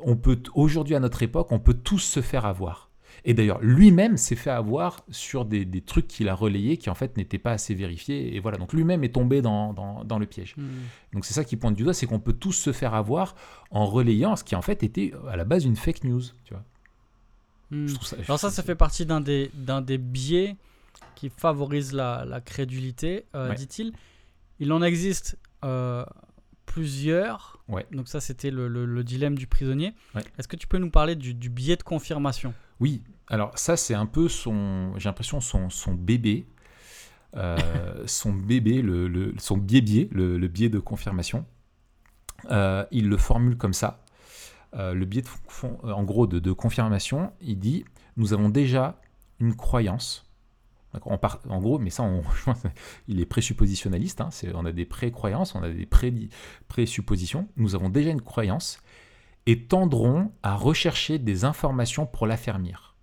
on 0.00 0.16
peut 0.16 0.42
aujourd'hui 0.54 0.94
à 0.96 1.00
notre 1.00 1.22
époque, 1.22 1.52
on 1.52 1.60
peut 1.60 1.74
tous 1.74 1.98
se 2.00 2.20
faire 2.20 2.44
avoir. 2.46 2.90
Et 3.24 3.34
d'ailleurs, 3.34 3.60
lui-même 3.60 4.16
s'est 4.16 4.34
fait 4.36 4.50
avoir 4.50 5.04
sur 5.10 5.44
des, 5.44 5.64
des 5.64 5.82
trucs 5.82 6.08
qu'il 6.08 6.28
a 6.28 6.34
relayés 6.34 6.78
qui 6.78 6.88
en 6.90 6.94
fait 6.94 7.16
n'étaient 7.16 7.38
pas 7.38 7.52
assez 7.52 7.74
vérifiés. 7.74 8.34
Et 8.34 8.40
voilà, 8.40 8.56
donc 8.56 8.72
lui-même 8.72 9.04
est 9.04 9.14
tombé 9.14 9.42
dans, 9.42 9.72
dans- 9.74 10.02
dans 10.02 10.18
le 10.18 10.26
piège. 10.26 10.54
Hmm. 10.56 10.62
Donc 11.12 11.24
c'est 11.26 11.34
ça 11.34 11.44
qui 11.44 11.56
pointe 11.56 11.76
du 11.76 11.84
doigt, 11.84 11.92
c'est 11.94 12.06
qu'on 12.06 12.18
peut 12.18 12.32
tous 12.32 12.52
se 12.54 12.72
faire 12.72 12.94
avoir 12.94 13.36
en 13.70 13.86
relayant 13.86 14.34
ce 14.34 14.42
qui 14.42 14.56
en 14.56 14.62
fait 14.62 14.82
était 14.82 15.12
à 15.28 15.36
la 15.36 15.44
base 15.44 15.64
une 15.66 15.76
fake 15.76 16.04
news. 16.04 16.22
Tu 16.44 16.54
vois. 16.54 16.64
Hmm. 17.72 17.86
Je 17.88 17.94
trouve 17.94 18.06
ça- 18.06 18.16
Alors 18.28 18.38
ça, 18.38 18.50
ça 18.50 18.62
fait 18.62 18.74
partie 18.76 19.06
d'un 19.06 19.20
des, 19.20 19.50
d'un 19.54 19.80
des 19.80 19.98
biais 19.98 20.56
qui 21.16 21.30
favorise 21.30 21.92
la, 21.92 22.24
la 22.24 22.40
crédulité, 22.40 23.24
euh, 23.34 23.48
Ouais. 23.48 23.54
dit-il. 23.56 23.92
Il 24.60 24.72
en 24.72 24.82
existe 24.82 25.38
euh, 25.64 26.04
plusieurs. 26.66 27.62
Ouais. 27.68 27.86
Donc 27.92 28.08
ça, 28.08 28.20
c'était 28.20 28.50
le, 28.50 28.68
le- 28.68 28.84
le 28.86 29.04
dilemme 29.04 29.36
du 29.36 29.46
prisonnier. 29.46 29.94
Ouais. 30.14 30.22
Est-ce 30.38 30.48
que 30.48 30.56
tu 30.56 30.66
peux 30.66 30.78
nous 30.78 30.90
parler 30.90 31.16
du, 31.16 31.34
du 31.34 31.48
biais 31.50 31.76
de 31.76 31.82
confirmation? 31.82 32.54
Oui, 32.80 33.02
alors 33.28 33.56
ça 33.56 33.76
c'est 33.76 33.94
un 33.94 34.06
peu 34.06 34.28
son, 34.28 34.92
j'ai 34.98 35.08
l'impression 35.08 35.40
son, 35.40 35.70
son 35.70 35.94
bébé, 35.94 36.46
Euh, 37.34 37.56
son 38.06 38.32
bébé, 38.34 38.82
le, 38.82 39.08
le- 39.08 39.32
son 39.38 39.56
biais-biais, 39.56 40.08
le, 40.12 40.36
le 40.36 40.48
biais 40.48 40.68
de 40.68 40.78
confirmation. 40.78 41.46
Il 42.90 43.08
le 43.08 43.16
formule 43.16 43.56
comme 43.56 43.72
ça. 43.72 44.04
Euh, 44.74 44.94
le 44.94 45.04
biais 45.04 45.22
de, 45.22 45.28
fon- 45.48 45.78
en 45.82 46.02
gros 46.02 46.26
de, 46.26 46.38
de 46.38 46.52
confirmation, 46.52 47.32
il 47.42 47.58
dit 47.58 47.84
nous 48.16 48.32
avons 48.32 48.48
déjà 48.48 48.98
une 49.38 49.54
croyance. 49.54 50.24
D'accord, 50.94 51.12
on 51.12 51.18
part- 51.18 51.40
en 51.48 51.60
gros, 51.60 51.78
mais 51.78 51.90
ça, 51.90 52.02
on- 52.02 52.22
il 53.08 53.20
est 53.20 53.26
présuppositionnaliste. 53.26 54.20
hein, 54.20 54.30
on 54.54 54.64
a 54.66 54.72
des 54.72 54.84
pré-croyances, 54.86 55.54
on 55.54 55.62
a 55.62 55.68
des 55.70 55.86
pré- 55.86 56.28
présuppositions. 56.68 57.48
Nous 57.56 57.74
avons 57.74 57.88
déjà 57.90 58.10
une 58.10 58.22
croyance 58.22 58.78
et 59.46 59.64
tendront 59.66 60.32
à 60.42 60.54
rechercher 60.54 61.18
des 61.18 61.44
informations 61.44 62.06
pour 62.06 62.26
l'affermir. 62.26 62.94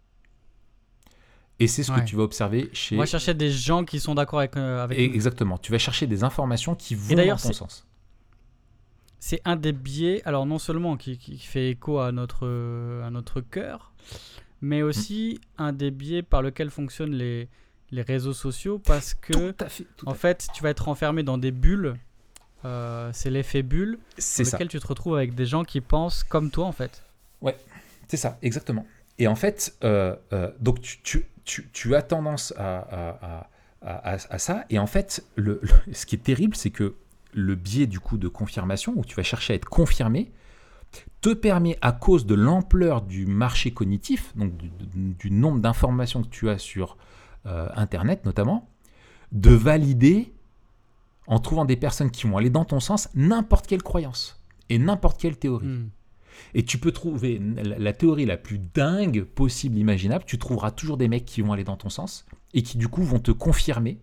Et 1.60 1.68
c'est 1.68 1.84
ce 1.84 1.92
Ouais. 1.92 2.00
que 2.00 2.06
tu 2.06 2.16
vas 2.16 2.24
observer 2.24 2.70
chez. 2.74 2.96
On 2.96 3.00
va 3.00 3.06
chercher 3.06 3.34
des 3.34 3.52
gens 3.52 3.84
qui 3.84 4.00
sont 4.00 4.16
d'accord 4.16 4.40
avec, 4.40 4.56
euh, 4.56 4.84
avec. 4.84 4.98
Exactement. 4.98 5.58
Tu 5.58 5.72
vas 5.74 5.78
chercher 5.78 6.08
des 6.08 6.24
informations 6.24 6.74
qui 6.74 6.96
vont 6.96 7.16
dans 7.16 7.36
ton 7.36 7.52
sens. 7.54 7.86
C'est 9.20 9.42
un 9.46 9.56
des 9.56 9.72
biais, 9.74 10.22
alors 10.26 10.46
non 10.46 10.60
seulement 10.60 10.96
qui, 10.98 11.18
qui 11.18 11.38
fait 11.38 11.70
écho 11.72 12.00
à 12.00 12.12
notre, 12.12 12.46
euh, 12.46 13.06
à 13.06 13.10
notre 13.10 13.42
cœur, 13.42 13.92
mais 14.62 14.82
aussi 14.82 15.40
un 15.58 15.74
des 15.74 15.92
biais 15.92 16.24
par 16.24 16.42
lequel 16.42 16.70
fonctionnent 16.70 17.14
les, 17.16 17.50
les 17.92 18.02
réseaux 18.02 18.34
sociaux 18.34 18.80
parce 18.80 19.14
que, 19.14 19.34
Tout 19.34 19.64
à 19.64 19.70
fait. 19.70 19.86
tout 19.98 20.08
en 20.08 20.14
fait. 20.14 20.44
fait, 20.44 20.48
tu 20.54 20.64
vas 20.64 20.70
être 20.70 20.88
enfermé 20.88 21.24
dans 21.24 21.38
des 21.38 21.52
bulles. 21.52 21.96
euh, 22.66 23.10
c'est 23.14 23.30
l'effet 23.30 23.62
bulle 23.64 24.00
dans 24.18 24.44
lequel 24.52 24.68
tu 24.70 24.80
te 24.80 24.88
retrouves 24.88 25.16
avec 25.16 25.36
des 25.36 25.46
gens 25.46 25.64
qui 25.64 25.82
pensent 25.82 26.24
comme 26.24 26.50
toi 26.52 26.66
en 26.66 26.72
fait. 26.74 27.04
C'est 28.08 28.18
ça, 28.18 28.38
exactement. 28.42 28.88
Et 29.20 29.28
en 29.28 29.36
fait, 29.36 29.76
euh, 29.84 30.16
euh, 30.34 30.50
donc 30.60 30.82
tu, 30.82 31.00
tu, 31.04 31.26
tu, 31.46 31.70
tu 31.72 31.94
as 31.96 32.02
tendance 32.02 32.54
à, 32.58 32.80
à, 32.80 33.10
à- 33.10 33.50
à- 33.82 34.14
à- 34.16 34.34
à 34.34 34.40
ça. 34.40 34.66
Et 34.72 34.80
en 34.80 34.88
fait, 34.88 35.24
le, 35.36 35.60
le- 35.62 35.94
ce 35.94 36.06
qui 36.08 36.16
est 36.16 36.24
terrible, 36.24 36.56
c'est 36.56 36.72
que 36.72 36.96
le 37.34 37.56
biais 37.56 37.88
du 37.88 38.00
coup 38.00 38.18
de 38.18 38.28
confirmation, 38.28 38.94
où 38.96 39.06
tu 39.06 39.16
vas 39.16 39.24
chercher 39.24 39.54
à 39.54 39.56
être 39.56 39.66
confirmé, 39.66 40.32
te 41.22 41.34
permet, 41.34 41.78
à 41.82 41.92
cause 41.92 42.26
de 42.26 42.36
l'ampleur 42.36 43.02
du 43.02 43.26
marché 43.26 43.72
cognitif, 43.72 44.36
donc 44.36 44.54
du, 44.58 45.32
nombre 45.32 45.60
d'informations 45.60 46.24
que 46.24 46.30
tu 46.30 46.50
as 46.50 46.58
sur 46.58 46.98
euh, 47.46 47.68
Internet 47.76 48.26
notamment, 48.26 48.70
de 49.32 49.52
valider, 49.52 50.34
en 51.28 51.40
trouvant 51.40 51.66
des 51.66 51.76
personnes 51.76 52.10
qui 52.10 52.26
vont 52.26 52.38
aller 52.38 52.50
dans 52.50 52.66
ton 52.66 52.80
sens, 52.80 53.10
n'importe 53.14 53.68
quelle 53.68 53.84
croyance 53.84 54.44
et 54.70 54.80
n'importe 54.80 55.20
quelle 55.20 55.38
théorie. 55.38 55.68
Hmm. 55.68 55.90
Et 56.54 56.64
tu 56.64 56.78
peux 56.78 56.92
trouver 56.92 57.40
la, 57.40 57.78
la 57.78 57.94
théorie 57.94 58.26
la 58.26 58.38
plus 58.38 58.60
dingue 58.60 59.24
possible, 59.24 59.78
imaginable. 59.78 60.24
Tu 60.26 60.38
trouveras 60.38 60.72
toujours 60.72 60.96
des 60.96 61.10
mecs 61.10 61.26
qui 61.26 61.42
vont 61.42 61.52
aller 61.52 61.66
dans 61.66 61.76
ton 61.76 61.90
sens 61.90 62.26
et 62.54 62.64
qui, 62.64 62.78
du 62.78 62.88
coup, 62.88 63.04
vont 63.04 63.20
te 63.20 63.32
confirmer 63.32 64.00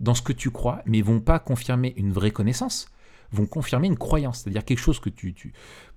dans 0.00 0.14
ce 0.14 0.22
que 0.22 0.32
tu 0.32 0.50
crois, 0.50 0.82
mais 0.86 1.02
vont 1.02 1.20
pas 1.20 1.38
confirmer 1.38 1.94
une 1.96 2.12
vraie 2.12 2.30
connaissance, 2.30 2.88
vont 3.32 3.46
confirmer 3.46 3.88
une 3.88 3.98
croyance, 3.98 4.40
c'est-à-dire 4.40 4.64
quelque 4.64 4.78
chose 4.80 5.00
que 5.00 5.10
tu, 5.10 5.34
tu- 5.34 5.52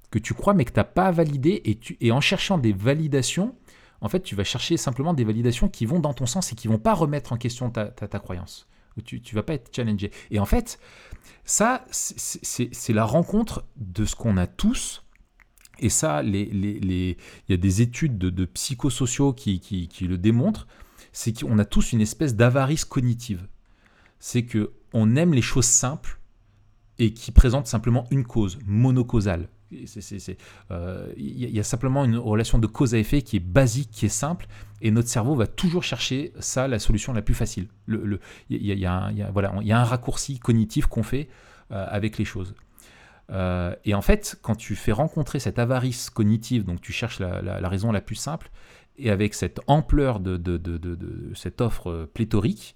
que 0.09 0.19
tu 0.19 0.33
crois, 0.33 0.53
mais 0.53 0.65
que 0.65 0.71
tu 0.73 0.79
n'as 0.79 0.83
pas 0.83 1.11
validé. 1.11 1.61
Et, 1.65 1.75
tu, 1.75 1.97
en 2.11 2.19
cherchant 2.21 2.57
des 2.57 2.73
validations, 2.73 3.55
en 4.01 4.09
fait, 4.09 4.21
tu 4.21 4.35
vas 4.35 4.43
chercher 4.43 4.75
simplement 4.77 5.13
des 5.13 5.23
validations 5.23 5.69
qui 5.69 5.85
vont 5.85 5.99
dans 5.99 6.13
ton 6.13 6.25
sens 6.25 6.51
et 6.51 6.55
qui 6.55 6.67
vont 6.67 6.79
pas 6.79 6.93
remettre 6.93 7.31
en 7.31 7.37
question 7.37 7.69
ta, 7.69 7.85
ta, 7.85 8.19
croyance. 8.19 8.67
Tu 9.05 9.21
ne 9.21 9.35
vas 9.35 9.43
pas 9.43 9.53
être 9.53 9.73
challengé. 9.73 10.11
Et 10.31 10.39
en 10.39 10.45
fait, 10.45 10.79
ça, 11.45 11.85
c'est 11.91 12.93
la 12.93 13.05
rencontre 13.05 13.63
de 13.77 14.03
ce 14.05 14.15
qu'on 14.15 14.35
a 14.37 14.47
tous. 14.47 15.03
Et 15.79 15.89
ça, 15.89 16.21
les, 16.23 16.45
les- 16.45 16.79
les- 16.79 17.17
il 17.47 17.51
y 17.51 17.53
a 17.53 17.57
des 17.57 17.81
études 17.81 18.17
de, 18.17 18.29
de 18.29 18.45
psychosociaux 18.45 19.31
qui, 19.33 19.59
qui- 19.61 19.87
qui 19.87 20.05
le 20.07 20.17
démontrent. 20.17 20.67
C'est 21.13 21.31
qu'on 21.39 21.57
a 21.59 21.65
tous 21.65 21.93
une 21.93 22.01
espèce 22.01 22.35
d'avarice 22.35 22.83
cognitive. 22.85 23.47
C'est 24.21 24.43
que 24.43 24.71
on 24.93 25.15
aime 25.17 25.33
les 25.33 25.41
choses 25.41 25.65
simples 25.65 26.19
et 26.99 27.11
qui 27.11 27.31
présentent 27.31 27.67
simplement 27.67 28.05
une 28.11 28.23
cause 28.23 28.59
monocausale. 28.65 29.49
C'est, 29.85 30.37
euh, 30.69 31.11
Il 31.17 31.39
y, 31.39 31.45
a- 31.45 31.49
il 31.49 31.63
simplement 31.63 32.03
une 32.05 32.17
relation 32.17 32.59
de 32.59 32.67
cause 32.67 32.93
à 32.93 32.97
effet 32.97 33.21
qui 33.21 33.37
est 33.37 33.39
basique, 33.39 33.89
qui 33.89 34.05
est 34.05 34.09
simple, 34.09 34.47
et 34.81 34.91
notre 34.91 35.07
cerveau 35.07 35.33
va 35.33 35.47
toujours 35.47 35.81
chercher 35.83 36.33
ça, 36.39 36.67
la 36.67 36.77
solution 36.77 37.13
la 37.13 37.21
plus 37.21 37.33
facile. 37.33 37.67
Le- 37.85 38.03
le- 38.05 38.19
Il 38.49 38.63
y, 38.65 38.71
a- 38.71 39.09
il 39.11 39.17
y 39.17 39.21
il 39.21 39.29
voilà, 39.33 39.53
il 39.61 39.67
y 39.67 39.71
a 39.71 39.79
un 39.79 39.85
raccourci 39.85 40.39
cognitif 40.39 40.85
qu'on 40.87 41.03
fait 41.03 41.29
euh, 41.71 41.85
avec 41.89 42.17
les 42.17 42.25
choses. 42.25 42.53
Euh, 43.31 43.73
et 43.85 43.93
en 43.95 44.01
fait, 44.01 44.37
quand 44.41 44.55
tu 44.55 44.75
fais 44.75 44.91
rencontrer 44.91 45.39
cette 45.39 45.57
avarice 45.57 46.09
cognitive, 46.09 46.65
donc 46.65 46.81
tu 46.81 46.91
cherches 46.91 47.19
la, 47.19 47.69
raison 47.69 47.91
la 47.93 48.01
plus 48.01 48.15
simple, 48.15 48.51
et 48.97 49.09
avec 49.09 49.33
cette 49.33 49.61
ampleur 49.67 50.19
de, 50.19 50.35
de- 50.37 50.57
de- 50.95 51.31
cette 51.33 51.61
offre 51.61 52.09
pléthorique, 52.13 52.75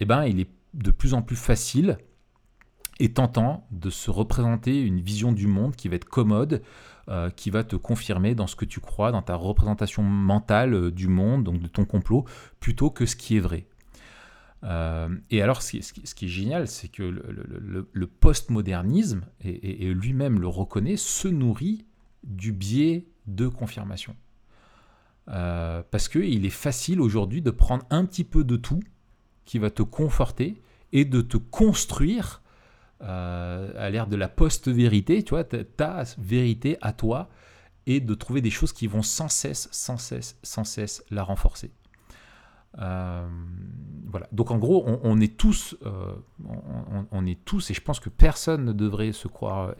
eh 0.00 0.06
ben, 0.06 0.24
il 0.24 0.40
est 0.40 0.48
de 0.74 0.90
plus 0.90 1.14
en 1.14 1.22
plus 1.22 1.36
facile 1.36 1.98
et 2.98 3.12
tentant 3.12 3.66
de 3.70 3.88
se 3.90 4.10
représenter 4.10 4.80
une 4.80 5.00
vision 5.00 5.32
du 5.32 5.46
monde 5.46 5.74
qui 5.74 5.88
va 5.88 5.96
être 5.96 6.04
commode, 6.04 6.62
euh, 7.08 7.30
qui 7.30 7.50
va 7.50 7.64
te 7.64 7.76
confirmer 7.76 8.34
dans 8.34 8.46
ce 8.46 8.56
que 8.56 8.66
tu 8.66 8.80
crois, 8.80 9.10
dans 9.10 9.22
ta 9.22 9.34
représentation 9.34 10.02
mentale 10.02 10.74
euh, 10.74 10.90
du 10.90 11.08
monde, 11.08 11.44
donc 11.44 11.60
de 11.60 11.66
ton 11.66 11.84
complot, 11.84 12.24
plutôt 12.60 12.90
que 12.90 13.06
ce 13.06 13.16
qui 13.16 13.36
est 13.36 13.40
vrai. 13.40 13.66
Euh, 14.64 15.08
et 15.30 15.40
alors, 15.40 15.62
ce 15.62 15.78
qui, 15.78 16.24
est 16.26 16.28
génial, 16.28 16.68
c'est 16.68 16.88
que 16.88 17.02
le, 17.02 18.06
postmodernisme, 18.06 19.22
et 19.42 19.94
lui-même 19.94 20.38
le 20.38 20.48
reconnaît, 20.48 20.98
se 20.98 21.28
nourrit 21.28 21.86
du 22.22 22.52
biais 22.52 23.06
de 23.26 23.48
confirmation. 23.48 24.14
Euh, 25.28 25.82
parce 25.90 26.08
qu'il 26.08 26.44
est 26.44 26.50
facile 26.50 27.00
aujourd'hui 27.00 27.40
de 27.42 27.50
prendre 27.50 27.84
un 27.90 28.04
petit 28.04 28.24
peu 28.24 28.42
de 28.42 28.56
tout 28.56 28.80
qui 29.44 29.58
va 29.58 29.70
te 29.70 29.82
conforter 29.82 30.62
et 30.92 31.04
de 31.04 31.20
te 31.20 31.36
construire 31.36 32.42
euh, 33.02 33.72
à 33.76 33.90
l'ère 33.90 34.06
de 34.06 34.16
la 34.16 34.28
post-vérité, 34.28 35.22
tu 35.22 35.30
vois, 35.30 35.44
ta, 35.44 36.04
vérité 36.18 36.76
à 36.80 36.92
toi, 36.92 37.28
et 37.86 38.00
de 38.00 38.14
trouver 38.14 38.40
des 38.40 38.50
choses 38.50 38.72
qui 38.72 38.86
vont 38.86 39.02
sans 39.02 39.28
cesse, 39.28 39.68
sans 39.72 39.96
cesse, 39.96 40.38
sans 40.42 40.64
cesse 40.64 41.04
la 41.10 41.22
renforcer. 41.22 41.72
voilà. 42.76 44.28
Donc 44.32 44.50
en 44.50 44.58
gros, 44.58 44.84
on, 44.86 45.20
est 45.20 45.36
tous, 45.36 45.76
on, 47.10 47.26
est 47.26 47.44
tous, 47.44 47.70
et 47.70 47.74
je 47.74 47.80
pense 47.80 48.00
que 48.00 48.10
personne 48.10 48.64
ne 48.64 48.72
devrait 48.72 49.12
se 49.12 49.28
croire 49.28 49.74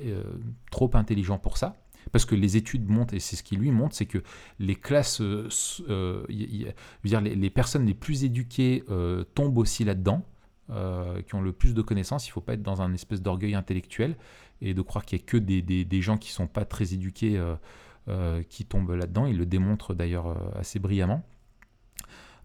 trop 0.71 0.91
intelligent 0.95 1.39
pour 1.39 1.59
ça. 1.59 1.77
Parce 2.13 2.25
que 2.25 2.35
les 2.35 2.57
études 2.57 2.89
montrent, 2.89 3.15
et 3.15 3.21
c'est 3.21 3.37
ce 3.37 3.43
qui 3.43 3.57
lui 3.57 3.71
montre, 3.71 3.95
c'est 3.95 4.07
que 4.07 4.23
les 4.59 4.75
classes, 4.75 5.21
dire, 5.21 7.21
les, 7.21 7.51
personnes 7.51 7.87
les 7.87 7.95
plus 7.95 8.25
éduquées 8.25 8.85
tombent 9.35 9.59
aussi 9.59 9.85
là-dedans. 9.85 10.25
Euh, 10.73 11.21
qui 11.23 11.35
ont 11.35 11.41
le 11.41 11.53
plus 11.53 11.75
de 11.75 11.83
connaissances. 11.83 12.29
Il 12.29 12.31
ne 12.31 12.35
faut 12.35 12.41
pas 12.41 12.53
être 12.53 12.63
dans 12.63 12.81
un 12.81 12.93
espèce 12.93 13.21
d'orgueil 13.21 13.57
intellectuel 13.57 14.15
et 14.61 14.73
de 14.73 14.83
croire 14.83 15.05
qu'il 15.05 15.19
n'y 15.19 15.25
a 15.25 15.27
que 15.27 15.37
des, 15.37 15.63
des, 15.63 16.03
gens 16.03 16.17
qui 16.17 16.29
ne 16.29 16.35
sont 16.35 16.47
pas 16.47 16.65
très 16.65 16.95
éduqués 16.95 17.37
euh, 17.37 17.57
euh, 18.07 18.45
qui 18.49 18.65
tombent 18.65 18.93
là-dedans. 18.93 19.27
Il 19.27 19.37
le 19.37 19.47
démontre 19.47 19.95
d'ailleurs 19.95 20.57
assez 20.57 20.79
brillamment. 20.79 21.25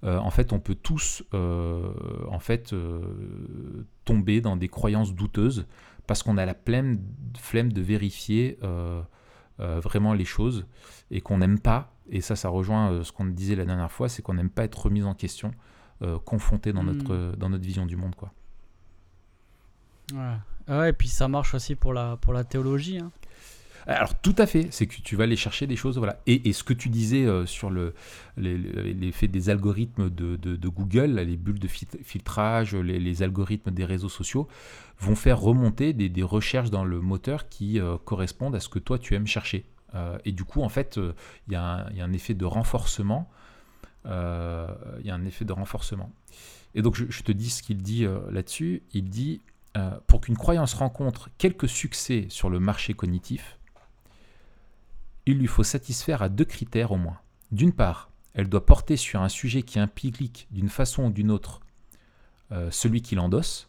en 0.01 0.31
fait, 0.31 0.53
on 0.53 0.59
peut 0.59 0.73
tous 0.73 1.23
en 1.33 2.39
fait, 2.39 2.73
tomber 4.05 4.41
dans 4.41 4.57
des 4.57 4.69
croyances 4.69 5.13
douteuses 5.13 5.67
parce 6.07 6.23
qu'on 6.23 6.37
a 6.37 6.47
la 6.47 6.55
pleine 6.55 6.99
flemme 7.37 7.71
de 7.71 7.81
vérifier 7.81 8.57
vraiment 9.57 10.13
les 10.13 10.25
choses 10.25 10.65
et 11.11 11.21
qu'on 11.21 11.37
n'aime 11.37 11.59
pas, 11.59 11.93
et 12.09 12.21
ça 12.21 12.35
ça 12.35 12.49
rejoint 12.49 13.03
ce 13.03 13.11
qu'on 13.11 13.25
disait 13.25 13.55
la 13.55 13.65
dernière 13.65 13.91
fois, 13.91 14.09
c'est 14.09 14.21
qu'on 14.21 14.33
n'aime 14.33 14.49
pas 14.49 14.63
être 14.63 14.85
remis 14.85 15.03
en 15.03 15.13
question 15.13 15.51
euh, 16.01 16.19
confronté 16.19 16.73
dans, 16.73 16.83
notre, 16.83 17.15
hmm. 17.15 17.35
dans 17.37 17.47
notre 17.47 17.63
vision 17.63 17.85
du 17.85 17.95
monde. 17.95 18.15
Quoi. 18.15 18.33
Ouais. 20.13 20.89
et 20.89 20.93
puis 20.93 21.07
ça 21.07 21.29
marche 21.29 21.53
aussi 21.53 21.75
pour 21.75 21.93
la, 21.93 22.17
pour 22.17 22.33
la 22.33 22.43
théologie. 22.43 22.99
Hein. 22.99 23.11
Alors 23.87 24.15
tout 24.15 24.35
à 24.37 24.47
fait, 24.47 24.67
c'est 24.71 24.87
que 24.87 24.99
tu 25.01 25.15
vas 25.15 25.25
aller 25.25 25.35
chercher 25.35 25.67
des 25.67 25.75
choses, 25.75 25.97
voilà. 25.97 26.19
Et, 26.25 26.53
ce 26.53 26.63
que 26.63 26.73
tu 26.73 26.89
disais 26.89 27.25
euh, 27.25 27.45
sur 27.45 27.69
le, 27.69 27.93
l'effet 28.37 29.27
des 29.27 29.49
algorithmes 29.49 30.09
de, 30.09 30.67
Google, 30.67 31.19
les 31.19 31.37
bulles 31.37 31.59
de 31.59 31.67
filtrage, 31.67 32.75
les, 32.75 33.23
algorithmes 33.23 33.71
des 33.71 33.85
réseaux 33.85 34.09
sociaux, 34.09 34.47
vont 34.99 35.15
faire 35.15 35.39
remonter 35.39 35.93
des, 35.93 36.23
recherches 36.23 36.71
dans 36.71 36.83
le 36.83 36.99
moteur 36.99 37.47
qui 37.47 37.79
euh, 37.79 37.97
correspondent 38.03 38.55
à 38.55 38.59
ce 38.59 38.69
que 38.69 38.79
toi 38.79 38.97
tu 38.97 39.13
aimes 39.13 39.27
chercher. 39.27 39.65
et 40.25 40.31
du 40.31 40.43
coup, 40.43 40.61
en 40.61 40.69
fait, 40.69 40.99
il 41.47 41.53
y, 41.53 41.55
a 41.55 41.87
un 41.99 42.13
effet 42.13 42.33
de 42.33 42.45
renforcement 42.45 43.29
euh, 44.07 44.67
il 44.99 45.07
y 45.07 45.11
a 45.11 45.15
un 45.15 45.25
effet 45.25 45.45
de 45.45 45.53
renforcement. 45.53 46.11
Et 46.73 46.81
donc 46.81 46.95
je, 46.95 47.23
te 47.23 47.31
dis 47.31 47.49
ce 47.49 47.63
qu'il 47.63 47.81
dit 47.81 48.05
euh, 48.05 48.19
là-dessus. 48.31 48.83
Il 48.93 49.09
dit, 49.09 49.41
euh, 49.77 49.91
pour 50.07 50.21
qu'une 50.21 50.37
croyance 50.37 50.73
rencontre 50.73 51.29
quelques 51.37 51.69
succès 51.69 52.25
sur 52.29 52.49
le 52.49 52.59
marché 52.59 52.93
cognitif, 52.93 53.57
il 55.25 55.37
lui 55.37 55.47
faut 55.47 55.63
satisfaire 55.63 56.21
à 56.21 56.29
deux 56.29 56.45
critères 56.45 56.91
au 56.91 56.97
moins. 56.97 57.19
D'une 57.51 57.73
part, 57.73 58.09
elle 58.33 58.49
doit 58.49 58.65
porter 58.65 58.97
sur 58.97 59.21
un 59.21 59.29
sujet 59.29 59.63
qui 59.63 59.79
implique 59.79 60.47
d'une 60.51 60.69
façon 60.69 61.05
ou 61.05 61.11
d'une 61.11 61.31
autre 61.31 61.61
celui 62.69 63.01
qui 63.01 63.15
l'endosse. 63.15 63.67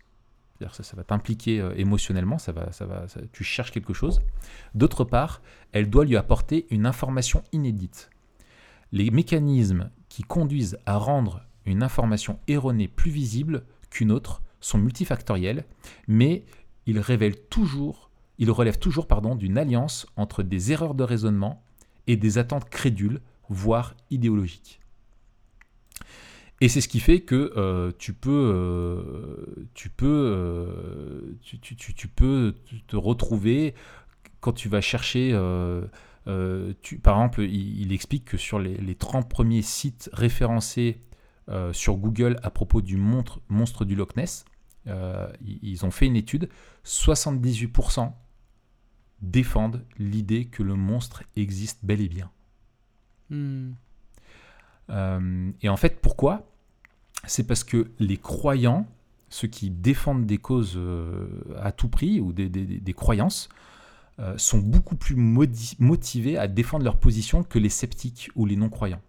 Ça, 0.73 0.83
ça 0.83 0.97
va 0.97 1.05
t'impliquer 1.05 1.67
émotionnellement, 1.77 2.39
ça 2.39 2.53
va, 2.53 2.73
ça 2.73 2.87
va, 2.87 3.07
tu 3.33 3.45
cherches 3.45 3.71
quelque 3.73 3.93
chose. 3.93 4.23
D'autre 4.75 5.05
part, 5.05 5.43
elle 5.73 5.91
doit 5.91 6.05
lui 6.05 6.17
apporter 6.17 6.67
une 6.71 6.87
information 6.87 7.43
inédite. 7.53 8.11
Les 8.93 9.11
mécanismes 9.11 9.91
qui 10.09 10.23
conduisent 10.23 10.79
à 10.87 10.97
rendre 10.97 11.43
une 11.65 11.83
information 11.83 12.39
erronée 12.49 12.89
plus 12.89 13.11
visible 13.11 13.65
qu'une 13.91 14.13
autre 14.13 14.43
sont 14.61 14.79
multifactoriels, 14.79 15.65
mais 16.09 16.45
ils 16.87 17.01
révèlent 17.01 17.41
toujours, 17.51 18.11
ils 18.39 18.51
relèvent 18.51 18.79
toujours 18.79 19.07
d'une 19.37 19.59
alliance 19.59 20.07
entre 20.17 20.43
des 20.43 20.73
erreurs 20.73 20.95
de 20.95 21.05
raisonnement 21.05 21.63
et 22.07 22.17
des 22.17 22.39
attentes 22.39 22.69
crédules, 22.69 23.21
voire 23.49 23.95
idéologiques. 24.11 24.81
Et 26.61 26.69
c'est 26.69 26.81
ce 26.81 26.89
qui 26.89 27.01
fait 27.01 27.21
que 27.21 27.53
euh, 27.57 27.93
tu 27.99 28.15
peux, 28.15 28.31
euh, 28.55 29.69
tu, 29.75 29.91
peux, 29.91 30.07
euh, 30.07 31.37
tu, 31.43 32.09
peux 32.09 32.55
te 32.87 32.97
retrouver 32.97 33.75
quand 34.41 34.53
tu 34.53 34.69
vas 34.69 34.81
chercher 34.81 35.33
par 37.03 37.17
exemple, 37.17 37.43
il, 37.43 37.93
explique 37.93 38.25
que 38.25 38.37
sur 38.37 38.59
les, 38.59 38.95
30 38.95 39.29
premiers 39.29 39.63
sites 39.63 40.09
référencés 40.13 41.03
sur 41.73 41.97
Google 41.97 42.39
à 42.43 42.51
propos 42.51 42.81
du 42.81 42.97
monstre 42.97 43.85
du 43.85 43.95
Loch 43.95 44.17
Ness, 44.17 44.45
ils 44.87 45.85
ont 45.85 45.91
fait 45.91 46.07
une 46.07 46.17
étude, 46.17 46.49
78% 46.85 48.13
défendent 49.23 49.85
l'idée 49.99 50.45
que 50.45 50.63
le 50.63 50.75
monstre 50.75 51.25
existe 51.37 51.81
bel 51.85 52.01
et 52.01 52.09
bien. 52.09 52.31
Hmm. 53.29 53.73
et 55.61 55.69
en 55.69 55.77
fait, 55.77 56.01
pourquoi? 56.01 56.49
C'est 57.27 57.45
parce 57.45 57.65
que 57.65 57.91
les 57.99 58.19
croyants, 58.19 58.87
ceux 59.31 59.49
qui 59.49 59.71
défendent 59.71 60.27
des 60.27 60.39
causes 60.39 60.81
à 61.59 61.73
tout 61.73 61.89
prix 61.89 62.21
ou 62.21 62.33
des 62.33 62.95
croyances, 62.95 63.49
euh, 64.19 64.39
sont 64.39 64.61
beaucoup 64.61 64.97
plus 64.97 65.15
motivés 65.15 66.39
à 66.39 66.49
défendre 66.49 66.85
leur 66.85 66.97
position 66.97 67.43
que 67.43 67.59
les 67.59 67.69
sceptiques 67.69 68.31
ou 68.35 68.47
les 68.47 68.57
non-croyants. 68.57 69.03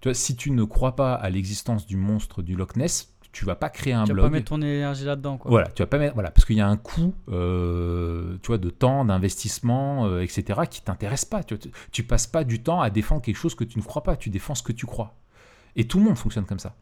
Tu 0.00 0.08
vois, 0.08 0.14
si 0.14 0.36
tu 0.36 0.52
ne 0.52 0.64
crois 0.64 0.96
pas 0.96 1.12
à 1.12 1.28
l'existence 1.28 1.86
du 1.86 1.98
monstre 1.98 2.40
du 2.40 2.56
Loch 2.56 2.76
Ness, 2.76 3.14
tu 3.36 3.44
vas 3.44 3.54
pas 3.54 3.68
créer 3.68 3.92
un 3.92 4.04
blog. 4.04 4.16
Tu 4.16 4.22
vas 4.22 4.28
pas 4.28 4.32
mettre 4.32 4.48
ton 4.48 4.62
énergie 4.62 5.04
là-dedans. 5.04 5.38
Voilà, 5.44 5.68
tu 5.68 5.82
vas 5.82 5.86
pas 5.86 5.98
mettre, 5.98 6.14
voilà, 6.14 6.30
parce 6.30 6.46
qu'il 6.46 6.56
y 6.56 6.60
a 6.62 6.66
un 6.66 6.78
coût, 6.78 7.14
euh, 7.28 8.38
tu 8.40 8.46
vois, 8.46 8.56
de 8.56 8.70
temps, 8.70 9.04
d'investissement, 9.04 10.06
euh, 10.06 10.22
etc., 10.22 10.60
qui 10.70 10.80
t'intéresse 10.80 11.26
pas. 11.26 11.44
Tu, 11.44 11.58
tu 11.92 12.02
passes 12.02 12.26
pas 12.26 12.44
du 12.44 12.62
temps 12.62 12.80
à 12.80 12.88
défendre 12.88 13.20
quelque 13.20 13.36
chose 13.36 13.54
que 13.54 13.64
tu 13.64 13.78
ne 13.78 13.84
crois 13.84 14.02
pas. 14.02 14.16
Tu 14.16 14.30
défends 14.30 14.54
ce 14.54 14.62
que 14.62 14.72
tu 14.72 14.86
crois. 14.86 15.16
Et 15.76 15.86
tout 15.86 15.98
le 15.98 16.04
monde 16.04 16.16
fonctionne 16.16 16.46
comme 16.46 16.58
ça. 16.58 16.76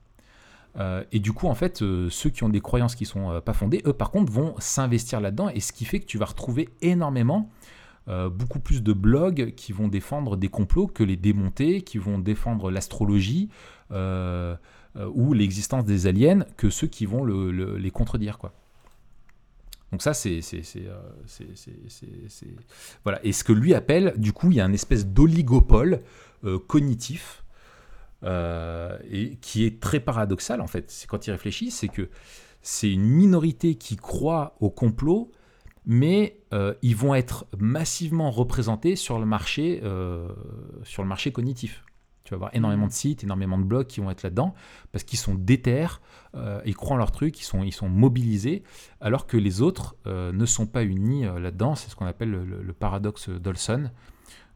Euh, 0.78 1.02
et 1.10 1.18
du 1.18 1.32
coup, 1.32 1.48
en 1.48 1.56
fait, 1.56 1.78
ceux 1.78 2.30
qui 2.30 2.44
ont 2.44 2.48
des 2.48 2.60
croyances 2.60 2.94
qui 2.94 3.04
sont 3.04 3.40
pas 3.40 3.52
fondées, 3.52 3.82
eux, 3.84 3.92
par 3.92 4.12
contre, 4.12 4.32
vont 4.32 4.54
s'investir 4.60 5.20
là-dedans. 5.20 5.48
Et 5.48 5.58
ce 5.58 5.72
qui 5.72 5.84
fait 5.84 5.98
que 5.98 6.06
tu 6.06 6.18
vas 6.18 6.26
retrouver 6.26 6.68
énormément, 6.82 7.50
beaucoup 8.06 8.60
plus 8.60 8.80
de 8.80 8.92
blogs 8.92 9.54
qui 9.56 9.72
vont 9.72 9.88
défendre 9.88 10.36
des 10.36 10.48
complots 10.48 10.86
que 10.86 11.02
les 11.02 11.16
démonter, 11.16 11.82
qui 11.82 11.98
vont 11.98 12.20
défendre 12.20 12.70
l'astrologie 12.70 13.50
ou 15.14 15.32
l'existence 15.32 15.84
des 15.84 16.06
aliens, 16.06 16.44
que 16.56 16.70
ceux 16.70 16.86
qui 16.86 17.06
vont 17.06 17.24
les 17.24 17.90
contredire. 17.90 18.38
Donc 19.90 20.02
ça, 20.02 20.14
c'est, 20.14 20.40
voilà. 23.02 23.24
Et 23.24 23.32
ce 23.32 23.44
que 23.44 23.52
lui 23.52 23.74
appelle, 23.74 24.14
du 24.16 24.32
coup, 24.32 24.50
il 24.50 24.56
y 24.56 24.60
a 24.60 24.64
une 24.64 24.74
espèce 24.74 25.06
d'oligopole 25.06 26.02
cognitif 26.66 27.44
euh, 28.24 28.96
et 29.10 29.36
qui 29.42 29.66
est 29.66 29.80
très 29.80 30.00
paradoxal 30.00 30.62
en 30.62 30.66
fait. 30.66 30.90
C'est 30.90 31.06
quand 31.06 31.26
il 31.26 31.30
réfléchit, 31.30 31.70
c'est 31.70 31.88
que 31.88 32.08
c'est 32.62 32.90
une 32.90 33.04
minorité 33.04 33.74
qui 33.74 33.96
croit 33.96 34.56
au 34.60 34.70
complot, 34.70 35.30
mais 35.84 36.38
euh, 36.54 36.72
ils 36.80 36.96
vont 36.96 37.14
être 37.14 37.44
massivement 37.58 38.30
représentés 38.30 38.96
sur 38.96 39.18
le 39.18 39.26
marché, 39.26 39.80
euh, 39.82 40.28
sur 40.84 41.02
le 41.02 41.08
marché 41.08 41.32
cognitif. 41.32 41.83
Tu 42.24 42.30
vas 42.30 42.36
avoir 42.36 42.54
énormément 42.54 42.86
de 42.86 42.92
sites, 42.92 43.22
énormément 43.22 43.58
de 43.58 43.64
blogs 43.64 43.86
qui 43.86 44.00
vont 44.00 44.10
être 44.10 44.22
là-dedans 44.22 44.54
parce 44.92 45.04
qu'ils 45.04 45.18
sont 45.18 45.34
déter, 45.34 45.86
ils 46.64 46.74
croient 46.74 46.94
en 46.94 46.98
leur 46.98 47.12
truc, 47.12 47.38
ils 47.38 47.44
sont, 47.44 47.62
ils 47.62 47.72
sont 47.72 47.88
mobilisés, 47.88 48.62
alors 49.00 49.26
que 49.26 49.36
les 49.36 49.60
autres 49.60 49.94
ne 50.06 50.46
sont 50.46 50.66
pas 50.66 50.84
unis 50.84 51.24
là-dedans. 51.24 51.74
C'est 51.74 51.90
ce 51.90 51.96
qu'on 51.96 52.06
appelle 52.06 52.30
le, 52.30 52.62
le 52.62 52.72
paradoxe 52.72 53.28
d'Olson. 53.28 53.90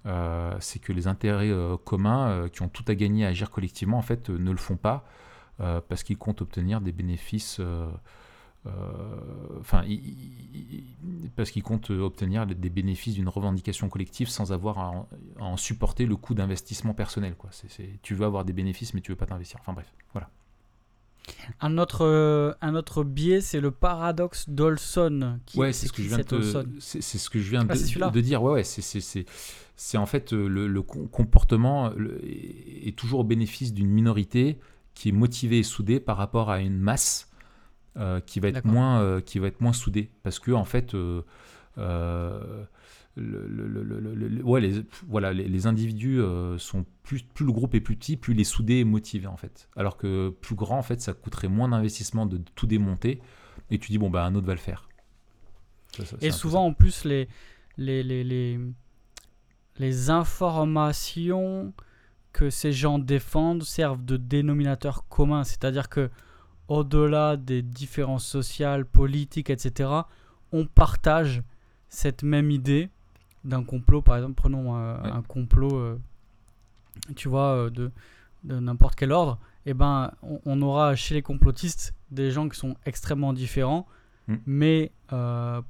Euh, 0.06 0.56
c'est 0.60 0.78
que 0.78 0.92
les 0.92 1.06
intérêts 1.06 1.50
euh, 1.50 1.76
communs 1.76 2.28
euh, 2.28 2.48
qui 2.48 2.62
ont 2.62 2.68
tout 2.68 2.84
à 2.88 2.94
gagner 2.94 3.26
à 3.26 3.28
agir 3.28 3.50
collectivement, 3.50 3.98
en 3.98 4.02
fait, 4.02 4.30
ne 4.30 4.50
le 4.50 4.56
font 4.56 4.76
pas 4.76 5.04
parce 5.88 6.04
qu'ils 6.04 6.18
comptent 6.18 6.40
obtenir 6.40 6.80
des 6.80 6.92
bénéfices. 6.92 7.60
Enfin, 9.60 9.84
parce 11.36 11.50
qu'ils 11.50 11.62
comptent 11.62 11.90
obtenir 11.90 12.46
des 12.46 12.70
bénéfices 12.70 13.14
d'une 13.14 13.28
revendication 13.28 13.88
collective 13.88 14.28
sans 14.28 14.52
avoir 14.52 14.78
à 14.78 15.06
en, 15.40 15.56
supporter 15.56 16.06
le 16.06 16.16
coût 16.16 16.34
d'investissement 16.34 16.94
personnel. 16.94 17.34
Quoi. 17.36 17.50
tu 18.02 18.14
veux 18.14 18.24
avoir 18.24 18.44
des 18.44 18.52
bénéfices, 18.52 18.94
mais 18.94 19.00
tu 19.00 19.12
veux 19.12 19.16
pas 19.16 19.26
t'investir. 19.26 19.58
Enfin 19.60 19.72
bref, 19.72 19.92
voilà. 20.12 20.30
Un 21.60 21.78
autre, 21.78 22.56
un 22.60 22.74
autre 22.74 23.04
biais, 23.04 23.40
c'est 23.40 23.60
le 23.60 23.70
paradoxe 23.70 24.48
d'Olson. 24.48 25.40
Ouais, 25.54 25.72
c'est 25.72 25.88
ce, 25.88 25.92
que 25.92 26.02
je 26.02 26.08
viens 26.08 26.18
de 26.18 26.78
c'est 26.78 27.00
ce 27.00 27.30
que 27.30 27.38
je 27.38 27.50
viens 27.50 27.64
de, 27.64 28.10
de, 28.10 28.20
dire. 28.20 28.42
Ouais, 28.42 28.52
ouais, 28.52 28.64
c'est 28.64 29.98
en 29.98 30.06
fait 30.06 30.32
euh, 30.32 30.48
le, 30.48 30.82
comportement 30.82 31.92
est 32.22 32.96
toujours 32.96 33.20
au 33.20 33.24
bénéfice 33.24 33.72
d'une 33.72 33.88
minorité 33.88 34.58
qui 34.94 35.10
est 35.10 35.12
motivée 35.12 35.58
et 35.58 35.62
soudée 35.62 36.00
par 36.00 36.16
rapport 36.16 36.50
à 36.50 36.60
une 36.60 36.76
masse 36.76 37.27
euh, 37.98 38.20
qui, 38.20 38.40
va 38.40 38.48
être 38.48 38.64
moins, 38.64 39.00
euh, 39.00 39.20
qui 39.20 39.38
va 39.38 39.48
être 39.48 39.60
moins 39.60 39.72
soudée. 39.72 40.10
Parce 40.22 40.38
que, 40.38 40.52
en 40.52 40.64
fait, 40.64 40.94
le, 40.94 41.24
ouais, 44.44 44.60
les, 44.60 44.82
voilà, 45.08 45.32
les, 45.32 45.66
individus 45.66 46.20
sont 46.58 46.84
plus, 47.02 47.22
plus 47.22 47.44
le 47.44 47.52
groupe 47.52 47.74
est 47.74 47.80
plus 47.80 47.96
petit, 47.96 48.16
plus 48.16 48.34
les 48.34 48.44
soudés 48.44 48.76
et 48.76 48.84
motivés 48.84 49.26
en 49.26 49.36
fait. 49.36 49.68
Alors 49.76 49.96
que 49.96 50.30
plus 50.40 50.54
grand, 50.54 50.78
en 50.78 50.82
fait, 50.82 51.00
ça 51.00 51.12
coûterait 51.12 51.48
moins 51.48 51.68
d'investissement 51.68 52.26
de 52.26 52.38
tout 52.54 52.66
démonter. 52.66 53.20
Et 53.70 53.78
tu 53.78 53.90
dis 53.90 53.98
bon 53.98 54.08
bah 54.08 54.24
un 54.24 54.34
autre 54.34 54.46
va 54.46 54.54
le 54.54 54.60
faire. 54.60 54.88
et 56.20 56.30
souvent 56.30 56.64
en 56.64 56.72
plus 56.72 57.04
les, 57.04 57.28
les, 57.76 58.02
les 58.02 58.58
les 59.78 60.10
informations 60.10 61.72
que 62.32 62.50
ces 62.50 62.72
gens 62.72 62.98
défendent 62.98 63.62
servent 63.62 64.04
de 64.04 64.16
dénominateur 64.16 65.06
commun, 65.08 65.44
c'est-à-dire 65.44 65.88
que 65.88 66.10
au-delà 66.68 67.36
des 67.36 67.62
différences 67.62 68.26
sociales, 68.26 68.84
politiques, 68.84 69.50
etc., 69.50 69.90
on 70.52 70.66
partage 70.66 71.42
cette 71.88 72.22
même 72.22 72.50
idée 72.50 72.90
d'un 73.44 73.64
complot. 73.64 74.02
Par 74.02 74.16
exemple, 74.16 74.34
prenons 74.34 74.76
euh, 74.76 74.96
un 75.02 75.22
complot, 75.22 75.76
euh, 75.76 75.98
tu 77.16 77.28
vois, 77.28 77.54
euh, 77.54 77.70
de, 77.70 77.90
de 78.44 78.58
n'importe 78.60 78.94
quel 78.94 79.12
ordre. 79.12 79.38
Et 79.66 79.70
eh 79.70 79.74
ben, 79.74 80.12
on, 80.22 80.62
aura 80.62 80.94
chez 80.94 81.14
les 81.14 81.20
complotistes 81.20 81.94
des 82.10 82.30
gens 82.30 82.48
qui 82.48 82.58
sont 82.58 82.74
extrêmement 82.86 83.34
différents, 83.34 83.86
mm. 84.26 84.36
mais 84.46 84.92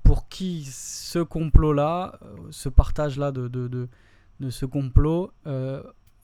pour 0.04 0.28
qui 0.28 0.64
ce 0.70 1.18
complot-là, 1.18 2.20
ce 2.50 2.68
partage-là 2.68 3.32
de, 3.32 3.48
de, 3.48 3.66
de, 3.66 3.88
de, 4.38 4.50
ce 4.50 4.66
complot 4.66 5.32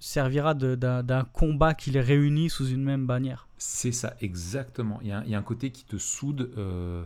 servira 0.05 0.55
d'un 0.55 1.25
combat 1.25 1.75
qui 1.75 1.91
les 1.91 2.01
réunit 2.01 2.51
sous 2.51 2.69
une 2.69 2.83
même 2.83 3.07
bannière. 3.07 3.49
C'est 3.57 3.93
ça, 3.93 4.15
exactement. 4.21 4.99
Il 5.03 5.09
y, 5.09 5.13
a, 5.13 5.23
il 5.25 5.31
y, 5.31 5.35
a, 5.35 5.39
un 5.39 5.43
côté 5.43 5.71
qui 5.71 5.85
te 5.85 5.97
soude, 5.97 6.53
euh, 6.59 7.05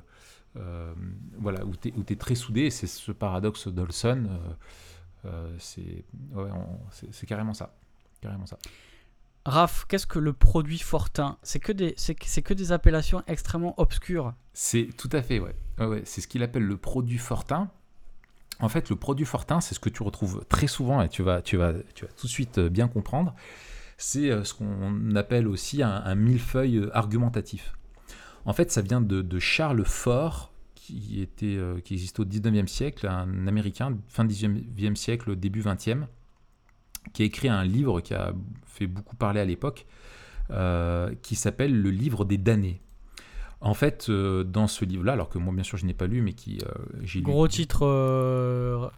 euh, 0.57 0.93
voilà, 1.39 1.65
où 1.65 1.77
tu 1.77 1.93
es, 2.13 2.17
très 2.17 2.35
soudé, 2.35 2.71
c'est 2.71 2.87
ce 2.89 3.13
paradoxe 3.13 3.69
d'Olson. 3.69 4.29
Euh, 5.25 5.57
c'est 5.59 6.05
ouais, 6.33 6.51
carrément 7.27 7.55
ça. 7.55 7.75
Carrément 8.21 8.47
ça. 8.47 8.59
Raph, 9.47 9.87
qu'est-ce 9.87 10.07
que 10.07 10.19
le 10.19 10.33
produit 10.33 10.79
Fortin? 10.79 11.39
C'est 11.43 11.61
que, 11.61 11.73
des, 11.73 11.95
que 11.95 12.55
des 12.55 12.73
appellations 12.73 13.23
extrêmement 13.29 13.81
obscures. 13.81 14.35
C'est 14.53 14.89
tout 14.97 15.09
à 15.13 15.23
fait, 15.23 15.39
ouais. 15.39 15.55
ouais, 15.79 16.03
c'est 16.05 16.21
ce 16.21 16.29
qu'il 16.29 16.43
appelle 16.43 16.65
le 16.65 16.77
produit 16.77 17.19
Fortin. 17.19 17.71
En 18.61 18.69
fait, 18.69 18.91
le 18.91 18.97
produit 18.97 19.25
Fortin, 19.25 19.61
c'est 19.61 19.75
ce 19.75 19.81
que 19.81 19.89
tu 19.89 20.03
retrouves 20.03 20.45
très 20.49 20.67
souvent 20.67 21.01
et 21.01 21.09
tu 21.09 21.23
vas, 21.23 21.43
tu 21.43 21.57
vas, 21.57 21.75
tu 21.95 22.05
vas 22.05 22.13
tout 22.13 22.27
de 22.27 22.33
suite 22.33 22.59
euh, 22.59 22.69
bien 22.69 22.89
comprendre. 22.89 23.35
C'est 23.99 24.31
euh, 24.31 24.45
ce 24.45 24.55
qu'on 24.55 25.15
appelle 25.15 25.47
aussi 25.47 25.83
un, 25.83 26.15
millefeuille 26.17 26.79
euh, 26.79 26.97
argumentatif. 26.97 27.75
En 28.45 28.53
fait, 28.53 28.71
ça 28.73 28.83
vient 28.83 29.01
de, 29.01 29.39
Charles 29.39 29.85
Fort, 29.85 30.53
qui, 30.75 31.21
était, 31.21 31.59
qui 31.85 31.93
existe 31.93 32.19
au 32.19 32.25
19e 32.25 32.67
siècle, 32.67 33.07
un 33.07 33.47
Américain, 33.47 33.99
fin 34.09 34.25
19e 34.25 34.95
siècle, 34.95 35.37
début 35.37 35.61
20e, 35.61 36.07
qui 37.13 37.23
a 37.23 37.25
écrit 37.27 37.49
un 37.49 37.63
livre 37.63 38.01
qui 38.01 38.15
a 38.15 38.33
fait 38.65 38.87
beaucoup 38.87 39.17
parler 39.17 39.41
à 39.41 39.45
l'époque, 39.45 39.87
qui 41.21 41.37
s'appelle 41.37 41.79
Le 41.79 41.91
livre 41.91 42.25
des 42.25 42.39
damnés. 42.39 42.81
En 43.61 43.75
fait, 43.75 44.07
euh, 44.09 44.45
dans 44.45 44.69
ce 44.69 44.85
livre-là, 44.85 45.15
alors 45.15 45.29
que 45.29 45.39
moi, 45.39 45.53
bien 45.53 45.65
sûr, 45.65 45.79
je 45.79 45.87
n'ai 45.87 45.95
pas 45.95 46.07
lu, 46.07 46.23
mais 46.23 46.33
qui 46.33 46.59
euh, 46.63 46.71
j'ai 47.03 47.19
lu. 47.19 47.25
Gros 47.25 47.49
titre 47.49 47.85
euh, 47.85 48.89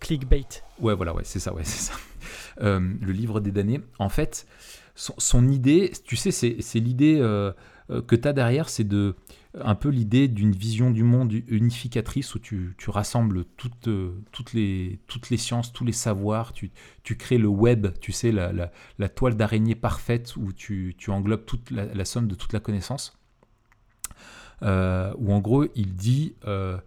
clickbait. 0.00 0.46
Ouais, 0.80 0.94
voilà, 0.94 1.14
ouais, 1.14 1.24
c'est 1.24 1.40
ça, 1.40 1.52
ouais, 1.52 1.64
c'est 1.64 1.92
ça. 1.92 1.98
le 2.60 3.12
livre 3.12 3.40
des 3.40 3.52
damnés. 3.52 3.80
En 3.98 4.08
fait, 4.08 4.46
son, 4.94 5.48
idée, 5.48 5.92
tu 6.04 6.16
sais, 6.16 6.30
c'est 6.30 6.80
l'idée 6.80 7.18
que 7.88 8.16
tu 8.16 8.28
as 8.28 8.32
derrière, 8.32 8.68
c'est 8.68 8.84
de 8.84 9.14
un 9.60 9.74
peu 9.74 9.88
l'idée 9.88 10.28
d'une 10.28 10.52
vision 10.52 10.90
du 10.90 11.02
monde 11.02 11.32
unificatrice 11.48 12.34
où 12.34 12.38
tu, 12.38 12.74
rassembles 12.86 13.44
toutes, 13.56 13.88
toutes, 14.30 14.52
les, 14.52 15.00
toutes 15.06 15.30
les 15.30 15.36
sciences, 15.36 15.72
tous 15.72 15.84
les 15.84 15.92
savoirs, 15.92 16.52
tu, 16.52 16.70
tu 17.02 17.16
crées 17.16 17.38
le 17.38 17.48
web, 17.48 17.88
tu 18.00 18.12
sais, 18.12 18.30
la, 18.30 18.52
la, 18.52 19.08
toile 19.08 19.36
d'araignée 19.36 19.74
parfaite 19.74 20.36
où 20.36 20.52
tu, 20.52 20.94
tu 20.98 21.10
englobes 21.10 21.44
toute 21.46 21.70
la, 21.70 22.04
somme 22.04 22.28
de 22.28 22.34
toute 22.34 22.52
la 22.52 22.60
connaissance. 22.60 23.17
Euh, 24.62 25.12
où 25.18 25.32
en 25.32 25.38
gros 25.38 25.66
il 25.76 25.94
dit, 25.94 26.34
euh, 26.46 26.78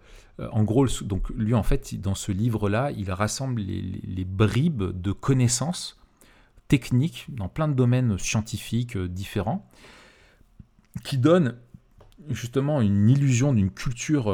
en 0.51 0.63
gros, 0.63 0.88
donc 1.03 1.30
lui 1.30 1.53
en 1.53 1.63
fait 1.63 1.95
dans 1.99 2.15
ce 2.15 2.32
livre-là, 2.32 2.91
il 2.91 3.11
rassemble 3.11 3.61
les, 3.61 4.26
bribes 4.26 4.84
de 4.84 5.11
connaissances 5.11 5.97
techniques 6.67 7.28
dans 7.30 7.47
plein 7.47 7.67
de 7.67 7.74
domaines 7.74 8.17
scientifiques 8.17 8.97
euh, 8.97 9.07
différents, 9.07 9.69
qui 11.05 11.17
donnent 11.17 11.55
justement 12.30 12.82
une 12.82 13.09
illusion 13.09 13.53
d'une 13.53 13.72
culture 13.72 14.32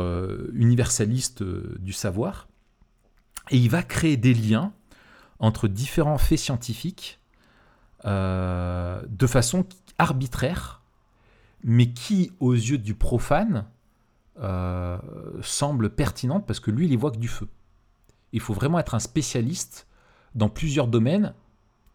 universaliste 0.54 1.42
du 1.44 1.94
savoir, 1.94 2.48
et 3.50 3.58
il 3.58 3.70
va 3.70 3.82
créer 3.82 4.18
des 4.18 4.34
liens 4.34 4.74
entre 5.40 5.70
différents 5.70 6.18
faits 6.18 6.40
scientifiques 6.40 7.22
de 8.04 9.28
façon 9.28 9.66
arbitraire 10.00 10.77
mais 11.68 11.92
qui, 11.92 12.32
aux 12.40 12.54
yeux 12.54 12.78
du 12.78 12.96
profane, 12.96 13.66
euh, 14.40 14.98
semble 15.42 15.90
pertinente 15.90 16.48
parce 16.48 16.62
que 16.62 16.72
lui, 16.72 16.86
il 16.86 16.94
y 16.94 16.96
voit 16.96 17.12
que 17.12 17.18
du 17.18 17.28
feu. 17.28 17.50
Il 18.32 18.40
faut 18.40 18.54
vraiment 18.54 18.80
être 18.80 18.96
un 18.96 19.00
spécialiste 19.00 19.86
dans 20.34 20.48
plusieurs 20.48 20.88
domaines 20.88 21.34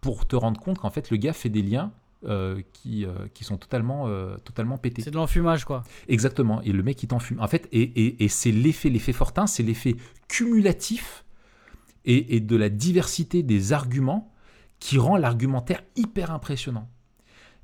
pour 0.02 0.26
te 0.26 0.36
rendre 0.36 0.60
compte 0.60 0.78
qu'en 0.78 0.90
fait, 0.90 1.10
le 1.10 1.16
gars 1.16 1.32
fait 1.32 1.48
des 1.48 1.62
liens 1.62 1.90
euh, 2.24 2.60
qui, 2.74 3.06
euh, 3.06 3.28
qui 3.32 3.44
sont 3.44 3.56
totalement, 3.56 4.08
totalement 4.44 4.76
pétés. 4.76 5.00
C'est 5.00 5.10
de 5.10 5.16
l'enfumage, 5.16 5.64
quoi. 5.64 5.84
Exactement. 6.06 6.60
Et 6.60 6.72
le 6.72 6.82
mec, 6.82 7.02
il 7.02 7.06
t'enfume. 7.06 7.40
En 7.40 7.48
fait, 7.48 7.66
et, 7.72 7.80
et, 7.80 8.24
et 8.24 8.28
c'est 8.28 8.52
l'effet, 8.52 8.90
l'effet 8.90 9.14
Fortin, 9.14 9.46
c'est 9.46 9.62
l'effet 9.62 9.96
cumulatif 10.28 11.24
et, 12.04 12.36
et 12.36 12.40
de 12.40 12.56
la 12.56 12.68
diversité 12.68 13.42
des 13.42 13.72
arguments 13.72 14.34
qui 14.80 14.98
rend 14.98 15.16
l'argumentaire 15.16 15.82
hyper 15.96 16.30
impressionnant. 16.30 16.90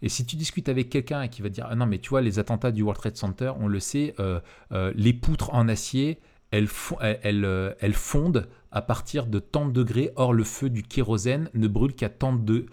Et 0.03 0.09
si 0.09 0.25
tu 0.25 0.37
discutes 0.37 0.69
avec 0.69 0.91
quelqu'un 0.91 1.27
qui 1.29 1.43
va 1.43 1.49
dire 1.49 1.67
ah 1.69 1.75
non 1.75 1.87
mais 1.87 1.99
tu 1.99 2.11
vois 2.11 2.21
les 2.21 2.39
attentats 2.39 2.71
du 2.71 2.83
World 2.83 3.01
Trade 3.01 3.17
Center, 3.17 3.53
on 3.59 3.67
le 3.67 3.81
sait, 3.81 4.15
euh, 4.21 4.41
euh, 4.73 4.93
les 4.95 5.13
poutres 5.13 5.55
en 5.55 5.69
acier, 5.69 6.21
elles, 6.51 6.69
euh, 7.03 7.75
elles, 7.81 7.95
fondent 7.95 8.49
à 8.73 8.83
partir 8.83 9.27
de 9.27 9.39
tant 9.39 9.67
de 9.67 9.73
degrés. 9.73 10.11
Or, 10.17 10.33
le 10.33 10.45
feu 10.45 10.71
du 10.71 10.83
kérosène 10.83 11.51
ne 11.55 11.69
brûle 11.69 11.95
qu'à 11.95 12.09
tant 12.09 12.33
de 12.33 12.67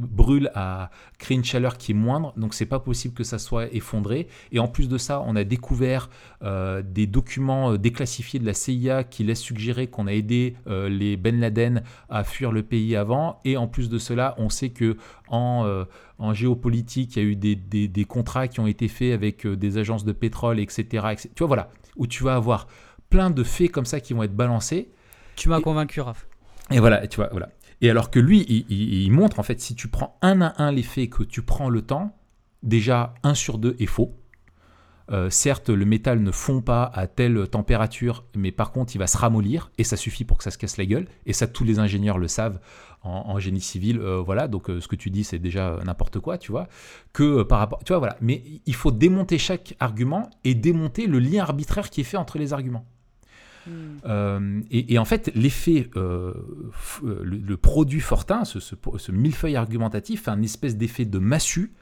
brûle 0.00 0.50
à 0.54 0.90
créer 1.18 1.36
une 1.36 1.44
chaleur 1.44 1.76
qui 1.76 1.92
est 1.92 1.94
moindre. 1.94 2.32
Donc, 2.36 2.54
c'est 2.54 2.66
pas 2.66 2.80
possible 2.80 3.14
que 3.14 3.24
ça 3.24 3.38
soit 3.38 3.72
effondré. 3.74 4.28
Et 4.52 4.58
en 4.58 4.68
plus 4.68 4.88
de 4.88 4.98
ça, 4.98 5.22
on 5.26 5.36
a 5.36 5.44
découvert 5.44 6.10
des 6.42 7.06
documents 7.06 7.76
déclassifiés 7.76 8.40
de 8.40 8.46
la 8.46 8.54
CIA 8.54 9.04
qui 9.04 9.24
laissent 9.24 9.40
suggérer 9.40 9.88
qu'on 9.88 10.06
a 10.06 10.12
aidé 10.12 10.56
les 10.66 11.16
Ben 11.16 11.38
Laden 11.40 11.82
à 12.08 12.24
fuir 12.24 12.52
le 12.52 12.62
pays 12.62 12.96
avant. 12.96 13.40
Et 13.44 13.56
en 13.56 13.68
plus 13.68 13.88
de 13.88 13.98
cela, 13.98 14.34
on 14.38 14.48
sait 14.48 14.70
que 14.70 14.96
en 15.28 15.86
en 16.18 16.34
géopolitique, 16.34 17.16
il 17.16 17.22
y 17.22 17.26
a 17.26 17.28
eu 17.28 17.36
des, 17.36 18.04
contrats 18.04 18.48
qui 18.48 18.60
ont 18.60 18.66
été 18.66 18.88
faits 18.88 19.12
avec 19.12 19.46
euh, 19.46 19.56
des 19.56 19.78
agences 19.78 20.04
de 20.04 20.12
pétrole, 20.12 20.58
etc., 20.58 21.06
Tu 21.16 21.30
vois, 21.38 21.46
voilà, 21.46 21.70
où 21.96 22.06
tu 22.06 22.24
vas 22.24 22.34
avoir 22.34 22.66
plein 23.08 23.30
de 23.30 23.42
faits 23.42 23.70
comme 23.70 23.84
ça 23.84 24.00
qui 24.00 24.12
vont 24.12 24.22
être 24.22 24.34
balancés. 24.34 24.90
Tu 25.38 25.48
m'as 25.48 25.60
convaincu, 25.60 26.00
Raph. 26.00 26.26
Et 26.70 26.80
voilà, 26.80 27.06
tu 27.06 27.16
vois, 27.16 27.28
voilà. 27.30 27.48
Et 27.80 27.88
alors 27.88 28.10
que 28.10 28.18
lui, 28.18 28.40
il, 28.68 29.10
montre, 29.12 29.38
en 29.38 29.44
fait, 29.44 29.60
si 29.60 29.76
tu 29.76 29.86
prends 29.86 30.18
un 30.20 30.40
à 30.42 30.60
un 30.62 30.72
les 30.72 30.82
faits, 30.82 31.10
que 31.10 31.22
tu 31.22 31.42
prends 31.42 31.68
le 31.70 31.82
temps, 31.82 32.16
déjà, 32.64 33.14
un 33.22 33.34
sur 33.34 33.58
deux 33.58 33.76
est 33.78 33.86
faux. 33.86 34.14
Euh, 35.10 35.30
certes, 35.30 35.70
le 35.70 35.84
métal 35.86 36.20
ne 36.20 36.32
fond 36.32 36.60
pas 36.60 36.90
à 36.92 37.06
telle 37.06 37.48
température, 37.48 38.24
mais 38.36 38.50
par 38.50 38.72
contre, 38.72 38.96
il 38.96 38.98
va 38.98 39.06
se 39.06 39.16
ramollir 39.16 39.70
et 39.78 39.84
ça 39.84 39.96
suffit 39.96 40.24
pour 40.24 40.36
que 40.38 40.44
ça 40.44 40.50
se 40.50 40.58
casse 40.58 40.76
la 40.76 40.84
gueule. 40.84 41.06
Et 41.24 41.32
ça, 41.32 41.46
tous 41.46 41.64
les 41.64 41.78
ingénieurs 41.78 42.18
le 42.18 42.28
savent 42.28 42.58
en, 43.02 43.38
génie 43.38 43.60
civil. 43.60 44.00
Euh, 44.00 44.20
voilà, 44.20 44.48
donc 44.48 44.68
euh, 44.68 44.80
ce 44.80 44.88
que 44.88 44.96
tu 44.96 45.08
dis, 45.08 45.22
c'est 45.22 45.38
déjà 45.38 45.78
n'importe 45.86 46.18
quoi, 46.18 46.36
tu 46.36 46.50
vois. 46.50 46.66
Que 47.12 47.44
par 47.44 47.60
rapport, 47.60 47.78
tu 47.84 47.92
vois, 47.92 48.00
voilà. 48.00 48.16
Mais 48.20 48.42
il 48.66 48.74
faut 48.74 48.90
démonter 48.90 49.38
chaque 49.38 49.76
argument 49.78 50.28
et 50.42 50.56
démonter 50.56 51.06
le 51.06 51.20
lien 51.20 51.42
arbitraire 51.42 51.90
qui 51.90 52.00
est 52.00 52.04
fait 52.04 52.16
entre 52.16 52.38
les 52.38 52.52
arguments. 52.52 52.84
Hmm. 54.04 54.62
et, 54.70 54.98
en 54.98 55.04
fait, 55.04 55.30
l'effet, 55.34 55.90
le, 55.94 57.56
produit 57.56 58.00
Fortin, 58.00 58.44
ce, 58.44 58.60
ce, 58.60 59.12
millefeuille 59.12 59.56
argumentatif, 59.56 60.24
fait 60.24 60.30
un 60.30 60.42
espèce 60.42 60.76
d'effet 60.76 61.04
de 61.04 61.18
massue 61.18 61.72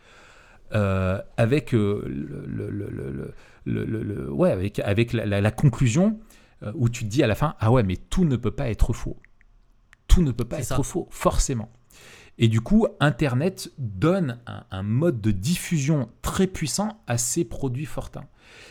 euh, 0.75 1.21
avec, 1.37 1.75
euh, 1.75 2.03
le, 3.65 4.31
ouais, 4.33 4.51
avec, 4.51 4.81
avec 4.81 5.13
la, 5.13 5.51
conclusion 5.53 6.19
euh, 6.63 6.73
où 6.75 6.89
tu 6.89 7.05
te 7.05 7.09
dis 7.09 7.23
à 7.23 7.29
la 7.29 7.37
fin 7.37 7.55
Ah 7.61 7.71
ouais, 7.71 7.85
mais 7.85 7.97
tout 7.97 8.25
ne 8.25 8.37
peut 8.37 8.51
pas 8.51 8.69
être 8.69 8.93
faux. 8.93 9.17
Tout 10.09 10.23
ne 10.23 10.33
peut 10.33 10.45
pas 10.45 10.59
être 10.59 10.83
faux, 10.83 11.07
forcément. 11.11 11.71
Et 12.39 12.49
du 12.49 12.61
coup, 12.61 12.87
Internet 13.01 13.71
donne 13.79 14.41
un, 14.71 14.83
mode 14.83 15.21
de 15.21 15.31
diffusion 15.31 16.11
très 16.21 16.47
puissant 16.47 17.01
à 17.07 17.17
ces 17.17 17.45
produits 17.45 17.87
fortins. 17.87 18.27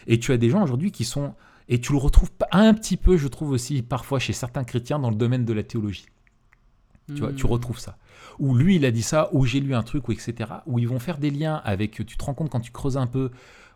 Et 0.06 0.20
tu 0.20 0.34
as 0.34 0.38
des 0.38 0.50
gens 0.50 0.64
aujourd'hui 0.64 0.92
qui 0.92 1.06
sont. 1.06 1.34
Et 1.68 1.80
tu 1.80 1.92
le 1.92 1.98
retrouves 1.98 2.30
un 2.52 2.74
petit 2.74 2.98
peu, 2.98 3.18
je 3.18 3.28
trouve 3.28 3.52
aussi 3.52 3.82
parfois 3.82 4.20
chez 4.20 4.34
certains 4.34 4.64
chrétiens 4.64 5.00
dans 5.00 5.10
le 5.10 5.16
domaine 5.16 5.46
de 5.46 5.54
la 5.54 5.64
théologie. 5.64 6.06
Tu 7.08 7.22
vois, 7.22 7.34
tu 7.34 7.46
hmm. 7.46 7.50
retrouves 7.50 7.80
ça 7.80 7.98
où 8.40 8.56
lui 8.56 8.76
il 8.76 8.86
a 8.86 8.92
dit 8.92 9.04
ça, 9.04 9.30
où 9.34 9.46
j'ai 9.46 9.60
lu 9.60 9.76
un 9.76 9.84
truc, 9.84 10.08
ou 10.08 10.12
etc. 10.12 10.50
Où 10.66 10.80
ils 10.80 10.88
vont 10.88 11.00
faire 11.00 11.18
des 11.18 11.32
liens 11.32 11.62
avec, 11.64 12.06
tu 12.06 12.18
te 12.18 12.24
rends 12.24 12.34
compte 12.34 12.50
quand 12.50 12.60
tu 12.60 12.72
creuses 12.72 12.98
un 12.98 13.08
peu, 13.08 13.32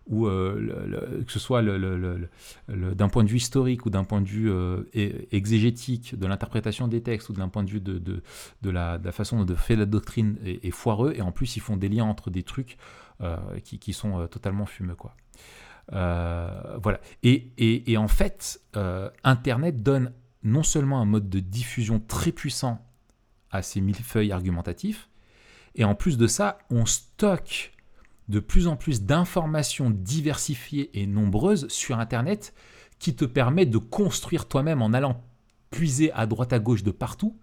ou 0.08 0.28
euh, 0.28 1.24
que 1.24 1.32
ce 1.32 1.40
soit 1.40 1.62
d'un 1.62 3.10
point 3.10 3.24
de 3.24 3.30
vue 3.30 3.38
historique 3.38 3.86
ou 3.86 3.90
d'un 3.90 4.04
point 4.04 4.22
de 4.22 4.28
vue 4.28 4.52
euh, 4.52 4.84
exégétique, 5.32 6.18
de 6.18 6.26
l'interprétation 6.26 6.88
des 6.88 7.02
textes 7.02 7.30
ou 7.30 7.34
d'un 7.34 7.48
point 7.48 7.64
de 7.64 7.70
vue 7.70 7.80
de, 7.80 8.00
de, 8.00 8.70
la, 8.70 9.00
façon 9.12 9.44
de 9.44 9.56
faire 9.56 9.78
la 9.78 9.86
doctrine 9.86 10.38
est, 10.44 10.72
foireux, 10.72 11.14
et 11.16 11.22
en 11.22 11.32
plus 11.32 11.56
ils 11.56 11.62
font 11.62 11.78
des 11.78 11.90
liens 11.90 12.06
entre 12.06 12.32
des 12.32 12.44
trucs 12.44 12.78
euh, 13.22 13.38
qui, 13.64 13.94
sont 13.94 14.28
totalement 14.28 14.66
fumeux. 14.66 14.96
Quoi. 14.96 15.16
Voilà. 15.92 17.00
Et, 17.24 17.92
et, 17.92 17.98
en 17.98 18.08
fait, 18.08 18.62
Internet 19.24 19.84
donne 19.84 20.14
non 20.44 20.64
seulement 20.64 21.02
un 21.02 21.06
mode 21.06 21.30
de 21.30 21.40
diffusion 21.40 22.00
très 22.00 22.32
puissant 22.32 22.86
à 23.52 23.62
ces 23.62 23.82
millefeuilles 23.82 24.32
argumentatifs, 24.32 25.10
Et 25.76 25.84
en 25.84 25.96
plus 25.96 26.18
de 26.18 26.28
ça, 26.28 26.60
on 26.70 26.86
stocke 26.86 27.74
de 28.28 28.40
plus 28.40 28.68
en 28.68 28.76
plus 28.76 29.04
d'informations 29.04 29.90
diversifiées 29.90 30.90
et 31.00 31.08
nombreuses 31.08 31.68
sur 31.68 32.00
Internet 32.00 32.54
qui 33.00 33.16
te 33.16 33.26
permet 33.26 33.66
de 33.66 33.78
construire 33.78 34.48
toi-même 34.48 34.82
en 34.82 34.94
allant 34.94 35.24
puiser 35.72 36.12
à 36.14 36.26
droite 36.26 36.54
à 36.54 36.60
gauche 36.60 36.84
de 36.84 36.92
partout 36.92 37.38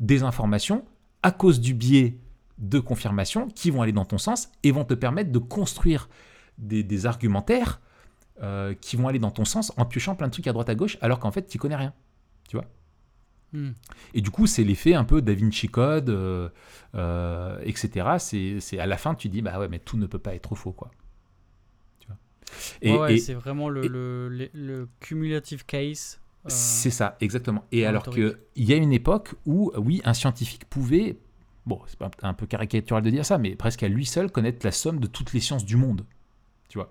des 0.00 0.22
informations 0.22 0.84
à 1.22 1.30
cause 1.30 1.60
du 1.60 1.74
biais 1.74 2.18
de 2.58 2.78
confirmation 2.78 3.48
qui 3.48 3.70
vont 3.70 3.82
aller 3.82 3.92
dans 3.92 4.04
ton 4.04 4.18
sens 4.18 4.50
et 4.62 4.72
vont 4.72 4.84
te 4.84 4.94
permettre 4.94 5.32
de 5.32 5.38
construire 5.38 6.08
des, 6.58 7.06
argumentaires 7.06 7.80
euh, 8.42 8.74
qui 8.80 8.96
vont 8.96 9.08
aller 9.08 9.18
dans 9.18 9.30
ton 9.30 9.44
sens 9.44 9.72
en 9.76 9.84
piochant 9.84 10.14
plein 10.14 10.26
de 10.26 10.32
trucs 10.32 10.46
à 10.46 10.52
droite 10.52 10.68
à 10.68 10.74
gauche 10.74 10.98
alors 11.00 11.18
qu'en 11.18 11.30
fait 11.30 11.46
tu 11.46 11.58
connais 11.58 11.76
rien. 11.76 11.92
Tu 12.48 12.56
vois 12.56 12.66
hmm. 13.52 13.72
Et 14.14 14.20
du 14.20 14.30
coup, 14.30 14.46
c'est 14.46 14.64
l'effet 14.64 14.94
un 14.94 15.04
peu 15.04 15.22
Da 15.22 15.34
Vinci 15.34 15.68
Code, 15.68 16.10
euh, 16.10 16.48
euh, 16.94 17.58
etc. 17.64 18.18
C'est 18.18 18.78
à 18.78 18.86
la 18.86 18.96
fin, 18.96 19.14
tu 19.14 19.28
dis, 19.28 19.42
bah 19.42 19.58
ouais, 19.58 19.68
mais 19.68 19.78
tout 19.78 19.96
ne 19.96 20.06
peut 20.06 20.18
pas 20.18 20.34
être 20.34 20.54
faux, 20.54 20.72
quoi. 20.72 20.90
Tu 21.98 22.08
vois 22.08 22.16
et, 22.82 22.96
ouais, 22.96 23.18
c'est 23.18 23.34
vraiment 23.34 23.68
le, 23.68 23.86
le, 23.86 24.48
le, 24.52 24.88
cumulative 25.00 25.66
case. 25.66 26.20
C'est 26.46 26.90
ça, 26.90 27.16
exactement. 27.20 27.64
Et 27.72 27.86
alors 27.86 28.08
qu'il 28.08 28.36
y 28.56 28.72
a 28.72 28.76
une 28.76 28.92
époque 28.92 29.34
où, 29.46 29.72
oui, 29.76 30.00
un 30.04 30.14
scientifique 30.14 30.64
pouvait 30.66 31.16
bon, 31.66 31.80
c'est 31.86 31.98
un 32.22 32.34
peu 32.34 32.46
caricatural 32.46 33.02
de 33.02 33.10
dire 33.10 33.26
ça, 33.26 33.38
mais 33.38 33.54
presque 33.54 33.82
à 33.82 33.88
lui 33.88 34.06
seul 34.06 34.30
connaître 34.30 34.64
la 34.64 34.72
somme 34.72 35.00
de 35.00 35.06
toutes 35.06 35.32
les 35.32 35.40
sciences 35.40 35.64
du 35.64 35.76
monde. 35.76 36.06
Tu 36.68 36.78
vois. 36.78 36.90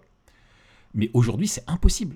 Mais 0.95 1.11
aujourd'hui, 1.13 1.47
c'est 1.47 1.63
impossible. 1.67 2.15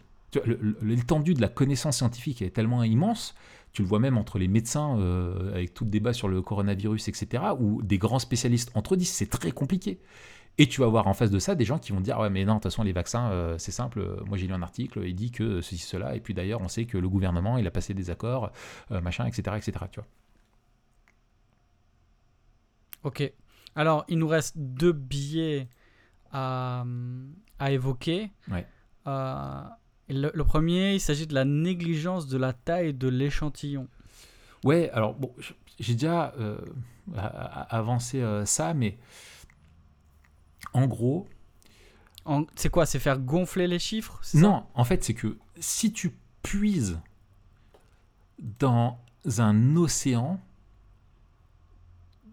L'étendue 0.82 1.34
de 1.34 1.42
la 1.42 1.48
connaissance 1.48 1.98
scientifique 1.98 2.42
est 2.42 2.52
tellement 2.52 2.84
immense, 2.84 3.36
tu 3.74 3.82
le 3.82 3.88
vois 3.88 4.00
même 4.00 4.18
entre 4.18 4.38
les 4.38 4.48
médecins, 4.48 4.98
euh, 5.00 5.54
avec 5.54 5.74
tout 5.74 5.86
le 5.86 5.90
débat 5.90 6.14
sur 6.14 6.28
le 6.28 6.42
coronavirus, 6.42 7.08
etc., 7.08 7.44
où 7.60 7.82
des 7.82 7.98
grands 7.98 8.20
spécialistes 8.20 8.72
entre 8.76 8.94
eux 8.94 8.98
disent 8.98 9.12
c'est 9.12 9.30
très 9.30 9.52
compliqué. 9.52 10.00
Et 10.58 10.68
tu 10.68 10.82
vas 10.82 10.88
voir 10.88 11.08
en 11.08 11.14
face 11.14 11.32
de 11.32 11.40
ça 11.40 11.56
des 11.56 11.66
gens 11.66 11.80
qui 11.80 11.94
vont 11.94 12.02
dire 12.02 12.20
ouais 12.20 12.30
mais 12.30 12.44
non 12.44 12.56
de 12.56 12.58
toute 12.58 12.64
façon 12.64 12.84
les 12.84 12.92
vaccins 12.92 13.32
euh, 13.32 13.58
c'est 13.58 13.72
simple 13.72 14.22
moi 14.28 14.38
j'ai 14.38 14.46
lu 14.46 14.54
un 14.54 14.62
article 14.62 15.02
il 15.06 15.16
dit 15.16 15.32
que 15.32 15.62
ceci 15.62 15.78
cela 15.78 16.18
et 16.18 16.20
puis 16.20 16.34
d'ailleurs 16.34 16.60
on 16.60 16.68
sait 16.68 16.84
que 16.84 16.98
le 16.98 17.08
gouvernement 17.08 17.58
il 17.58 17.66
a 17.66 17.72
passé 17.72 17.94
des 17.94 18.10
accords 18.10 18.52
euh, 18.92 19.00
machin 19.00 19.26
etc 19.26 19.56
etc 19.56 19.86
tu 19.90 20.02
vois 20.02 20.08
Ok. 23.04 23.32
Alors, 23.76 24.06
il 24.08 24.18
nous 24.18 24.28
reste 24.28 24.58
deux 24.58 24.92
billets 24.92 25.70
à, 26.32 26.84
évoquer. 27.68 28.32
Euh, 29.08 29.62
le, 30.10 30.44
premier, 30.44 30.96
il 30.96 31.00
s'agit 31.00 31.28
de 31.28 31.34
la 31.34 31.46
négligence 31.46 32.28
de 32.28 32.38
la 32.38 32.54
taille 32.54 32.94
de 32.94 33.08
l'échantillon. 33.08 33.88
Ouais, 34.64 34.90
alors, 34.92 35.14
bon, 35.14 35.34
j'ai 35.80 35.94
déjà 35.94 36.34
euh, 36.40 36.58
avancé 37.16 38.22
euh, 38.22 38.46
ça, 38.46 38.74
mais 38.74 38.98
en 40.74 40.88
gros. 40.88 41.28
C'est 42.56 42.70
quoi? 42.70 42.86
C'est 42.86 43.00
faire 43.00 43.18
gonfler 43.18 43.68
les 43.68 43.80
chiffres 43.80 44.22
Non, 44.36 44.66
en 44.76 44.84
fait, 44.84 45.04
c'est 45.04 45.16
que 45.16 45.38
si 45.60 45.92
tu 45.92 46.16
puises 46.44 47.00
dans 48.38 49.00
un 49.38 49.76
océan 49.76 50.40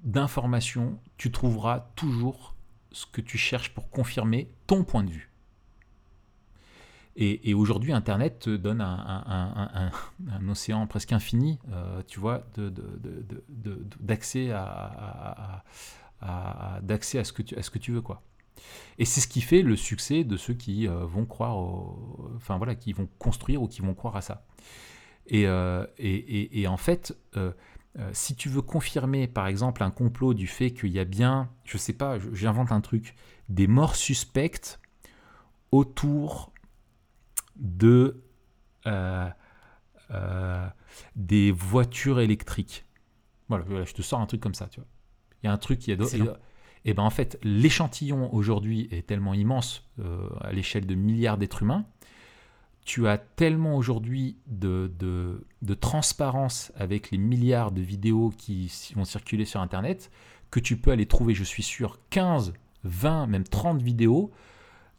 d'informations, 0.05 0.99
tu 1.17 1.33
trouveras 1.33 1.89
toujours 1.97 2.56
ce 2.97 3.05
que 3.05 3.21
tu 3.21 3.37
cherches 3.37 3.75
pour 3.75 3.91
confirmer 3.91 4.51
ton 4.67 4.83
point 4.83 5.05
de 5.05 5.11
vue. 5.11 5.31
Et, 7.19 7.55
aujourd'hui, 7.55 7.93
Internet 7.93 8.41
te 8.41 8.57
donne 8.57 8.83
un, 8.83 9.91
océan 10.51 10.87
presque 10.87 11.13
infini, 11.13 11.59
euh, 11.73 12.03
tu 12.07 12.21
vois, 12.21 12.47
d'accès 14.01 14.51
à, 14.51 15.65
à 16.21 16.81
ce 16.83 17.33
que 17.33 17.41
tu, 17.41 17.57
à 17.57 17.63
ce 17.63 17.71
que 17.71 17.79
tu 17.79 17.93
veux, 17.93 18.03
quoi. 18.03 18.23
Et 18.99 19.07
c'est 19.07 19.23
ce 19.23 19.29
qui 19.29 19.41
fait 19.41 19.63
le 19.63 19.77
succès 19.77 20.25
de 20.25 20.37
ceux 20.37 20.55
qui 20.55 20.87
euh, 20.87 21.07
vont 21.07 21.25
croire, 21.25 21.57
enfin 22.37 22.59
voilà, 22.59 22.75
qui 22.75 22.93
vont 22.93 23.09
construire 23.19 23.63
ou 23.63 23.69
qui 23.69 23.81
vont 23.81 23.95
croire 23.95 24.17
à 24.17 24.21
ça. 24.21 24.45
Et, 25.27 25.47
euh, 25.47 25.87
et 25.99 26.67
en 26.67 26.77
fait, 26.77 27.17
euh, 27.99 28.11
si 28.13 28.37
tu 28.37 28.49
veux 28.49 28.63
confirmer, 28.63 29.27
par 29.27 29.47
exemple, 29.47 29.83
un 29.83 29.91
complot 29.91 30.35
du 30.35 30.47
fait 30.47 30.73
qu'il 30.73 30.91
y 30.91 30.99
a 30.99 31.05
bien, 31.05 31.49
je 31.65 31.79
sais 31.79 31.95
pas, 31.95 32.19
j'invente 32.33 32.71
un 32.73 32.81
truc, 32.81 33.15
des 33.49 33.67
morts 33.67 33.97
suspectes 33.97 34.81
autour 35.73 36.53
de 37.57 38.23
euh, 38.87 39.29
euh, 40.11 40.69
des 41.15 41.53
voitures 41.53 42.21
électriques. 42.21 42.85
Voilà, 43.49 43.65
je 43.85 43.93
te 43.95 44.03
sors 44.03 44.21
un 44.21 44.27
truc 44.27 44.41
comme 44.41 44.55
ça, 44.55 44.67
tu 44.67 44.81
vois. 44.81 44.89
Il 45.43 45.47
y 45.47 45.49
a 45.49 45.53
un 45.53 45.59
truc 45.59 45.79
qui 45.79 45.93
a 45.93 45.97
et 46.89 46.95
ben 46.95 47.03
en 47.03 47.11
fait, 47.11 47.37
l'échantillon 47.43 48.33
aujourd'hui 48.33 48.87
est 48.93 49.09
tellement 49.09 49.35
immense 49.35 49.91
à 50.41 50.53
l'échelle 50.53 50.87
de 50.87 50.95
milliards 50.95 51.37
d'êtres 51.37 51.63
humains 51.63 51.85
tu 52.87 53.09
as 53.09 53.19
tellement 53.19 53.77
aujourd'hui 53.77 54.39
de, 54.47 54.89
transparence 55.81 56.73
avec 56.77 57.11
les 57.11 57.19
milliards 57.19 57.73
de 57.73 57.83
vidéos 57.83 58.33
qui 58.39 58.73
vont 58.95 59.05
circuler 59.05 59.45
sur 59.45 59.61
Internet 59.61 60.11
que 60.51 60.61
tu 60.61 60.77
peux 60.77 60.93
aller 60.93 61.07
trouver, 61.07 61.35
je 61.35 61.43
suis 61.43 61.65
sûr, 61.65 61.99
15, 62.11 62.55
20, 62.85 63.27
même 63.27 63.45
30 63.45 63.83
vidéos 63.83 64.31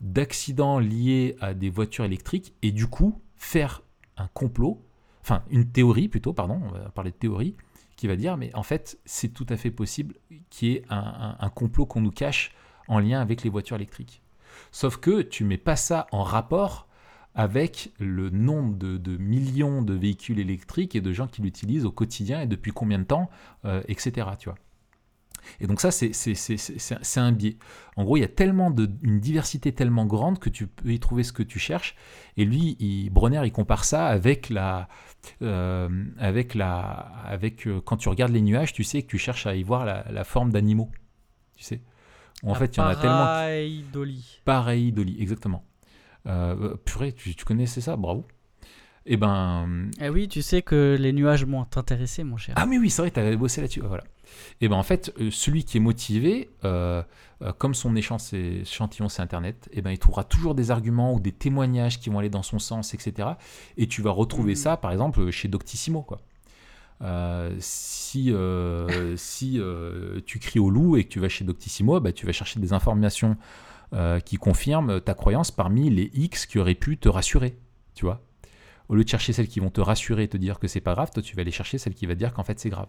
d'accidents 0.02 0.78
liés 0.78 1.38
à 1.40 1.54
des 1.54 1.70
voitures 1.70 2.04
électriques 2.04 2.54
et 2.62 2.72
du 2.72 2.88
coup 2.88 3.22
faire 3.38 3.82
un 4.18 4.28
complot, 4.28 4.86
enfin 5.22 5.44
une 5.50 5.72
théorie 5.72 6.10
plutôt, 6.10 6.34
pardon, 6.34 6.62
on 6.66 6.72
va 6.72 6.90
parler 6.90 7.12
de 7.12 7.16
théorie, 7.16 7.56
qui 7.96 8.08
va 8.08 8.18
dire 8.18 8.36
mais 8.36 8.54
en 8.54 8.64
fait 8.64 9.00
c'est 9.06 9.30
tout 9.30 9.46
à 9.48 9.56
fait 9.56 9.72
possible 9.72 10.16
qu'il 10.50 10.68
y 10.68 10.74
ait 10.74 10.84
un, 10.90 11.38
un 11.40 11.50
complot 11.50 11.86
qu'on 11.86 12.02
nous 12.02 12.12
cache 12.12 12.54
en 12.90 13.00
lien 13.00 13.22
avec 13.22 13.44
les 13.44 13.50
voitures 13.50 13.78
électriques. 13.78 14.22
Sauf 14.72 14.98
que 14.98 15.22
tu 15.22 15.46
mets 15.46 15.58
pas 15.58 15.78
ça 15.78 16.08
en 16.12 16.24
rapport 16.24 16.87
avec 17.38 17.92
le 18.00 18.32
nombre 18.32 18.76
de, 18.76 19.18
millions 19.18 19.84
de 19.84 19.94
véhicules 19.94 20.40
électriques 20.40 20.96
et 20.96 21.02
de 21.02 21.14
gens 21.14 21.28
qui 21.28 21.44
l'utilisent 21.44 21.86
au 21.86 21.92
quotidien 21.92 22.42
et 22.42 22.48
depuis 22.48 22.72
combien 22.72 22.98
de 22.98 23.04
temps, 23.04 23.30
euh, 23.64 23.82
etc. 23.88 24.28
Tu 24.40 24.50
vois. 24.50 24.58
Et 25.60 25.68
donc 25.68 25.80
ça, 25.80 25.92
c'est 25.92 27.20
un 27.20 27.32
biais. 27.32 27.58
En 27.96 28.04
gros, 28.04 28.18
il 28.18 28.22
y 28.22 28.24
a 28.24 28.28
tellement 28.28 28.72
de, 28.72 28.90
une 29.04 29.20
diversité 29.20 29.72
tellement 29.72 30.08
grande 30.08 30.40
que 30.40 30.50
tu 30.50 30.66
peux 30.66 30.92
y 30.92 31.00
trouver 31.00 31.24
ce 31.24 31.32
que 31.32 31.44
tu 31.44 31.60
cherches. 31.60 31.96
Et 32.38 32.44
lui, 32.44 32.76
il, 32.80 33.12
Bronner, 33.12 33.42
il 33.46 33.52
compare 33.52 33.86
ça 33.86 34.08
avec 34.08 34.50
la, 34.50 34.90
euh, 35.44 35.88
avec 36.18 36.56
la, 36.56 36.74
avec 37.24 37.68
euh, 37.68 37.82
quand 37.86 37.98
tu 37.98 38.10
regardes 38.10 38.34
les 38.34 38.42
nuages, 38.42 38.74
tu 38.74 38.84
sais 38.84 39.04
que 39.04 39.08
tu 39.08 39.20
cherches 39.20 39.46
à 39.46 39.56
y 39.56 39.62
voir 39.62 39.86
la, 39.86 40.24
forme 40.24 40.52
d'animaux. 40.52 40.90
Tu 41.56 41.64
sais. 41.64 41.82
En 42.42 42.56
fait, 42.56 42.76
il 42.76 42.80
y 42.80 42.82
en 42.82 42.88
a 42.88 42.96
tellement. 42.96 43.26
Pareil 43.26 43.86
d'Oli. 43.94 44.42
Pareil 44.44 44.92
d'Oli, 44.92 45.18
exactement. 45.22 45.64
Euh, 46.28 46.76
purée, 46.84 47.14
tu, 47.14 47.34
connaissais 47.46 47.82
ça, 47.82 47.96
bravo. 47.96 48.26
Et 49.06 49.14
eh 49.14 49.18
ben. 49.18 49.90
Eh 50.02 50.10
oui, 50.10 50.28
tu 50.28 50.42
sais 50.42 50.62
que 50.62 50.98
les 51.00 51.14
nuages 51.14 51.46
m'ont 51.46 51.66
intéressé, 51.76 52.26
mon 52.26 52.36
cher. 52.36 52.56
Ah, 52.58 52.66
mais 52.66 52.78
oui, 52.78 52.90
c'est 52.90 53.02
vrai, 53.02 53.12
tu 53.12 53.20
avais 53.20 53.38
bossé 53.38 53.62
là-dessus. 53.62 53.80
Voilà. 53.80 54.04
Et 54.60 54.66
eh 54.66 54.68
ben 54.68 54.76
en 54.76 54.84
fait, 54.84 55.14
euh, 55.22 55.32
celui 55.32 55.64
qui 55.64 55.78
est 55.78 55.80
motivé, 55.80 56.50
euh, 56.66 57.02
comme 57.58 57.74
son 57.74 57.96
échantillon 57.96 59.08
c'est 59.08 59.22
Internet, 59.22 59.70
et 59.72 59.80
eh 59.80 59.82
ben 59.82 59.92
il 59.92 60.00
trouvera 60.00 60.26
toujours 60.26 60.54
des 60.54 60.70
arguments 60.70 61.14
ou 61.14 61.22
des 61.22 61.32
témoignages 61.32 62.00
qui 62.00 62.10
vont 62.10 62.20
aller 62.20 62.30
dans 62.30 62.44
son 62.44 62.60
sens, 62.60 62.94
etc. 62.94 63.30
Et 63.78 63.88
tu 63.88 64.02
vas 64.02 64.12
retrouver 64.12 64.54
mmh. 64.54 64.58
ça, 64.58 64.78
par 64.78 64.92
exemple, 64.92 65.32
chez 65.32 65.48
Doctissimo, 65.48 66.02
quoi. 66.02 66.20
si 67.60 68.34
si 69.16 69.62
tu 70.26 70.40
cries 70.40 70.60
au 70.60 70.70
loup 70.70 70.98
et 70.98 71.06
que 71.06 71.10
tu 71.10 71.22
vas 71.22 71.30
chez 71.30 71.46
Doctissimo, 71.46 72.02
bah, 72.02 72.12
tu 72.12 72.26
vas 72.26 72.34
chercher 72.34 72.60
des 72.60 72.74
informations 72.74 73.38
euh, 73.94 74.20
qui 74.20 74.38
confirme 74.38 75.02
ta 75.02 75.14
croyance 75.14 75.52
parmi 75.52 75.90
les 75.90 76.12
X 76.14 76.46
qui 76.46 76.60
auraient 76.60 76.76
pu 76.76 76.98
te 76.98 77.10
rassurer, 77.10 77.58
tu 77.96 78.06
vois. 78.06 78.22
Au 78.90 78.96
lieu 78.96 79.04
de 79.04 79.10
chercher 79.10 79.34
celles 79.34 79.48
qui 79.48 79.60
vont 79.60 79.70
te 79.70 79.82
rassurer 79.82 80.24
et 80.24 80.28
te 80.28 80.38
dire 80.38 80.60
que 80.60 80.68
c'est 80.68 80.82
pas 80.82 80.94
grave, 80.94 81.12
toi 81.12 81.22
tu 81.22 81.36
vas 81.36 81.42
aller 81.42 81.52
chercher 81.52 81.78
celle 81.78 81.94
qui 81.94 82.06
va 82.06 82.14
te 82.14 82.20
dire 82.20 82.34
qu'en 82.34 82.44
fait 82.44 82.60
c'est 82.60 82.70
grave. 82.70 82.88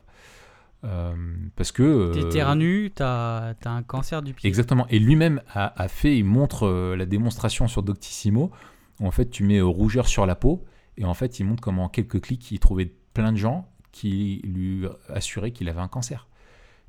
Euh, 0.85 1.15
parce 1.57 1.73
que. 1.73 1.83
Euh, 1.83 2.13
T'éternues, 2.13 2.93
t'as 2.95 3.55
as 3.65 3.71
un 3.71 3.83
cancer 3.83 4.23
du 4.23 4.35
pied. 4.35 4.49
Exactement. 4.49 4.87
Et 4.89 4.99
lui-même 4.99 5.43
a, 5.53 5.89
fait, 5.89 6.17
il 6.17 6.25
montre 6.25 6.67
euh, 6.67 6.97
la 6.97 7.07
démonstration 7.07 7.67
sur 7.67 7.83
Doctissimo, 7.83 8.51
où 9.01 9.07
en 9.07 9.11
fait 9.11 9.29
tu 9.31 9.45
mets 9.45 9.61
rougeur 9.61 10.07
sur 10.07 10.27
la 10.27 10.35
peau, 10.35 10.65
et 10.97 11.05
en 11.05 11.15
fait 11.15 11.41
il 11.41 11.45
montre 11.45 11.63
comment 11.63 11.85
en 11.85 11.89
quelques 11.89 12.21
clics 12.21 12.51
il 12.51 12.59
trouvait 12.61 12.93
plein 13.15 13.33
de 13.33 13.39
gens 13.39 13.69
qui 13.91 14.41
lui 14.45 14.87
assuraient 15.09 15.51
qu'il 15.51 15.69
avait 15.69 15.81
un 15.81 15.89
cancer. 15.89 16.28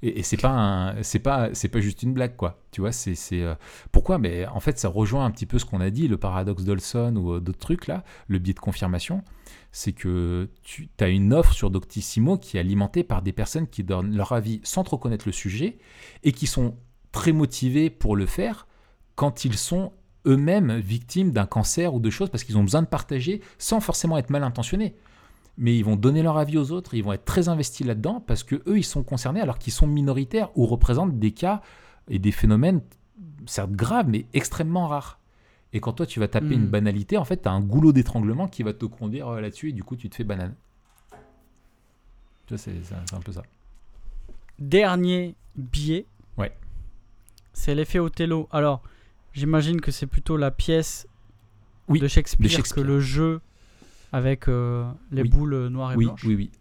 Et, 0.02 0.24
c'est 0.24 0.38
pas 0.38 0.95
c'est 1.02 1.20
pas 1.20 1.50
c'est 1.54 1.68
pas 1.68 1.82
juste 1.82 2.04
une 2.04 2.14
blague 2.14 2.36
quoi. 2.36 2.62
Tu 2.72 2.82
vois, 2.82 2.91
c'est 2.91 3.16
euh, 3.34 3.56
pourquoi? 3.91 4.18
Mais 4.18 4.45
en 4.47 4.60
fait, 4.60 4.80
ça 4.80 4.88
rejoint 4.88 5.26
un 5.26 5.32
petit 5.32 5.45
peu 5.45 5.60
ce 5.60 5.66
qu'on 5.66 5.82
a 5.82 5.89
dit, 5.89 6.08
le 6.08 6.18
paradoxe 6.18 6.64
d'Olson 6.64 7.16
ou 7.16 7.34
euh, 7.34 7.39
d'autres 7.39 7.60
trucs 7.60 7.88
là, 7.88 8.04
le 8.28 8.39
biais 8.39 8.54
de 8.54 8.60
confirmation. 8.60 9.24
C'est 9.72 9.93
que 9.93 10.50
tu 10.64 10.89
as 11.00 11.10
une 11.10 11.34
offre 11.34 11.54
sur 11.54 11.70
Doctissimo 11.70 12.38
qui 12.38 12.58
est 12.58 12.60
alimentée 12.60 13.04
par 13.04 13.22
des 13.22 13.34
personnes 13.34 13.68
qui 13.68 13.84
donnent 13.84 14.16
leur 14.16 14.32
avis 14.32 14.62
sans 14.64 14.84
trop 14.84 14.97
connaître 14.97 15.28
le 15.28 15.32
sujet 15.32 15.78
et 16.24 16.32
qui 16.32 16.47
sont 16.47 16.76
très 17.12 17.32
motivés 17.32 17.89
pour 17.89 18.16
le 18.16 18.26
faire 18.26 18.68
quand 19.16 19.45
ils 19.45 19.58
sont 19.58 19.93
eux-mêmes 20.26 20.78
victimes 20.80 21.32
d'un 21.32 21.45
cancer 21.45 21.93
ou 21.93 22.00
de 22.00 22.10
choses 22.10 22.30
parce 22.30 22.43
qu'ils 22.43 22.58
ont 22.58 22.64
besoin 22.64 22.82
de 22.82 22.88
partager 22.88 23.41
sans 23.58 23.80
forcément 23.80 24.18
être 24.18 24.30
mal 24.30 24.43
intentionnés 24.43 24.95
mais 25.60 25.78
ils 25.78 25.84
vont 25.84 25.95
donner 25.97 26.24
leur 26.24 26.38
avis 26.38 26.57
aux 26.57 26.72
autres, 26.72 26.93
ils 26.95 27.03
vont 27.03 27.14
être 27.14 27.26
très 27.26 27.49
investis 27.49 27.86
là-dedans 27.86 28.22
parce 28.26 28.43
que 28.43 28.55
eux, 28.66 28.78
ils 28.80 28.84
sont 28.84 29.03
concernés 29.03 29.41
alors 29.41 29.60
qu'ils 29.60 29.74
sont 29.74 29.86
minoritaires 29.88 30.49
ou 30.57 30.66
représentent 30.66 31.20
des 31.20 31.32
cas 31.32 31.62
et 32.10 32.18
des 32.18 32.32
phénomènes, 32.32 32.82
certes 33.45 33.72
graves, 33.74 34.07
mais 34.07 34.26
extrêmement 34.34 34.88
rares. 34.88 35.20
Et 35.74 35.82
quand 35.82 35.93
toi, 35.93 36.05
tu 36.07 36.20
vas 36.20 36.28
taper 36.28 36.47
Hmm. 36.55 36.64
une 36.64 36.68
banalité, 36.68 37.18
en 37.18 37.26
fait, 37.26 37.43
tu 37.43 37.47
as 37.49 37.51
un 37.51 37.62
goulot 37.62 37.91
d'étranglement 37.91 38.47
qui 38.47 38.64
va 38.64 38.74
te 38.74 38.86
conduire 38.86 39.28
euh, 39.28 39.41
là-dessus 39.41 39.70
et 39.70 39.74
du 39.74 39.84
coup, 39.84 39.95
tu 39.95 40.10
te 40.10 40.16
fais 40.16 40.24
banane. 40.24 40.55
Tu 42.47 42.53
vois, 42.55 42.57
c'est 42.57 42.74
c'est 42.84 42.95
un 42.95 43.03
c'est 43.07 43.16
un 43.16 43.20
peu 43.20 43.32
ça. 43.34 43.43
Dernier 44.57 45.36
biais. 45.55 46.05
Ouais. 46.38 46.55
C'est 47.53 47.76
l'effet 47.76 47.99
Othello. 47.99 48.47
Alors, 48.51 48.82
j'imagine 49.34 49.80
que 49.82 49.91
c'est 49.91 50.07
plutôt 50.07 50.38
la 50.38 50.51
pièce 50.51 51.07
Oui, 51.88 51.99
de, 51.99 52.07
Shakespeare 52.07 52.43
de 52.45 52.49
Shakespeare. 52.49 52.84
que 52.84 52.88
le 52.88 52.99
jeu 52.99 53.41
avec 54.12 54.47
euh, 54.47 54.86
les 55.12 55.22
Oui. 55.24 55.30
boules 55.30 55.68
noires 55.68 55.93
et 55.93 55.95
oui, 55.95 56.05
blanches. 56.05 56.24
Oui, 56.26 56.36
oui. 56.36 56.51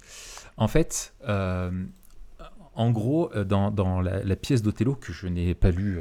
En 0.57 0.69
fait, 0.69 1.15
euh, 1.29 1.71
en 2.75 2.91
gros, 2.91 3.31
euh, 3.35 3.45
dans, 3.45 3.71
dans 3.71 4.01
la, 4.01 4.23
la 4.23 4.37
pièce 4.37 4.63
d'Othello, 4.63 4.95
que 4.95 5.13
je 5.13 5.27
n'ai 5.27 5.55
pas 5.55 5.71
lue 5.71 6.01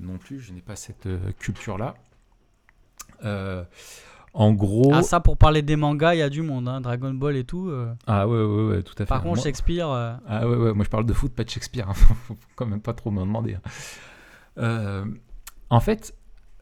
non 0.00 0.18
plus, 0.18 0.40
je 0.40 0.52
n'ai 0.52 0.60
pas 0.62 0.76
cette 0.76 1.08
culture-là. 1.38 1.94
euh, 3.24 3.64
en 4.34 4.52
gros. 4.52 4.90
Ah, 4.94 5.02
ça, 5.02 5.20
pour 5.20 5.36
parler 5.36 5.60
des 5.60 5.76
mangas, 5.76 6.14
il 6.14 6.18
y 6.18 6.22
a 6.22 6.30
du 6.30 6.40
monde. 6.42 6.66
hein, 6.66 6.80
Dragon 6.80 7.12
Ball 7.12 7.36
et 7.36 7.44
tout. 7.44 7.68
euh. 7.68 7.92
Ah 8.06 8.26
ouais, 8.26 8.42
ouais, 8.42 8.64
ouais, 8.76 8.82
tout 8.82 8.94
à 8.94 9.04
fait. 9.04 9.06
Par 9.06 9.20
contre, 9.22 9.36
Moi- 9.36 9.44
Shakespeare. 9.44 9.88
euh, 9.90 10.14
Ah 10.26 10.48
ouais, 10.48 10.56
ouais, 10.56 10.72
moi 10.72 10.84
je 10.84 10.90
parle 10.90 11.04
de 11.04 11.12
foot, 11.12 11.32
pas 11.34 11.44
de 11.44 11.50
Shakespeare. 11.50 11.88
hein. 11.90 11.94
Faut 12.26 12.36
quand 12.56 12.64
même 12.66 12.80
pas 12.80 12.94
trop 12.94 13.10
me 13.10 13.20
demander. 13.20 13.54
hein. 13.56 13.60
Euh, 14.58 15.04
en 15.70 15.80
fait, 15.80 16.14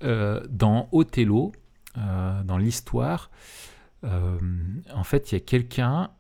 dans 0.03 0.89
Othello, 0.93 1.53
dans 1.97 2.59
l'histoire, 2.59 3.31
euh, 4.05 4.39
en 4.95 5.05
fait, 5.05 5.31
il 5.31 5.35
y 5.35 5.37
a 5.37 5.41
quelqu'un 5.41 6.11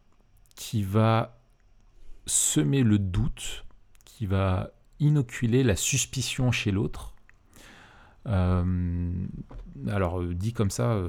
qui 0.54 0.82
va 0.82 1.40
semer 2.26 2.82
le 2.82 2.98
doute, 2.98 3.64
qui 4.04 4.26
va 4.26 4.70
inoculer 4.98 5.62
la 5.62 5.76
suspicion 5.76 6.52
chez 6.52 6.70
l'autre. 6.70 7.14
Euh, 8.26 9.10
alors, 9.88 10.20
euh, 10.20 10.34
dit 10.34 10.52
comme 10.52 10.70
ça, 10.70 11.02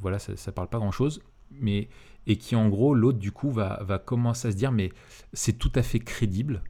voilà, 0.00 0.18
ça, 0.18 0.36
ça 0.36 0.52
parle 0.52 0.68
pas 0.68 0.78
grand-chose, 0.78 1.22
mais 1.50 1.88
et 2.26 2.38
qui 2.38 2.56
en 2.56 2.68
gros, 2.68 2.94
l'autre 2.94 3.18
du 3.18 3.30
coup 3.30 3.52
va, 3.52 4.02
commencer 4.04 4.48
à 4.48 4.50
se 4.50 4.56
dire, 4.56 4.72
mais 4.72 4.90
c'est 5.32 5.58
tout 5.58 5.72
à 5.76 5.82
fait 5.82 6.00
crédible, 6.00 6.64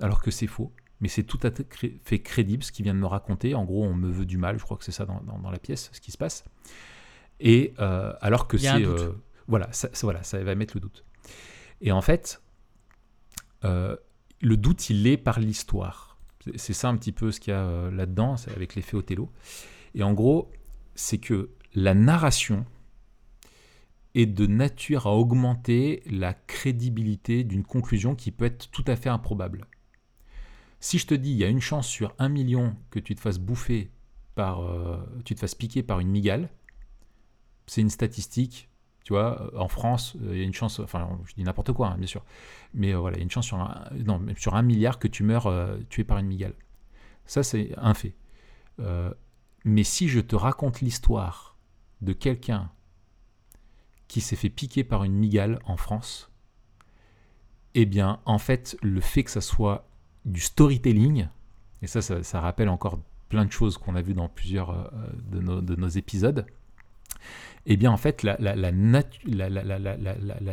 alors 0.00 0.22
que 0.22 0.30
c'est 0.30 0.46
faux. 0.46 0.72
Mais 1.00 1.08
c'est 1.08 1.24
tout 1.24 1.40
à 1.42 1.50
fait 1.50 1.64
cré- 1.64 2.00
fait 2.04 2.20
crédible 2.20 2.62
ce 2.62 2.70
qu'il 2.70 2.84
vient 2.84 2.94
de 2.94 3.00
me 3.00 3.06
raconter. 3.06 3.56
En 3.56 3.64
gros, 3.64 3.84
on 3.84 3.92
me 3.92 4.08
veut 4.08 4.24
du 4.24 4.38
mal. 4.38 4.56
Je 4.58 4.62
crois 4.62 4.76
que 4.76 4.84
c'est 4.84 4.92
ça 4.92 5.04
dans 5.04 5.50
la 5.50 5.58
pièce, 5.58 5.90
ce 5.92 6.00
qui 6.00 6.12
se 6.12 6.16
passe. 6.16 6.44
Et 7.44 7.74
euh, 7.80 8.12
alors 8.20 8.46
que 8.48 8.56
c'est 8.76 8.84
euh, 8.86 9.12
voilà, 9.48 9.68
ça, 9.72 9.88
voilà, 10.02 10.22
ça 10.22 10.42
va 10.42 10.54
mettre 10.54 10.74
le 10.76 10.80
doute. 10.80 11.04
Et 11.80 11.90
en 11.92 12.00
fait, 12.00 12.40
euh, 13.64 13.96
le 14.40 14.56
doute, 14.56 14.88
il 14.90 15.06
est 15.06 15.16
par 15.16 15.40
l'histoire. 15.40 16.16
C'est- 16.56 16.72
ça 16.72 16.88
un 16.88 16.96
petit 16.96 17.12
peu 17.12 17.30
ce 17.32 17.40
qu'il 17.40 17.52
y 17.52 17.56
a 17.56 17.90
là-dedans, 17.90 18.36
avec 18.56 18.74
l'effet 18.76 18.96
Othello. 18.96 19.30
Et 19.94 20.02
en 20.02 20.12
gros, 20.12 20.50
c'est 20.94 21.18
que 21.18 21.50
la 21.74 21.94
narration 21.94 22.64
est 24.14 24.26
de 24.26 24.46
nature 24.46 25.06
à 25.06 25.16
augmenter 25.16 26.02
la 26.06 26.34
crédibilité 26.34 27.44
d'une 27.44 27.64
conclusion 27.64 28.14
qui 28.14 28.30
peut 28.30 28.44
être 28.44 28.70
tout 28.70 28.84
à 28.86 28.94
fait 28.94 29.08
improbable. 29.08 29.64
Si 30.80 30.98
je 30.98 31.06
te 31.06 31.14
dis, 31.14 31.30
il 31.30 31.36
y 31.38 31.44
a 31.44 31.48
une 31.48 31.60
chance 31.60 31.88
sur 31.88 32.14
un 32.18 32.28
million 32.28 32.76
que 32.90 32.98
tu 32.98 33.14
te 33.14 33.20
fasses 33.20 33.38
bouffer 33.38 33.90
par, 34.34 34.60
euh, 34.62 34.96
tu 35.24 35.34
te 35.34 35.40
fasses 35.40 35.54
piquer 35.54 35.82
par 35.82 36.00
une 36.00 36.08
migale, 36.08 36.50
c'est 37.72 37.80
une 37.80 37.88
statistique, 37.88 38.68
tu 39.02 39.14
vois, 39.14 39.50
en 39.58 39.66
France, 39.66 40.14
euh, 40.20 40.32
il 40.32 40.38
y 40.38 40.42
a 40.42 40.44
une 40.44 40.52
chance, 40.52 40.78
enfin, 40.78 41.18
je 41.24 41.32
dis 41.32 41.42
n'importe 41.42 41.72
quoi, 41.72 41.88
hein, 41.88 41.96
bien 41.96 42.06
sûr, 42.06 42.22
mais 42.74 42.92
euh, 42.92 42.98
voilà, 42.98 43.16
il 43.16 43.20
y 43.20 43.22
a 43.22 43.24
une 43.24 43.30
chance 43.30 43.46
sur 43.46 44.54
un, 44.54 44.62
milliard 44.62 44.98
que 44.98 45.08
tu 45.08 45.22
meurs 45.22 45.46
euh, 45.46 45.78
tué 45.88 46.04
par 46.04 46.18
une 46.18 46.26
migale. 46.26 46.52
Ça, 47.24 47.42
c'est 47.42 47.72
un 47.78 47.94
fait. 47.94 48.14
Mais 49.64 49.84
si 49.84 50.08
je 50.08 50.20
te 50.20 50.36
raconte 50.36 50.80
l'histoire 50.80 51.56
de 52.02 52.12
quelqu'un 52.12 52.70
qui 54.06 54.20
s'est 54.20 54.36
fait 54.36 54.50
piquer 54.50 54.84
par 54.84 55.04
une 55.04 55.14
migale 55.14 55.58
en 55.64 55.78
France, 55.78 56.30
eh 57.74 57.86
bien, 57.86 58.20
en 58.26 58.38
fait, 58.38 58.76
le 58.82 59.00
fait 59.00 59.24
que 59.24 59.30
ça 59.30 59.40
soit 59.40 59.88
du 60.26 60.40
storytelling, 60.40 61.28
et 61.80 61.86
ça, 61.86 62.02
ça, 62.02 62.40
rappelle 62.40 62.68
encore 62.68 62.98
plein 63.30 63.46
de 63.46 63.52
choses 63.52 63.78
qu'on 63.78 63.94
a 63.94 64.02
vues 64.02 64.14
dans 64.14 64.28
plusieurs 64.28 64.92
de 65.30 65.76
nos 65.76 65.88
épisodes, 65.88 66.44
eh 67.66 67.76
bien, 67.76 67.90
en 67.90 67.96
fait, 67.96 68.22
la, 68.22 68.36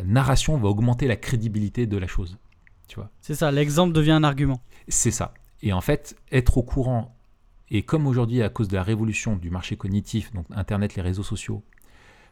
narration 0.04 0.58
va 0.58 0.68
augmenter 0.68 1.08
la 1.08 1.16
crédibilité 1.16 1.88
de 1.88 1.98
la 1.98 2.08
chose. 2.08 2.38
Tu 2.88 2.96
vois 2.96 3.10
C'est 3.22 3.36
ça, 3.36 3.52
l'exemple 3.52 3.94
devient 3.94 4.12
un 4.12 4.24
argument. 4.24 4.62
c'est 4.88 5.12
ça. 5.12 5.34
Et 5.62 5.74
en 5.74 5.82
fait, 5.82 6.16
être 6.32 6.58
au 6.58 6.64
courant, 6.64 7.18
et 7.70 7.84
comme 7.84 8.08
aujourd'hui, 8.08 8.42
à 8.42 8.50
cause 8.50 8.68
de 8.68 8.76
la 8.76 8.84
révolution 8.84 9.36
du 9.36 9.50
marché 9.50 9.76
cognitif, 9.76 10.32
donc 10.34 10.46
Internet, 10.52 10.96
les 10.96 11.02
réseaux 11.02 11.24
sociaux, 11.24 11.64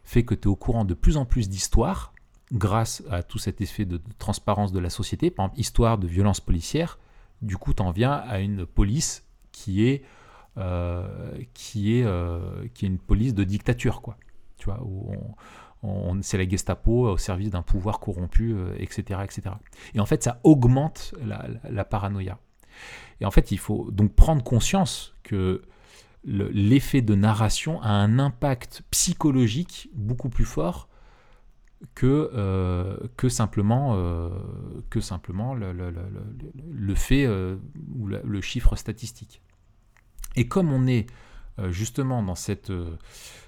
fait 0.04 0.24
que 0.24 0.34
tu 0.34 0.44
es 0.44 0.48
au 0.48 0.56
courant 0.56 0.86
de 0.86 0.94
plus 0.94 1.18
en 1.18 1.26
plus 1.26 1.50
d'histoires, 1.50 2.14
grâce 2.54 3.04
à 3.10 3.24
tout 3.24 3.40
cet 3.40 3.60
effet 3.60 3.84
de, 3.86 3.98
de 3.98 4.14
transparence 4.18 4.72
de 4.72 4.80
la 4.80 4.90
société. 4.90 5.30
Par 5.32 5.48
exemple, 5.48 5.60
histoire 5.60 5.98
de 5.98 6.08
violence 6.08 6.40
policière, 6.40 6.98
du 7.42 7.58
coup, 7.58 7.74
tu 7.74 7.84
en 7.84 7.92
viens 7.92 8.14
à 8.14 8.40
une 8.40 8.66
police 8.66 9.28
qui 9.52 9.86
est, 9.86 10.04
euh, 10.58 11.08
qui, 11.54 11.98
est, 11.98 12.04
euh, 12.04 12.68
qui 12.74 12.86
est 12.86 12.88
une 12.88 13.00
police 13.00 13.34
de 13.34 13.44
dictature, 13.44 14.02
quoi. 14.02 14.18
Tu 14.58 14.66
vois, 14.66 14.82
où 14.84 15.12
c'est 16.22 16.38
la 16.38 16.47
Gestapo 16.47 17.10
au 17.10 17.18
service 17.18 17.49
d'un 17.49 17.62
pouvoir 17.62 17.99
corrompu, 17.99 18.53
euh, 18.53 18.74
etc., 18.78 19.22
etc. 19.24 19.55
Et 19.93 19.99
en 19.99 20.05
fait, 20.05 20.24
ça 20.24 20.39
augmente 20.43 21.14
la, 21.24 21.86
paranoïa. 21.86 22.39
Et 23.22 23.26
en 23.26 23.32
fait, 23.32 23.51
il 23.51 23.60
faut 23.60 23.89
donc 23.91 24.14
prendre 24.14 24.43
conscience 24.43 25.16
que 25.24 25.62
le- 26.24 26.49
l'effet 26.49 27.01
de 27.01 27.16
narration 27.16 27.82
a 27.82 27.89
un 27.89 28.20
impact 28.20 28.84
psychologique 28.91 29.89
beaucoup 29.93 30.30
plus 30.30 30.45
fort 30.45 30.89
que, 31.95 32.32
euh, 32.34 32.97
simplement, 33.30 33.93
euh, 33.95 34.30
le, 36.72 36.95
fait 36.95 37.26
euh, 37.26 37.58
ou 37.95 38.08
le, 38.08 38.41
chiffre 38.41 38.76
statistique. 38.76 39.41
Et 40.36 40.47
comme 40.47 40.72
on 40.72 40.88
est 40.88 41.08
euh, 41.60 41.72
justement 41.72 42.22
dans, 42.24 42.36
cette, 42.36 42.70
euh, 42.70 42.97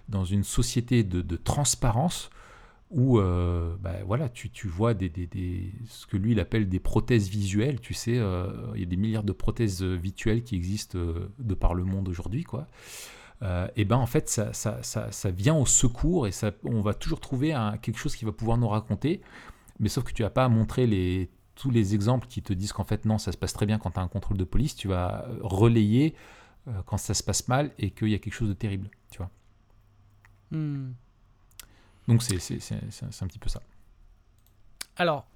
dans 0.10 0.26
une 0.26 0.44
société 0.44 1.04
de, 1.04 1.36
transparence, 1.38 2.30
où 2.90 3.20
euh, 3.20 3.76
bah, 3.80 3.94
voilà, 4.06 4.30
tu, 4.30 4.50
tu 4.50 4.68
vois 4.68 4.96
des, 4.96 5.10
des- 5.10 5.28
des- 5.28 5.72
ce 5.88 6.08
que 6.08 6.18
lui 6.18 6.32
il 6.32 6.40
appelle 6.40 6.68
des 6.68 6.80
prothèses 6.80 7.30
visuelles. 7.30 7.80
Tu 7.80 7.94
sais, 7.94 8.18
euh, 8.18 8.52
il 8.74 8.80
y 8.80 8.84
a 8.84 8.88
des 8.88 8.98
milliards 8.98 9.24
de 9.24 9.32
prothèses 9.32 9.84
euh, 9.84 9.96
virtuelles 9.96 10.44
qui 10.44 10.56
existent 10.56 10.98
euh, 10.98 11.32
de 11.38 11.54
par 11.54 11.76
le 11.76 11.84
monde 11.84 12.10
aujourd'hui, 12.10 12.44
quoi. 12.44 12.68
Et 13.78 13.86
ben 13.86 13.96
en 13.96 14.06
fait, 14.06 14.28
ça, 14.28 14.52
ça, 14.52 14.82
ça, 14.84 15.32
vient 15.32 15.56
au 15.56 15.66
secours 15.66 16.28
et 16.28 16.32
ça, 16.34 16.52
on 16.66 16.82
va 16.82 16.94
toujours 16.94 17.22
trouver 17.22 17.56
quelque 17.82 17.98
chose 17.98 18.14
qui 18.18 18.26
va 18.26 18.34
pouvoir 18.34 18.58
nous 18.58 18.68
raconter. 18.68 19.22
Mais 19.80 19.88
sauf 19.88 20.04
que 20.04 20.12
tu 20.12 20.24
vas 20.24 20.30
pas 20.30 20.50
montrer 20.50 20.88
les, 20.88 21.30
tous 21.56 21.72
les 21.72 21.96
exemples 21.96 22.28
qui 22.28 22.42
te 22.42 22.52
disent 22.52 22.74
qu'en 22.74 22.84
fait 22.84 23.06
non, 23.06 23.18
ça 23.18 23.32
se 23.32 23.38
passe 23.38 23.54
très 23.54 23.66
bien 23.66 23.78
quand 23.80 23.92
tu 23.92 24.00
as 24.02 24.04
un 24.04 24.10
contrôle 24.10 24.36
de 24.38 24.44
police. 24.44 24.76
Tu 24.76 24.90
vas 24.90 25.26
relayer 25.42 26.16
quand 26.86 26.98
ça 26.98 27.14
se 27.14 27.24
passe 27.24 27.48
mal 27.48 27.72
et 27.80 27.92
qu'il 27.92 28.10
y 28.10 28.14
a 28.16 28.20
quelque 28.20 28.34
chose 28.34 28.50
de 28.50 28.54
terrible, 28.54 28.90
tu 29.10 29.20
vois. 29.20 29.32
Hmm. 30.52 30.92
Donc 32.08 32.24
c'est 32.24 32.36
un 32.36 33.28
petit 33.28 33.40
peu 33.40 33.50
ça. 33.50 33.62
Alors, 34.96 35.28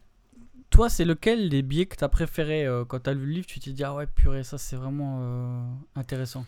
toi, 0.69 0.89
c'est 0.89 1.05
lequel 1.05 1.49
des 1.49 1.61
biais 1.61 1.85
que 1.85 1.95
tu 1.95 2.03
as 2.03 2.09
préféré 2.09 2.65
euh, 2.65 2.83
quand 2.83 3.01
tu 3.01 3.09
as 3.09 3.13
lu 3.13 3.27
le 3.27 3.31
livre 3.31 3.45
Tu 3.45 3.59
t'es 3.59 3.71
dit, 3.71 3.83
ah 3.83 3.93
ouais, 3.93 4.07
purée, 4.07 4.43
ça 4.43 4.57
c'est 4.57 4.75
vraiment 4.75 5.19
euh, 5.21 5.63
intéressant. 5.95 6.45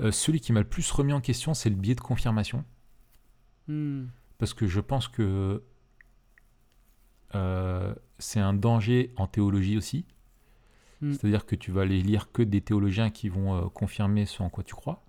Euh, 0.00 0.10
celui 0.10 0.40
qui 0.40 0.54
m'a 0.54 0.60
le 0.60 0.66
plus 0.66 0.90
remis 0.90 1.12
en 1.12 1.20
question, 1.20 1.52
c'est 1.52 1.68
le 1.68 1.76
biais 1.76 1.94
de 1.94 2.00
confirmation. 2.00 2.64
Hmm. 3.68 4.06
Parce 4.38 4.54
que 4.54 4.66
je 4.66 4.80
pense 4.80 5.08
que 5.08 5.62
c'est 8.18 8.40
un 8.40 8.54
danger 8.54 9.12
en 9.16 9.26
théologie 9.28 9.76
aussi. 9.76 10.04
Mm. 11.00 11.12
C'est-à-dire 11.12 11.46
que 11.46 11.54
tu 11.54 11.70
vas 11.70 11.82
aller 11.82 12.02
lire 12.02 12.32
que 12.32 12.42
des 12.42 12.60
théologiens 12.60 13.10
qui 13.10 13.28
vont 13.28 13.68
confirmer 13.68 14.26
ce 14.26 14.42
en 14.42 14.50
quoi 14.50 14.64
tu 14.64 14.74
crois. 14.74 15.04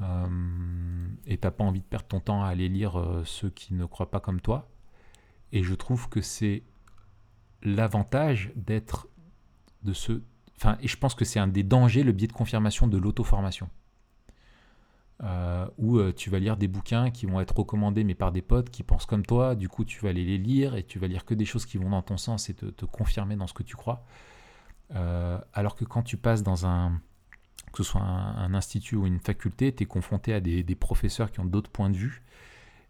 Euh, 0.00 1.08
et 1.26 1.38
t'as 1.38 1.50
pas 1.50 1.64
envie 1.64 1.80
de 1.80 1.86
perdre 1.86 2.06
ton 2.06 2.20
temps 2.20 2.44
à 2.44 2.48
aller 2.48 2.68
lire 2.68 2.98
euh, 2.98 3.22
ceux 3.24 3.50
qui 3.50 3.74
ne 3.74 3.84
croient 3.84 4.10
pas 4.10 4.20
comme 4.20 4.40
toi. 4.40 4.68
Et 5.52 5.62
je 5.62 5.74
trouve 5.74 6.08
que 6.08 6.20
c'est 6.20 6.62
l'avantage 7.62 8.52
d'être 8.54 9.08
de 9.82 9.92
ce. 9.92 10.22
Enfin, 10.56 10.76
et 10.80 10.88
je 10.88 10.96
pense 10.96 11.14
que 11.14 11.24
c'est 11.24 11.38
un 11.38 11.46
des 11.46 11.62
dangers, 11.62 12.02
le 12.02 12.12
biais 12.12 12.28
de 12.28 12.32
confirmation 12.32 12.86
de 12.86 12.98
l'auto-formation. 12.98 13.70
Euh, 15.24 15.66
où 15.78 16.00
tu 16.12 16.30
vas 16.30 16.38
lire 16.38 16.56
des 16.56 16.68
bouquins 16.68 17.10
qui 17.10 17.26
vont 17.26 17.40
être 17.40 17.56
recommandés 17.58 18.04
mais 18.04 18.14
par 18.14 18.30
des 18.30 18.40
potes 18.40 18.70
qui 18.70 18.84
pensent 18.84 19.04
comme 19.04 19.26
toi, 19.26 19.56
du 19.56 19.68
coup 19.68 19.84
tu 19.84 20.00
vas 20.00 20.10
aller 20.10 20.24
les 20.24 20.38
lire 20.38 20.76
et 20.76 20.84
tu 20.84 21.00
vas 21.00 21.08
lire 21.08 21.24
que 21.24 21.34
des 21.34 21.44
choses 21.44 21.66
qui 21.66 21.76
vont 21.76 21.90
dans 21.90 22.02
ton 22.02 22.16
sens 22.16 22.48
et 22.50 22.54
te, 22.54 22.84
confirmer 22.84 23.34
dans 23.34 23.48
ce 23.48 23.54
que 23.54 23.64
tu 23.64 23.74
crois. 23.74 24.04
Alors 24.90 25.74
que 25.74 25.84
quand 25.84 26.04
tu 26.04 26.18
passes 26.18 26.44
dans 26.44 26.66
un, 26.66 27.00
que 27.78 27.84
ce 27.84 27.92
soit 27.92 28.02
un, 28.02 28.36
un 28.36 28.54
institut 28.54 28.96
ou 28.96 29.06
une 29.06 29.20
faculté, 29.20 29.72
tu 29.72 29.84
es 29.84 29.86
confronté 29.86 30.34
à 30.34 30.40
des, 30.40 30.64
des 30.64 30.74
professeurs 30.74 31.30
qui 31.30 31.38
ont 31.38 31.44
d'autres 31.44 31.70
points 31.70 31.90
de 31.90 31.96
vue 31.96 32.22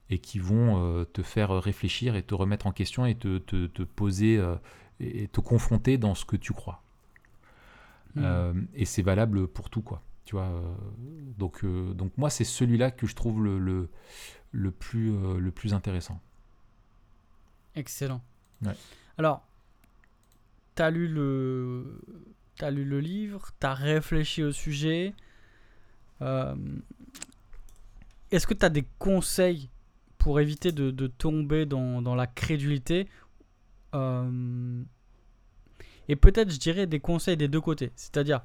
et 0.09 0.18
qui 0.18 0.39
vont 0.39 0.82
euh, 0.82 1.05
te 1.05 1.22
faire 1.22 1.51
réfléchir 1.51 2.16
et 2.16 2.22
te 2.22 2.34
remettre 2.34 2.66
en 2.66 2.72
question 2.72 3.05
et 3.05 3.14
te, 3.14 3.36
te, 3.39 3.66
te 3.66 3.82
poser 3.82 4.39
euh, 4.39 4.57
et 4.99 5.28
te 5.28 5.41
confronter 5.41 5.99
dans 5.99 6.14
ce 6.14 6.24
que 6.24 6.36
tu 6.36 6.55
crois. 6.55 6.82
Hmm. 8.14 8.22
Euh, 8.24 8.55
et 8.74 8.86
c'est 8.86 9.03
valable 9.03 9.47
pour 9.47 9.68
tout, 9.68 9.82
quoi. 9.82 10.03
Tu 10.24 10.34
vois, 10.34 10.51
donc, 11.36 11.64
euh, 11.64 11.93
donc 11.93 12.12
moi, 12.16 12.30
c'est 12.30 12.45
celui-là 12.45 12.91
que 12.91 13.07
je 13.07 13.14
trouve 13.14 13.43
le, 13.43 13.59
le, 13.59 13.91
le 14.53 14.70
plus, 14.70 15.12
euh, 15.12 15.39
le 15.39 15.51
plus 15.51 15.74
intéressant. 15.74 16.20
Excellent. 17.74 18.22
Ouais. 18.64 18.76
Alors, 19.18 19.47
tu 20.76 20.82
as 20.82 20.91
lu 20.91 21.09
le 21.09 22.01
t'as 22.59 22.71
lu 22.71 22.85
le 22.85 23.01
livre, 23.01 23.51
tu 23.61 23.67
as 23.67 23.75
réfléchi 23.75 24.43
au 24.43 24.53
sujet. 24.53 25.15
Euh, 26.23 26.55
Est-ce 28.31 28.47
que 28.47 28.55
tu 28.55 28.65
as 28.67 28.69
des 28.71 28.85
conseils 28.99 29.71
pour 30.19 30.41
éviter 30.41 30.73
de, 30.73 30.91
de 30.91 31.07
tomber 31.07 31.65
dans, 31.67 32.03
dans 32.03 32.15
la 32.15 32.27
crédulité 32.27 33.07
Euh, 33.95 34.83
Et 36.09 36.17
peut-être, 36.17 36.51
je 36.51 36.59
dirais, 36.59 36.87
des 36.87 37.01
conseils 37.01 37.37
des 37.37 37.49
deux 37.49 37.61
côtés. 37.61 37.93
C'est-à-dire, 37.97 38.43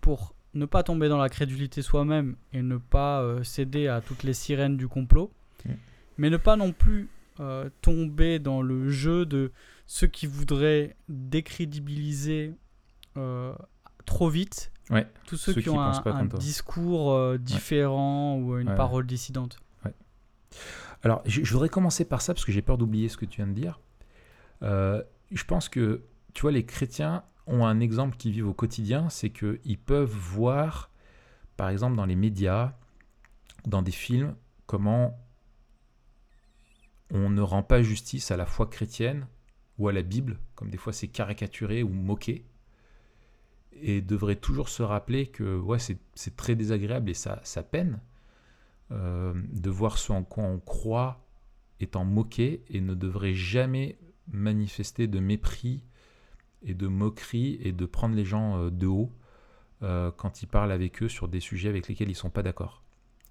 pour 0.00 0.34
ne 0.54 0.66
pas 0.66 0.82
tomber 0.82 1.08
dans 1.08 1.18
la 1.18 1.28
crédulité 1.28 1.82
soi-même 1.82 2.36
et 2.52 2.62
ne 2.62 2.76
pas 2.78 3.22
euh, 3.22 3.42
céder 3.44 3.88
à 3.88 4.00
toutes 4.00 4.22
les 4.22 4.34
sirènes 4.34 4.76
du 4.76 4.88
complot, 4.88 5.30
Mm. 5.66 5.72
mais 6.18 6.30
ne 6.30 6.36
pas 6.36 6.56
non 6.56 6.72
plus 6.72 7.08
tomber 7.80 8.38
dans 8.38 8.62
le 8.62 8.90
jeu 8.90 9.26
de 9.26 9.50
ceux 9.86 10.06
qui 10.06 10.28
voudraient 10.28 10.94
décrédibiliser 11.08 12.52
trop 14.04 14.28
vite. 14.28 14.70
Ouais, 14.90 15.06
tous 15.26 15.36
ceux, 15.36 15.52
ceux 15.54 15.60
qui 15.60 15.64
qui 15.64 15.70
ont 15.70 15.80
un, 15.80 16.24
discours 16.38 17.12
euh, 17.12 17.38
différent 17.38 18.36
ou 18.36 18.58
une 18.58 18.74
parole 18.74 19.06
dissidente. 19.06 19.58
Alors, 21.02 21.22
je, 21.26 21.42
je 21.44 21.52
voudrais 21.52 21.68
commencer 21.68 22.04
par 22.04 22.22
ça 22.22 22.32
parce 22.32 22.44
que 22.44 22.52
j'ai 22.52 22.62
peur 22.62 22.78
d'oublier 22.78 23.08
ce 23.08 23.16
que 23.16 23.26
tu 23.26 23.36
viens 23.36 23.46
de 23.46 23.52
dire. 23.52 23.80
Euh, 24.62 25.02
je 25.30 25.44
pense 25.44 25.68
que, 25.68 26.02
tu 26.32 26.42
vois, 26.42 26.52
les 26.52 26.64
chrétiens 26.64 27.24
ont 27.46 27.66
un 27.66 27.80
exemple 27.80 28.16
qu'ils 28.16 28.32
vivent 28.32 28.48
au 28.48 28.54
quotidien, 28.54 29.10
c'est 29.10 29.30
qu'ils 29.30 29.78
peuvent 29.78 30.10
voir, 30.10 30.90
par 31.56 31.68
exemple, 31.68 31.96
dans 31.96 32.06
les 32.06 32.16
médias, 32.16 32.72
dans 33.66 33.82
des 33.82 33.92
films, 33.92 34.34
comment 34.66 35.18
on 37.10 37.28
ne 37.28 37.42
rend 37.42 37.62
pas 37.62 37.82
justice 37.82 38.30
à 38.30 38.36
la 38.36 38.46
foi 38.46 38.66
chrétienne 38.66 39.26
ou 39.78 39.88
à 39.88 39.92
la 39.92 40.02
Bible, 40.02 40.38
comme 40.54 40.70
des 40.70 40.78
fois 40.78 40.92
c'est 40.92 41.08
caricaturé 41.08 41.82
ou 41.82 41.90
moqué, 41.90 42.46
et 43.80 44.00
devraient 44.00 44.36
toujours 44.36 44.68
se 44.68 44.82
rappeler 44.82 45.26
que 45.26 45.58
ouais, 45.58 45.78
c'est 45.78 46.36
très 46.36 46.54
désagréable 46.54 47.10
et 47.10 47.14
ça, 47.14 47.40
ça 47.44 47.62
peine 47.62 48.00
euh, 48.90 49.34
de 49.52 49.70
voir 49.70 49.98
ce 49.98 50.12
en 50.12 50.22
quoi 50.24 50.44
on 50.44 50.60
croit 50.60 51.26
étant 51.80 52.04
moqué 52.04 52.64
et 52.68 52.80
ne 52.80 52.94
devrait 52.94 53.34
jamais 53.34 53.98
manifester 54.28 55.06
de 55.06 55.18
mépris 55.18 55.84
et 56.62 56.74
de 56.74 56.86
moquerie 56.86 57.58
et 57.60 57.72
de 57.72 57.86
prendre 57.86 58.14
les 58.14 58.24
gens 58.24 58.58
euh, 58.58 58.70
de 58.70 58.86
haut 58.86 59.12
euh, 59.82 60.10
quand 60.16 60.42
ils 60.42 60.46
parlent 60.46 60.72
avec 60.72 61.02
eux 61.02 61.08
sur 61.08 61.28
des 61.28 61.40
sujets 61.40 61.68
avec 61.68 61.88
lesquels 61.88 62.08
ils 62.08 62.12
ne 62.12 62.16
sont 62.16 62.30
pas 62.30 62.42
d'accord. 62.42 62.82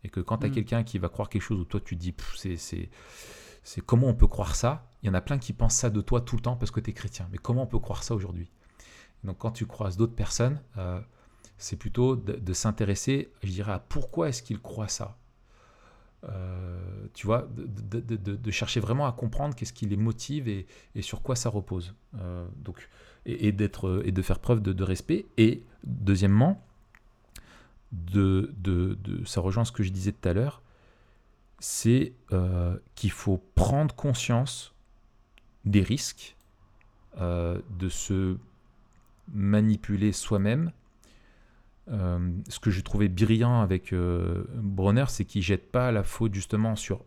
Et 0.03 0.09
que 0.09 0.19
quand 0.19 0.39
tu 0.39 0.45
as 0.45 0.49
Mm. 0.49 0.53
quelqu'un 0.53 0.83
qui 0.83 0.99
va 0.99 1.09
croire 1.09 1.29
quelque 1.29 1.41
chose 1.41 1.59
où 1.59 1.65
toi 1.65 1.79
tu 1.79 1.95
dis 1.95 2.11
Pff, 2.11 2.35
c'est, 2.37 2.57
c'est, 2.57 2.89
c'est 3.63 3.81
comment 3.81 4.07
on 4.07 4.13
peut 4.15 4.27
croire 4.27 4.55
ça? 4.55 4.89
Il 5.01 5.07
y 5.07 5.09
en 5.09 5.13
a 5.13 5.21
plein 5.21 5.37
qui 5.39 5.53
pensent 5.53 5.77
ça 5.77 5.89
de 5.89 6.01
toi 6.01 6.21
tout 6.21 6.35
le 6.35 6.41
temps 6.41 6.57
parce 6.57 6.71
que 6.71 6.79
tu 6.79 6.89
es 6.91 6.93
chrétien. 6.93 7.27
Mais 7.31 7.37
comment 7.37 7.63
on 7.63 7.67
peut 7.67 7.79
croire 7.79 8.03
ça 8.03 8.13
aujourd'hui? 8.13 8.51
Donc 9.23 9.37
quand 9.37 9.51
tu 9.51 9.65
croises 9.65 9.97
d'autres 9.97 10.15
personnes, 10.15 10.59
euh, 10.77 10.99
c'est 11.57 11.77
plutôt 11.77 12.15
de, 12.15 12.53
s'intéresser, 12.53 13.31
je 13.41 13.49
dirais, 13.49 13.73
à 13.73 13.79
pourquoi 13.79 14.29
est-ce 14.29 14.43
qu'ils 14.43 14.59
croient 14.59 14.87
ça 14.87 15.17
Euh, 16.25 17.07
tu 17.13 17.25
vois, 17.25 17.47
de, 17.55 18.51
chercher 18.51 18.79
vraiment 18.79 19.05
à 19.07 19.11
comprendre 19.11 19.55
qu'est-ce 19.55 19.73
qui 19.73 19.85
les 19.85 19.97
motive 19.97 20.47
et, 20.47 20.65
sur 21.01 21.21
quoi 21.21 21.35
ça 21.35 21.49
repose. 21.49 21.93
Euh, 22.17 22.45
donc, 22.57 22.89
et, 23.25 23.51
d'être, 23.51 24.01
et 24.05 24.11
de 24.11 24.21
faire 24.21 24.39
preuve 24.39 24.61
de, 24.61 24.83
respect. 24.83 25.25
Et 25.37 25.63
deuxièmement, 25.83 26.65
de, 27.91 28.53
ça 29.25 29.39
rejoint 29.39 29.65
ce 29.65 29.71
que 29.71 29.83
je 29.83 29.91
disais 29.91 30.11
tout 30.11 30.27
à 30.27 30.33
l'heure, 30.33 30.61
c'est 31.59 32.13
qu'il 32.95 33.11
faut 33.11 33.41
prendre 33.55 33.95
conscience 33.95 34.73
des 35.63 35.81
risques 35.81 36.35
de 37.17 37.89
se 37.89 38.37
manipuler 39.31 40.11
soi-même. 40.11 40.71
Euh, 41.89 42.31
ce 42.47 42.59
que 42.59 42.71
j'ai 42.71 42.81
trouvé 42.81 43.09
brillant 43.09 43.61
avec 43.61 43.91
euh, 43.91 44.45
Bronner, 44.55 45.05
c'est 45.09 45.25
qu'il 45.25 45.41
jette 45.41 45.71
pas 45.71 45.91
la 45.91 46.03
faute 46.03 46.33
justement 46.33 46.75
sur 46.75 47.03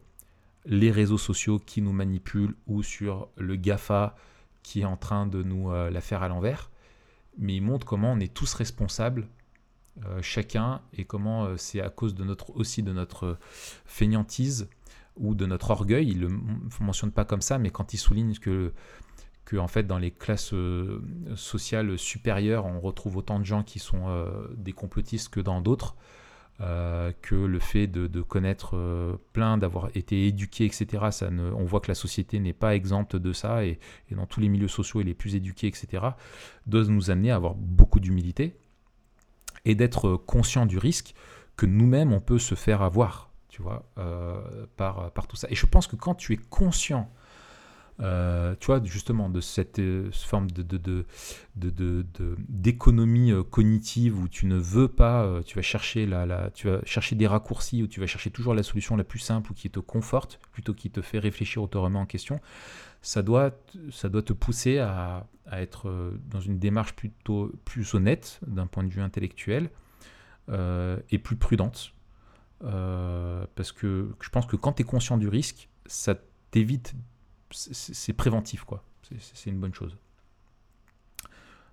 les 0.67 0.91
réseaux 0.91 1.19
sociaux 1.19 1.59
qui 1.59 1.81
nous 1.81 1.93
manipulent 1.93 2.57
ou 2.67 2.83
sur 2.83 3.29
le 3.37 3.57
GAFA 3.57 4.17
qui 4.63 4.81
est 4.81 4.85
en 4.85 4.97
train 4.97 5.27
de 5.27 5.43
nous 5.43 5.71
euh, 5.71 5.91
la 5.91 6.01
faire 6.01 6.23
à 6.23 6.29
l'envers, 6.29 6.71
mais 7.39 7.55
il 7.57 7.63
montre 7.63 7.87
comment 7.87 8.13
on 8.13 8.21
est 8.21 8.33
tous 8.33 8.53
responsables, 8.55 9.29
chacun, 10.21 10.83
et 10.93 11.07
comment 11.07 11.57
c'est 11.57 11.81
à 11.81 11.89
cause 11.89 12.15
aussi 12.55 12.83
de 12.83 12.93
notre 12.93 13.39
fainéantise 13.87 14.69
ou 15.17 15.35
de 15.35 15.47
notre 15.47 15.71
orgueil. 15.71 16.09
Il 16.11 16.21
ne 16.21 16.29
le 16.29 16.39
mentionne 16.81 17.13
pas 17.13 17.25
comme 17.25 17.41
ça, 17.41 17.57
mais 17.57 17.71
quand 17.71 17.95
il 17.95 17.97
souligne 17.97 18.35
que 18.35 18.75
que 19.47 19.57
en 19.57 19.69
fait 19.69 19.85
dans 19.85 19.99
les 19.99 20.11
classes 20.11 20.53
euh, 20.53 21.01
sociales 21.37 21.99
supérieures 21.99 22.67
on 22.67 22.81
retrouve 22.81 23.17
autant 23.17 23.39
de 23.39 23.45
gens 23.45 23.63
qui 23.63 23.79
sont 23.79 24.09
euh, 24.09 24.49
des 24.57 24.73
complotistes 24.73 25.31
que 25.31 25.41
dans 25.41 25.63
d'autres 25.63 25.97
euh, 26.61 27.13
que 27.23 27.35
le 27.35 27.59
fait 27.59 27.87
de, 27.87 28.23
connaître 28.23 28.77
plein 29.33 29.57
d'avoir 29.57 29.91
été 29.95 30.27
éduqué 30.27 30.65
etc 30.65 31.07
ça 31.11 31.31
ne, 31.31 31.53
on 31.53 31.65
voit 31.65 31.81
que 31.81 31.89
la 31.89 31.95
société 31.95 32.41
n'est 32.41 32.53
pas 32.53 32.75
exempte 32.75 33.15
de 33.15 33.33
ça 33.33 33.65
et, 33.65 33.79
dans 34.11 34.27
tous 34.27 34.41
les 34.41 34.49
milieux 34.49 34.69
sociaux 34.69 35.01
et 35.01 35.05
les 35.05 35.15
plus 35.15 35.37
éduqués 35.37 35.69
etc 35.69 36.03
doit 36.67 36.85
nous 36.85 37.11
amener 37.11 37.31
à 37.31 37.37
avoir 37.37 37.55
beaucoup 37.55 38.01
d'humilité 38.01 38.57
et 39.65 39.75
d'être 39.75 40.17
conscient 40.17 40.67
du 40.67 40.79
risque 40.79 41.15
que 41.57 41.67
nous-mêmes 41.67 42.13
on 42.13 42.21
peut 42.21 42.41
se 42.41 42.57
faire 42.57 42.83
avoir 42.83 43.31
tu 43.49 43.63
vois 43.63 43.87
par, 44.77 45.11
par 45.13 45.27
tout 45.27 45.37
ça. 45.37 45.49
Et 45.51 45.55
je 45.55 45.65
pense 45.65 45.87
que 45.87 45.97
quand 45.97 46.15
tu 46.15 46.35
es 46.35 46.37
conscient 46.37 47.11
euh, 48.01 48.55
tu 48.61 48.67
vois, 48.67 48.83
justement, 48.85 49.31
de 49.31 49.41
cette 49.41 49.79
euh, 49.79 50.11
forme 50.13 50.51
de, 50.51 51.07
d'économie 51.55 53.33
euh, 53.33 53.43
cognitive 53.43 54.19
où 54.19 54.29
tu 54.29 54.47
ne 54.47 54.57
veux 54.57 54.89
pas, 54.89 55.41
tu 55.45 55.57
vas 55.57 55.63
chercher 55.63 56.07
la, 56.07 56.51
tu 56.51 56.69
vas 56.69 56.81
chercher 56.85 57.17
des 57.17 57.27
raccourcis 57.27 57.83
ou 57.83 57.87
tu 57.87 58.01
vas 58.01 58.07
chercher 58.07 58.31
toujours 58.31 58.55
la 58.55 58.63
solution 58.63 58.97
la 58.97 59.05
plus 59.05 59.19
simple 59.19 59.53
ou 59.53 59.55
qui 59.55 59.71
te 59.71 59.81
conforte 59.81 60.41
plutôt 60.53 60.75
qui 60.75 60.91
te 60.91 61.01
fait 61.01 61.19
réfléchir 61.19 61.63
ou 61.63 61.67
te 61.67 61.79
remet 61.79 61.99
en 61.99 62.07
question. 62.07 62.41
Ça 63.03 63.23
doit, 63.23 63.53
ça 63.91 64.09
doit 64.09 64.23
te 64.23 64.33
pousser 64.33 64.79
à, 64.79 65.27
à 65.47 65.63
être 65.63 66.13
dans 66.29 66.41
une 66.41 66.59
démarche 66.59 66.95
plutôt 66.95 67.53
plus 67.65 67.95
honnête 67.95 68.41
d'un 68.47 68.67
point 68.67 68.83
de 68.83 68.89
vue 68.89 69.03
intellectuel 69.03 69.71
et 70.49 71.19
plus 71.19 71.37
prudente. 71.37 71.93
Parce 72.61 73.73
que 73.73 74.11
je 74.21 74.29
pense 74.29 74.47
que 74.47 74.57
quand 74.57 74.75
tu 74.75 74.83
es 74.83 74.85
conscient 74.85 75.19
du 75.19 75.29
risque, 75.29 75.69
ça 75.87 76.17
t'évite 76.51 76.95
c'est- 77.51 78.13
préventif 78.13 78.65
quoi. 78.65 78.85
C'est- 79.21 79.51
une 79.51 79.61
bonne 79.61 79.75
chose. 79.75 79.97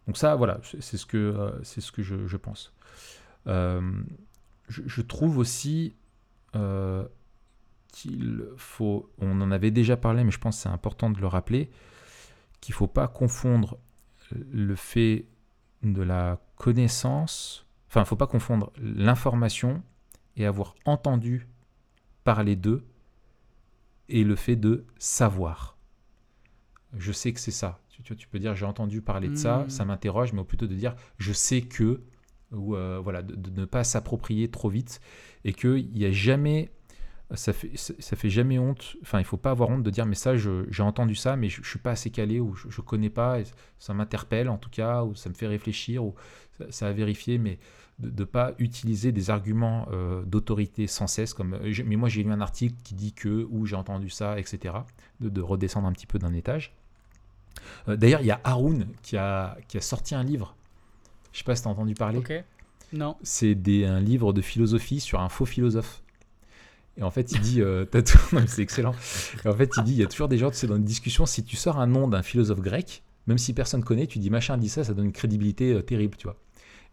Donc 0.08 0.18
ça, 0.18 0.36
voilà, 0.36 0.60
c'est 0.64 0.82
c'est 0.82 0.98
ce 0.98 1.06
que 1.06 1.18
euh, 1.18 1.64
ce 1.64 1.92
que 1.92 2.04
je, 2.04 2.38
pense. 2.38 2.74
Euh, 3.48 4.04
je, 4.68 5.02
trouve 5.02 5.38
aussi 5.38 5.96
euh, 6.56 7.06
qu'il 7.88 8.44
faut, 8.58 9.10
on 9.20 9.40
en 9.42 9.52
avait 9.52 9.72
déjà 9.72 9.96
parlé, 9.98 10.24
mais 10.24 10.32
je 10.32 10.40
pense 10.40 10.58
que 10.58 10.64
c'est 10.64 10.70
important 10.70 11.10
de 11.10 11.20
le 11.20 11.28
rappeler, 11.28 11.72
qu'il 12.60 12.74
faut 12.74 12.88
pas 12.88 13.08
confondre 13.08 13.78
le 14.32 14.76
fait 14.76 15.26
de 15.84 16.02
la 16.02 16.40
connaissance, 16.56 17.66
enfin, 17.88 18.02
il 18.02 18.06
faut 18.06 18.16
pas 18.16 18.28
confondre 18.28 18.72
l'information 18.78 19.82
et 20.36 20.46
avoir 20.46 20.76
entendu 20.86 21.48
parler 22.24 22.56
d'eux 22.56 22.86
et 24.10 24.24
le 24.24 24.36
fait 24.36 24.56
de 24.56 24.86
savoir. 25.00 25.78
Je 26.98 27.12
sais 27.12 27.34
que 27.34 27.40
c'est 27.40 27.52
ça. 27.52 27.80
Tu, 28.04 28.16
tu 28.16 28.28
peux 28.28 28.40
dire 28.40 28.56
j'ai 28.56 28.66
entendu 28.66 29.02
parler 29.02 29.30
de 29.30 29.36
ça, 29.38 29.66
Mm. 29.66 29.70
ça 29.70 29.86
m'interroge, 29.86 30.34
mais 30.34 30.42
au 30.42 30.44
plutôt 30.44 30.68
de 30.68 30.76
dire 30.76 30.96
je 31.18 31.32
sais 31.34 31.62
que, 31.62 32.02
ou 32.52 32.76
euh, 32.76 33.00
voilà, 33.04 33.22
de, 33.22 33.36
de 33.36 33.50
ne 33.62 33.66
pas 33.66 33.84
s'approprier 33.84 34.50
trop 34.50 34.70
vite 34.70 35.00
et 35.46 35.54
qu'il 35.54 35.90
n'y 35.94 36.06
a 36.06 36.12
jamais, 36.12 36.72
ça 37.36 37.54
fait, 37.54 37.72
ça 37.78 38.16
fait 38.18 38.30
jamais 38.30 38.60
honte, 38.60 38.98
enfin 39.04 39.20
il 39.20 39.26
faut 39.26 39.38
pas 39.38 39.52
avoir 39.52 39.70
honte 39.70 39.84
de 39.84 39.90
dire 39.90 40.06
mais 40.06 40.16
ça 40.16 40.36
j'ai 40.38 40.84
entendu 40.84 41.16
ça, 41.16 41.36
mais 41.38 41.50
je, 41.50 41.64
je 41.64 41.70
suis 41.70 41.80
pas 41.80 41.92
assez 41.92 42.12
calé 42.12 42.40
ou 42.40 42.56
je, 42.56 42.70
je 42.70 42.82
connais 42.82 43.10
pas, 43.10 43.40
et 43.42 43.46
ça 43.80 43.94
m'interpelle 43.94 44.50
en 44.50 44.58
tout 44.58 44.70
cas, 44.72 45.04
ou 45.04 45.16
ça 45.16 45.30
me 45.30 45.36
fait 45.36 45.48
réfléchir, 45.48 46.04
ou 46.06 46.16
ça, 46.58 46.66
ça 46.72 46.88
a 46.88 46.92
vérifié, 46.94 47.38
mais 47.40 47.60
de 48.00 48.22
ne 48.22 48.26
pas 48.26 48.54
utiliser 48.58 49.12
des 49.12 49.30
arguments 49.30 49.88
euh, 49.92 50.24
d'autorité 50.24 50.88
sans 50.88 51.08
cesse, 51.08 51.34
comme 51.34 51.54
euh, 51.54 51.74
mais 51.86 51.96
moi 51.96 52.10
j'ai 52.10 52.24
lu 52.24 52.32
un 52.32 52.42
article 52.42 52.76
qui 52.84 52.96
dit 52.96 53.14
que, 53.14 53.48
ou 53.50 53.66
j'ai 53.66 53.76
entendu 53.76 54.10
ça, 54.10 54.40
etc. 54.40 54.76
De, 55.20 55.30
de 55.30 55.42
redescendre 55.42 55.88
un 55.88 55.92
petit 55.94 56.08
peu 56.08 56.20
d'un 56.20 56.34
étage. 56.34 56.76
Euh, 57.88 57.96
D'ailleurs, 57.96 58.22
il 58.22 58.28
y 58.28 58.32
a 58.32 58.42
Haroun 58.44 58.88
qui 59.02 59.18
a, 59.18 59.58
qui 59.68 59.78
a 59.78 59.82
sorti 59.82 60.16
un 60.16 60.24
livre. 60.24 60.56
Je 61.32 61.40
sais 61.40 61.44
pas 61.44 61.56
si 61.56 61.64
tu 61.64 61.68
as 61.68 61.72
entendu 61.72 61.94
parler. 61.94 62.22
Non. 62.92 63.16
C'est 63.24 63.58
un 63.86 64.00
livre 64.00 64.34
de 64.34 64.42
philosophie 64.42 65.00
sur 65.00 65.20
un 65.20 65.30
faux 65.30 65.46
philosophe. 65.46 66.04
Et 66.98 67.04
en 67.04 67.10
fait, 67.10 67.32
il 67.32 67.40
dit, 67.40 67.62
euh, 67.62 67.86
c'est 68.48 68.62
excellent. 68.62 68.94
Et 69.44 69.48
en 69.48 69.56
fait, 69.56 69.72
il 69.78 69.84
dit, 69.84 69.94
il 69.94 69.98
y 69.98 70.04
a 70.04 70.08
toujours 70.08 70.28
des 70.28 70.38
gens, 70.38 70.52
tu 70.52 70.58
sais, 70.58 70.68
dans 70.68 70.76
une 70.76 70.84
discussion, 70.84 71.26
si 71.26 71.44
tu 71.44 71.56
sors 71.56 71.80
un 71.80 71.88
nom 71.88 72.08
d'un 72.08 72.22
philosophe 72.22 72.62
grec, 72.62 73.02
même 73.26 73.40
si 73.40 73.54
personne 73.54 73.84
connaît, 73.84 74.06
tu 74.06 74.20
dis 74.20 74.30
machin 74.30 74.58
dit 74.58 74.70
ça, 74.70 74.84
ça 74.84 74.94
donne 74.94 75.06
une 75.06 75.12
crédibilité 75.14 75.74
euh, 75.74 75.82
terrible, 75.82 76.18
tu 76.18 76.28
vois. 76.28 76.38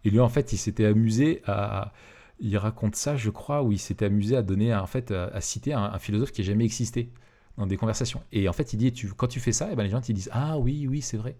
Et 0.03 0.09
lui, 0.09 0.19
en 0.19 0.29
fait, 0.29 0.53
il 0.53 0.57
s'était 0.57 0.85
amusé 0.85 1.41
à, 1.45 1.93
il 2.39 2.57
raconte 2.57 2.95
ça, 2.95 3.15
je 3.15 3.29
crois, 3.29 3.63
où 3.63 3.71
il 3.71 3.79
s'était 3.79 4.05
amusé 4.05 4.35
à 4.35 4.41
donner, 4.41 4.73
en 4.75 4.87
fait, 4.87 5.11
à, 5.11 5.39
citer 5.41 5.73
un, 5.73 5.97
philosophe 5.99 6.31
qui 6.31 6.41
n'a 6.41 6.47
jamais 6.47 6.65
existé 6.65 7.11
dans 7.57 7.67
des 7.67 7.77
conversations. 7.77 8.23
Et 8.31 8.49
en 8.49 8.53
fait, 8.53 8.73
il 8.73 8.77
dit, 8.77 8.93
quand 9.15 9.27
tu 9.27 9.39
fais 9.39 9.51
ça, 9.51 9.69
eh 9.71 9.75
ben, 9.75 9.83
les 9.83 9.89
gens 9.89 10.01
ils 10.07 10.15
disent, 10.15 10.29
ah 10.33 10.57
oui, 10.57 10.87
oui, 10.87 11.01
c'est 11.01 11.17
vrai. 11.17 11.37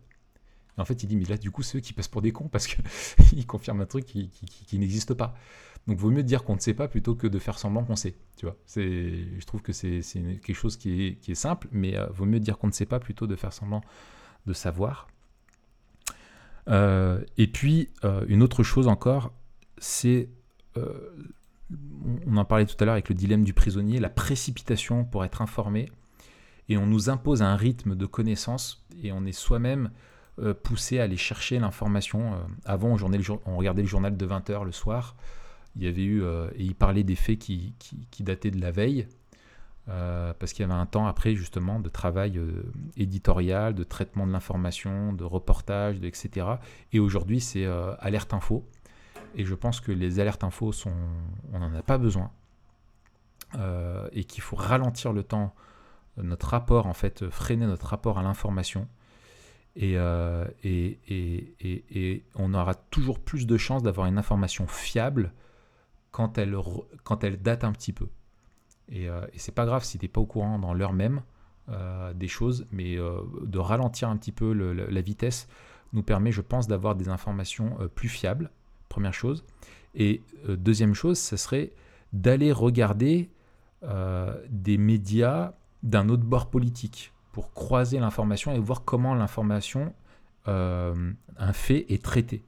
Et 0.78 0.82
en 0.82 0.86
fait, 0.86 1.04
il 1.04 1.08
dit, 1.08 1.16
mais 1.16 1.26
là, 1.26 1.38
du 1.38 1.52
coup, 1.52 1.64
c'est 1.64 1.78
eux 1.80 1.82
qui 1.82 1.94
passent 1.94 2.08
pour 2.08 2.22
des 2.22 2.32
cons 2.32 2.48
parce 2.48 2.68
qu'ils 2.68 3.46
confirment 3.48 3.82
un 3.82 3.86
truc 3.86 4.06
qui, 4.06 4.30
n'existe 4.78 5.14
pas. 5.14 5.34
Donc, 5.88 5.98
vaut 5.98 6.12
mieux 6.12 6.24
dire 6.24 6.44
qu'on 6.44 6.56
ne 6.56 6.60
sait 6.60 6.76
pas 6.76 6.88
plutôt 6.88 7.16
que 7.16 7.28
de 7.28 7.40
faire 7.40 7.58
semblant 7.58 7.84
qu'on 7.84 7.96
sait. 7.96 8.16
Tu 8.38 8.46
vois, 8.46 8.56
c'est, 8.66 9.12
je 9.40 9.46
trouve 9.46 9.62
que 9.62 9.74
c'est, 9.74 10.02
quelque 10.44 10.54
chose 10.54 10.78
qui 10.78 11.08
est, 11.08 11.16
qui 11.16 11.32
est 11.32 11.36
simple, 11.36 11.68
mais 11.72 11.98
euh, 11.98 12.06
vaut 12.08 12.26
mieux 12.26 12.40
dire 12.40 12.60
qu'on 12.60 12.68
ne 12.68 12.72
sait 12.72 12.86
pas 12.86 13.00
plutôt 13.00 13.26
de 13.26 13.36
faire 13.36 13.52
semblant 13.52 13.82
de 14.46 14.54
savoir. 14.54 15.08
Euh, 16.68 17.22
et 17.38 17.48
puis, 17.48 17.90
euh, 18.04 18.24
une 18.28 18.44
autre 18.44 18.64
chose 18.64 18.88
encore, 18.88 19.34
c'est, 19.78 20.30
euh, 20.78 21.16
on 22.28 22.38
en 22.38 22.46
parlait 22.46 22.66
tout 22.66 22.76
à 22.80 22.86
l'heure 22.86 22.94
avec 22.94 23.10
le 23.10 23.16
dilemme 23.16 23.44
du 23.44 23.54
prisonnier, 23.54 24.00
la 24.00 24.10
précipitation 24.10 25.06
pour 25.06 25.26
être 25.26 25.42
informé. 25.42 25.90
Et 26.70 26.78
on 26.78 26.86
nous 26.86 27.10
impose 27.10 27.42
un 27.42 27.56
rythme 27.56 27.96
de 27.96 28.06
connaissance 28.06 28.86
et 29.04 29.12
on 29.12 29.26
est 29.26 29.34
soi-même 29.34 29.90
poussé 30.64 31.00
à 31.00 31.04
aller 31.04 31.18
chercher 31.18 31.60
l'information. 31.60 32.34
Avant, 32.66 32.96
on, 32.96 33.58
regardait 33.58 33.82
le 33.82 33.88
journal 33.88 34.16
de 34.16 34.26
20h 34.26 34.64
le 34.64 34.72
soir. 34.72 35.16
Il 35.76 35.84
y 35.84 35.88
avait 35.88 36.04
eu, 36.04 36.24
et 36.24 36.64
il 36.64 36.74
parlait 36.74 37.04
des 37.04 37.16
faits 37.16 37.38
qui 37.40 37.76
dataient 38.22 38.52
de 38.52 38.62
la 38.62 38.72
veille, 38.72 39.08
euh, 39.92 40.34
parce 40.40 40.54
qu'il 40.54 40.66
y 40.66 40.70
avait 40.70 40.80
un 40.80 40.86
temps 40.86 41.06
après 41.06 41.36
justement 41.36 41.80
de 41.80 41.90
travail 41.90 42.38
euh, 42.38 42.72
éditorial, 42.96 43.74
de 43.74 43.84
traitement 43.84 44.26
de 44.26 44.32
l'information, 44.32 45.12
de 45.12 45.26
reportage, 45.26 45.98
etc. 46.04 46.48
Et 46.94 47.00
aujourd'hui, 47.00 47.42
c'est 47.42 47.66
euh, 47.66 47.94
alerte 48.00 48.34
info. 48.34 48.66
Et 49.36 49.44
je 49.44 49.54
pense 49.54 49.82
que 49.82 49.92
les 49.92 50.20
alertes 50.20 50.46
info, 50.46 50.72
sont, 50.72 50.94
on 51.52 51.60
n'en 51.60 51.74
a 51.74 51.82
pas 51.82 51.98
besoin. 51.98 52.32
Et 54.14 54.24
qu'il 54.24 54.42
faut 54.42 54.56
ralentir 54.56 55.12
le 55.12 55.24
temps, 55.24 55.54
notre 56.16 56.48
rapport, 56.48 56.88
en 56.88 56.94
fait, 56.94 57.30
freiner 57.30 57.66
notre 57.66 57.88
rapport 57.88 58.18
à 58.18 58.24
l'information. 58.24 58.88
Et, 59.76 59.98
on 62.36 62.54
aura 62.54 62.76
toujours 62.76 63.20
plus 63.20 63.46
de 63.48 63.58
chances 63.58 63.84
d'avoir 63.84 64.08
une 64.08 64.18
information 64.18 64.68
fiable 64.68 65.34
quand 66.12 66.38
elle 66.38 67.42
date 67.42 67.66
un 67.66 67.74
petit 67.74 67.92
peu. 67.92 68.08
Et, 68.90 69.10
euh, 69.10 69.26
et 69.34 69.40
c'est 69.40 69.54
pas 69.54 69.66
grave 69.66 69.84
si 69.84 69.98
tu 69.98 70.06
n'es 70.06 70.10
pas 70.10 70.22
au 70.22 70.26
courant 70.26 70.60
dans 70.60 70.74
l'heure 70.74 70.94
même 70.94 71.22
euh, 71.70 72.14
des 72.14 72.28
choses, 72.28 72.66
mais 72.72 72.98
euh, 72.98 73.22
de 73.44 73.60
ralentir 73.60 74.10
un 74.10 74.18
petit 74.18 74.32
peu 74.32 74.52
la 74.54 75.02
vitesse 75.02 75.48
nous 75.94 76.04
permet, 76.04 76.32
je 76.32 76.42
pense, 76.42 76.68
d'avoir 76.68 76.96
des 76.96 77.10
informations 77.10 77.78
plus 77.96 78.08
fiables, 78.08 78.50
première 78.88 79.14
chose. 79.14 79.44
Et 79.94 80.22
deuxième 80.48 80.94
chose, 80.94 81.20
ce 81.20 81.36
serait 81.36 81.74
d'aller 82.14 82.54
regarder 82.54 83.30
des 84.50 84.78
médias 84.78 85.52
d'un 85.84 86.08
autre 86.08 86.24
bord 86.24 86.50
politique 86.50 87.12
pour 87.34 87.52
croiser 87.52 88.00
l'information 88.00 88.54
et 88.54 88.60
voir 88.60 88.86
comment 88.86 89.16
l'information, 89.16 89.94
un 90.46 91.54
fait, 91.54 91.86
est 91.90 92.02
traité 92.02 92.46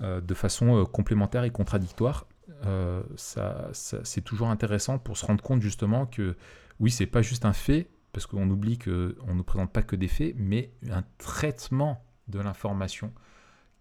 de 0.00 0.34
façon 0.34 0.84
complémentaire 0.84 1.44
et 1.44 1.50
contradictoire. 1.50 2.26
Euh, 2.64 3.02
c'est 3.16 4.22
toujours 4.22 4.48
intéressant 4.48 4.98
pour 4.98 5.16
se 5.16 5.26
rendre 5.26 5.42
compte 5.42 5.62
justement 5.62 6.06
que 6.06 6.36
oui, 6.80 6.90
c'est 6.90 7.06
pas 7.06 7.22
juste 7.22 7.44
un 7.44 7.52
fait, 7.52 7.88
parce 8.12 8.26
qu'on 8.26 8.48
oublie 8.50 8.78
qu'on 8.78 8.90
ne 8.90 9.32
nous 9.32 9.44
présente 9.44 9.72
pas 9.72 9.82
que 9.82 9.96
des 9.96 10.08
faits, 10.08 10.34
mais 10.36 10.72
un 10.90 11.04
traitement 11.18 12.04
de 12.28 12.40
l'information 12.40 13.12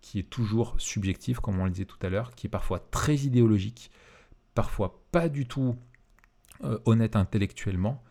qui 0.01 0.19
est 0.19 0.29
toujours 0.29 0.75
subjectif, 0.79 1.39
comme 1.39 1.59
on 1.59 1.65
le 1.65 1.71
disait 1.71 1.85
tout 1.85 1.99
à 2.01 2.09
l'heure, 2.09 2.33
qui 2.35 2.47
est 2.47 2.49
parfois 2.49 2.79
très 2.79 3.15
idéologique, 3.17 3.91
parfois 4.55 5.03
pas 5.11 5.29
du 5.29 5.47
tout 5.47 5.75
euh, 6.63 6.79
honnête 6.85 7.15
intellectuellement, 7.15 8.03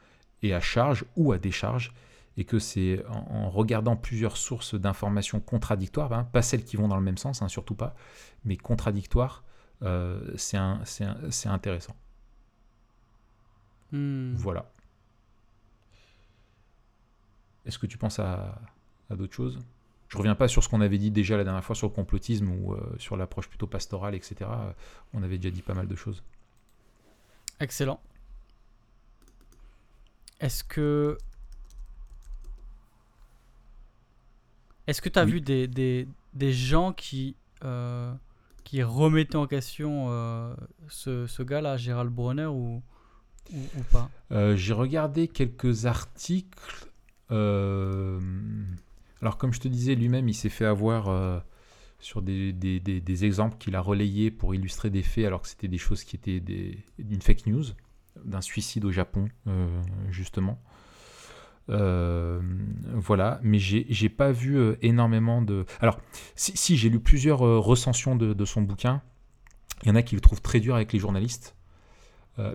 et 0.43 0.55
à 0.55 0.61
charge 0.61 1.05
ou 1.17 1.33
à 1.33 1.39
décharge, 1.39 1.93
et 2.37 2.45
que 2.45 2.59
c'est 2.59 3.05
en, 3.09 3.51
regardant 3.51 3.97
plusieurs 3.97 4.37
sources 4.37 4.75
d'informations 4.75 5.41
contradictoires, 5.41 6.13
hein, 6.13 6.25
pas 6.25 6.43
celles 6.43 6.65
qui 6.65 6.77
vont 6.77 6.89
dans 6.89 6.97
le 6.97 7.03
même 7.03 7.19
sens, 7.19 7.43
hein, 7.43 7.49
surtout 7.49 7.75
pas, 7.75 7.95
mais 8.45 8.57
contradictoires, 8.57 9.45
c'est 10.37 10.57
un- 10.57 10.85
c'est 10.85 11.49
intéressant. 11.49 11.97
Hmm. 13.93 14.35
Voilà. 14.35 14.71
Est-ce 17.67 17.79
que 17.79 17.87
tu 17.87 17.99
penses 17.99 18.19
à, 18.19 18.61
à 19.11 19.17
d'autres 19.17 19.35
choses? 19.35 19.59
Je 20.09 20.17
reviens 20.19 20.35
pas 20.35 20.49
sur 20.49 20.63
ce 20.65 20.69
qu'on 20.69 20.81
avait 20.81 20.99
dit 20.99 21.11
déjà 21.11 21.37
la 21.37 21.45
dernière 21.45 21.65
fois 21.65 21.77
sur 21.77 21.87
le 21.89 21.93
complotisme 21.95 22.49
ou 22.51 22.73
euh, 22.75 22.97
sur 22.99 23.17
l'approche 23.17 23.49
plutôt 23.49 23.67
pastorale, 23.69 24.15
etc. 24.15 24.37
Euh, 24.43 24.73
On 25.15 25.23
avait 25.23 25.39
déjà 25.39 25.55
dit 25.55 25.63
pas 25.63 25.75
mal 25.75 25.87
de 25.87 25.95
choses. 25.95 26.23
Excellent. 27.61 28.01
Est-ce 30.41 30.65
que. 30.65 31.17
Est-ce 34.87 35.01
que 35.03 35.09
tu 35.09 35.19
as 35.19 35.25
Oui. 35.25 35.33
vu 35.33 35.41
des, 35.41 35.69
des, 35.69 36.09
des 36.33 36.53
gens 36.53 36.93
qui, 36.93 37.37
euh, 37.65 38.13
qui 38.65 38.83
remettaient 38.83 39.37
en 39.37 39.47
question 39.47 40.07
euh, 40.11 40.55
ce, 40.89 41.27
ce 41.27 41.43
gars-là, 41.43 41.77
Gérald 41.77 42.11
Bronner, 42.11 42.47
ou, 42.47 42.83
ou, 43.53 43.83
pas? 43.91 44.11
Euh, 44.33 44.57
J'ai 44.57 44.73
regardé 44.75 45.29
quelques 45.29 45.87
articles. 45.87 46.59
euh, 47.31 48.21
alors, 49.23 49.37
comme 49.39 49.53
je 49.53 49.61
te 49.61 49.69
disais, 49.69 49.95
lui-même, 49.95 50.29
il 50.29 50.35
s'est 50.35 50.49
fait 50.49 50.65
avoir 50.65 51.43
sur 51.99 52.23
des, 52.23 52.53
des- 52.53 52.81
des- 52.81 53.25
exemples 53.25 53.59
qu'il 53.59 53.77
a 53.77 53.81
relayés 53.81 54.31
pour 54.31 54.55
illustrer 54.55 54.89
des 54.89 55.03
faits, 55.03 55.27
alors 55.27 55.43
que 55.43 55.49
c'était 55.49 55.69
des 55.69 55.79
choses 55.79 56.05
qui 56.05 56.17
étaient 56.17 56.41
d'une 56.99 57.21
fake 57.21 57.47
news, 57.47 57.65
d'un 58.25 58.41
suicide 58.41 58.85
au 58.87 58.93
Japon, 58.93 59.29
justement. 60.11 60.59
Euh, 61.69 62.41
voilà, 62.95 63.39
mais 63.43 63.59
j'ai 63.59 64.09
pas 64.09 64.33
vu 64.33 64.59
euh, 64.59 64.77
énormément 64.83 65.43
de. 65.43 65.65
Alors, 65.81 65.99
si, 66.35 66.77
j'ai 66.77 66.89
lu 66.89 67.01
plusieurs 67.01 67.47
euh, 67.47 67.59
recensions 67.59 68.17
de, 68.17 68.45
son 68.45 68.63
bouquin. 68.63 69.03
Il 69.83 69.89
y 69.89 69.93
en 69.93 69.95
a 69.95 70.03
qui 70.03 70.15
le 70.15 70.21
trouvent 70.21 70.43
très 70.43 70.61
dur 70.61 70.75
avec 70.75 70.93
les 70.93 70.99
journalistes. 70.99 71.57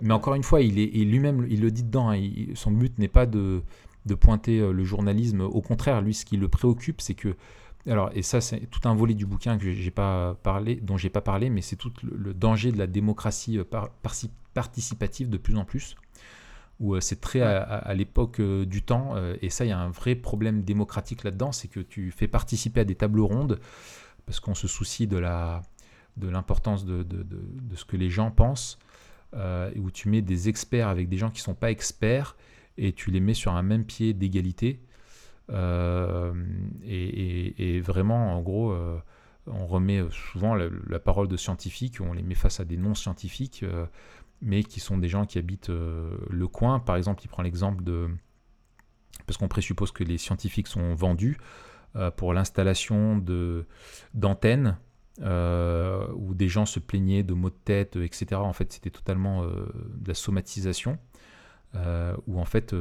Mais 0.02 0.14
encore 0.14 0.34
une 0.34 0.42
fois, 0.42 0.62
il 0.62 0.80
est 0.80 1.04
lui-même, 1.04 1.46
il 1.48 1.60
le 1.60 1.70
dit 1.70 1.84
dedans. 1.84 2.10
hein, 2.10 2.18
son 2.54 2.72
but 2.72 2.98
n'est 2.98 3.06
pas 3.06 3.24
de, 3.24 3.62
de 4.04 4.14
pointer 4.16 4.58
le 4.58 4.84
journalisme. 4.84 5.42
Au 5.42 5.60
contraire, 5.60 6.00
lui, 6.02 6.12
ce 6.12 6.24
qui 6.24 6.36
le 6.36 6.48
préoccupe, 6.48 7.00
c'est 7.00 7.14
que 7.14 7.36
alors, 7.88 8.10
et 8.14 8.22
ça, 8.22 8.40
c'est 8.40 8.66
tout 8.66 8.80
un 8.88 8.94
volet 8.94 9.14
du 9.14 9.26
bouquin 9.26 9.58
que 9.58 9.72
j'ai 9.72 9.90
pas 9.90 10.34
parlé, 10.42 10.76
dont 10.76 10.96
j'ai 10.96 11.10
pas 11.10 11.20
parlé, 11.20 11.50
mais 11.50 11.60
c'est 11.60 11.76
tout 11.76 11.92
le, 12.02 12.34
danger 12.34 12.72
de 12.72 12.78
la 12.78 12.88
démocratie 12.88 13.60
participative 14.54 15.28
de 15.28 15.36
plus 15.36 15.56
en 15.56 15.64
plus, 15.64 15.94
où 16.80 16.94
euh, 16.94 17.00
c'est 17.00 17.20
très 17.20 17.40
à, 17.40 17.62
à- 17.62 17.76
à 17.78 17.94
l'époque 17.94 18.40
euh, 18.40 18.64
du 18.66 18.82
temps, 18.82 19.16
euh, 19.16 19.36
et 19.42 19.50
ça, 19.50 19.64
il 19.64 19.68
y 19.68 19.72
a 19.72 19.78
un 19.78 19.90
vrai 19.90 20.14
problème 20.14 20.62
démocratique 20.62 21.24
là-dedans, 21.24 21.52
c'est 21.52 21.68
que 21.68 21.80
tu 21.80 22.10
fais 22.10 22.28
participer 22.28 22.80
à 22.80 22.84
des 22.84 22.94
tables 22.96 23.20
rondes, 23.20 23.58
parce 24.26 24.40
qu'on 24.40 24.54
se 24.54 24.68
soucie 24.68 25.06
de 25.06 25.18
la 25.18 25.62
de 26.16 26.28
l'importance 26.28 26.84
de, 26.86 27.02
de- 27.02 27.22
de- 27.22 27.42
de 27.62 27.76
ce 27.76 27.84
que 27.84 27.96
les 27.98 28.08
gens 28.08 28.30
pensent, 28.30 28.78
euh, 29.34 29.70
où 29.76 29.90
tu 29.90 30.08
mets 30.08 30.22
des 30.22 30.48
experts 30.48 30.88
avec 30.88 31.08
des 31.10 31.18
gens 31.18 31.30
qui 31.30 31.40
sont 31.42 31.54
pas 31.54 31.70
experts, 31.70 32.36
et 32.78 32.92
tu 32.94 33.10
les 33.10 33.20
mets 33.20 33.34
sur 33.34 33.52
un 33.54 33.62
même 33.62 33.84
pied 33.84 34.14
d'égalité. 34.14 34.80
Euh, 35.50 36.32
et, 36.84 37.04
et- 37.04 37.76
et 37.76 37.80
vraiment, 37.80 38.34
en 38.36 38.40
gros, 38.42 38.72
euh, 38.72 38.98
on 39.46 39.66
remet 39.66 40.02
souvent 40.10 40.54
la, 40.54 40.66
la 40.88 40.98
parole 40.98 41.28
de 41.28 41.36
scientifiques, 41.36 41.98
on 42.00 42.12
les 42.12 42.22
met 42.22 42.34
face 42.34 42.60
à 42.60 42.64
des 42.64 42.76
non-scientifiques, 42.76 43.64
mais 44.40 44.62
qui 44.62 44.80
sont 44.80 44.98
des 44.98 45.08
gens 45.08 45.24
qui 45.24 45.38
habitent 45.38 45.70
euh, 45.70 46.16
le 46.30 46.48
coin. 46.48 46.78
Par 46.78 46.96
exemple, 46.96 47.22
il 47.24 47.28
prend 47.28 47.42
l'exemple 47.42 47.82
de... 47.82 48.08
Parce 49.26 49.38
qu'on 49.38 49.48
présuppose 49.48 49.92
que 49.92 50.04
les 50.04 50.18
scientifiques 50.18 50.68
sont 50.68 50.94
vendus 50.94 51.38
euh, 51.96 52.10
pour 52.10 52.32
l'installation 52.32 53.22
d'antennes 54.14 54.78
euh, 55.22 56.06
où 56.14 56.34
des 56.34 56.48
gens 56.48 56.66
se 56.66 56.78
plaignaient 56.78 57.22
de 57.22 57.32
maux 57.32 57.50
de 57.50 57.56
tête, 57.64 57.96
etc. 57.96 58.26
En 58.34 58.52
fait, 58.52 58.72
c'était 58.72 58.90
totalement 58.90 59.44
de 59.46 60.08
la 60.08 60.14
somatisation 60.14 60.98
où 62.26 62.40
en 62.40 62.46
fait 62.46 62.74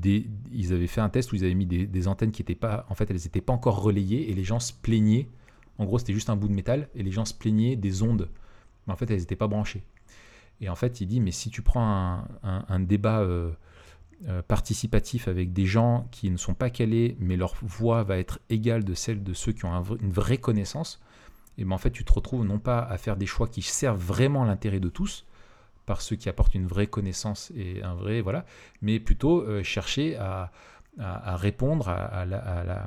ils 0.00 0.72
avaient 0.74 0.86
fait 0.86 1.00
un 1.00 1.08
test 1.08 1.32
où 1.32 1.36
ils 1.36 1.44
avaient 1.44 1.54
mis 1.54 1.64
des, 1.64 1.86
des 1.86 2.08
antennes 2.08 2.30
qui 2.30 2.42
étaient 2.42 2.54
pas 2.54 2.84
en 2.90 2.94
fait 2.94 3.10
elles 3.10 3.16
n'étaient 3.16 3.40
pas 3.40 3.54
encore 3.54 3.80
relayées 3.80 4.30
et 4.30 4.34
les 4.34 4.44
gens 4.44 4.60
se 4.60 4.74
plaignaient 4.74 5.30
en 5.78 5.86
gros 5.86 5.98
c'était 5.98 6.12
juste 6.12 6.28
un 6.28 6.36
bout 6.36 6.48
de 6.48 6.52
métal 6.52 6.90
et 6.94 7.02
les 7.02 7.10
gens 7.10 7.24
se 7.24 7.32
plaignaient 7.32 7.74
des 7.74 8.02
ondes 8.02 8.28
mais 8.86 8.92
en 8.92 8.96
fait 8.96 9.10
elles 9.10 9.20
n'étaient 9.20 9.34
pas 9.34 9.46
branchées 9.46 9.82
et 10.62 10.68
en 10.68 10.76
fait 10.76 11.00
il 11.00 11.06
dit 11.06 11.20
mais 11.20 11.32
si 11.32 11.50
tu 11.50 11.60
prends 11.60 12.24
un, 12.42 12.80
débat 12.80 13.20
euh, 13.20 13.50
euh, 14.28 14.40
participatif 14.40 15.28
avec 15.28 15.52
des 15.52 15.66
gens 15.66 16.08
qui 16.12 16.30
ne 16.30 16.36
sont 16.36 16.54
pas 16.54 16.70
calés 16.70 17.16
mais 17.20 17.36
leur 17.36 17.54
voix 17.60 18.04
va 18.04 18.16
être 18.16 18.38
égale 18.48 18.84
de 18.84 18.94
celle 18.94 19.22
de 19.22 19.34
ceux 19.34 19.52
qui 19.52 19.66
ont 19.66 19.82
une 20.00 20.12
vraie 20.12 20.38
connaissance 20.38 21.02
et 21.58 21.64
ben 21.64 21.72
en 21.72 21.78
fait 21.78 21.90
tu 21.90 22.04
te 22.04 22.12
retrouves 22.12 22.46
non 22.46 22.60
pas 22.60 22.78
à 22.78 22.96
faire 22.96 23.16
des 23.16 23.26
choix 23.26 23.48
qui 23.48 23.60
servent 23.60 24.00
vraiment 24.00 24.44
l'intérêt 24.44 24.80
de 24.80 24.88
tous 24.88 25.26
par 25.84 26.00
ceux 26.00 26.14
qui 26.14 26.28
apportent 26.28 26.54
une 26.54 26.68
vraie 26.68 26.86
connaissance 26.86 27.52
et 27.56 27.82
un 27.82 27.94
vrai 27.94 28.20
voilà, 28.20 28.44
mais 28.82 29.00
plutôt 29.00 29.42
euh, 29.42 29.64
chercher 29.64 30.16
à, 30.16 30.52
à, 31.00 31.36
répondre 31.36 31.88
à, 31.88 32.24
la, 32.24 32.86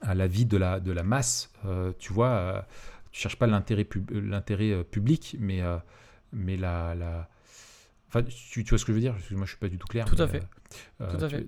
à, 0.00 0.14
la, 0.14 0.26
vie 0.28 0.46
de 0.46 0.56
la, 0.56 0.78
de 0.78 0.92
la 0.92 1.02
masse. 1.02 1.52
Tu 1.98 2.12
vois, 2.12 2.64
tu 3.10 3.20
cherches 3.20 3.36
pas 3.36 3.48
l'intérêt 3.48 3.82
pub, 3.82 4.10
l'intérêt 4.12 4.84
public, 4.84 5.36
mais 5.40 5.60
mais 6.32 6.56
la, 6.56 6.94
la 6.94 7.28
Enfin, 8.08 8.22
tu, 8.22 8.64
tu, 8.64 8.70
vois 8.70 8.78
ce 8.78 8.86
que 8.86 8.92
je 8.92 8.94
veux 8.94 9.02
dire? 9.02 9.14
Moi, 9.32 9.44
je 9.44 9.50
suis 9.50 9.58
pas 9.58 9.68
du 9.68 9.76
tout 9.76 9.86
clair. 9.86 10.06
Tout 10.06 10.20
à 10.20 10.26
fait. 10.26 10.42
Euh, 11.02 11.14
tout 11.14 11.22
à 11.22 11.28
fait. 11.28 11.46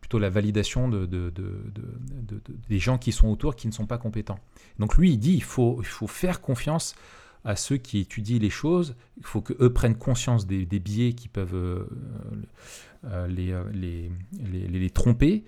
plutôt 0.00 0.20
la 0.20 0.30
validation 0.30 0.88
de, 0.88 1.04
de, 1.04 1.30
de, 1.30 2.40
des 2.68 2.78
gens 2.78 2.96
qui 2.96 3.10
sont 3.10 3.28
autour, 3.28 3.56
qui 3.56 3.66
ne 3.66 3.72
sont 3.72 3.86
pas 3.86 3.98
compétents. 3.98 4.38
Donc 4.78 4.96
lui, 4.96 5.12
il 5.12 5.18
dit, 5.18 5.34
il 5.34 5.42
faut, 5.42 5.78
il 5.80 5.86
faut 5.86 6.06
faire 6.06 6.40
confiance 6.40 6.94
à 7.44 7.56
ceux 7.56 7.76
qui 7.76 7.98
étudient 7.98 8.38
les 8.38 8.50
choses. 8.50 8.94
Il 9.16 9.24
faut 9.24 9.40
qu'eux 9.40 9.72
prennent 9.72 9.98
conscience 9.98 10.46
des, 10.46 10.64
des, 10.64 10.78
biais 10.78 11.12
qui 11.12 11.26
peuvent 11.28 11.56
euh, 11.56 11.88
euh, 13.04 13.26
les, 13.26 13.52
les, 13.72 14.10
les, 14.32 14.68
les, 14.68 14.90
tromper. 14.90 15.44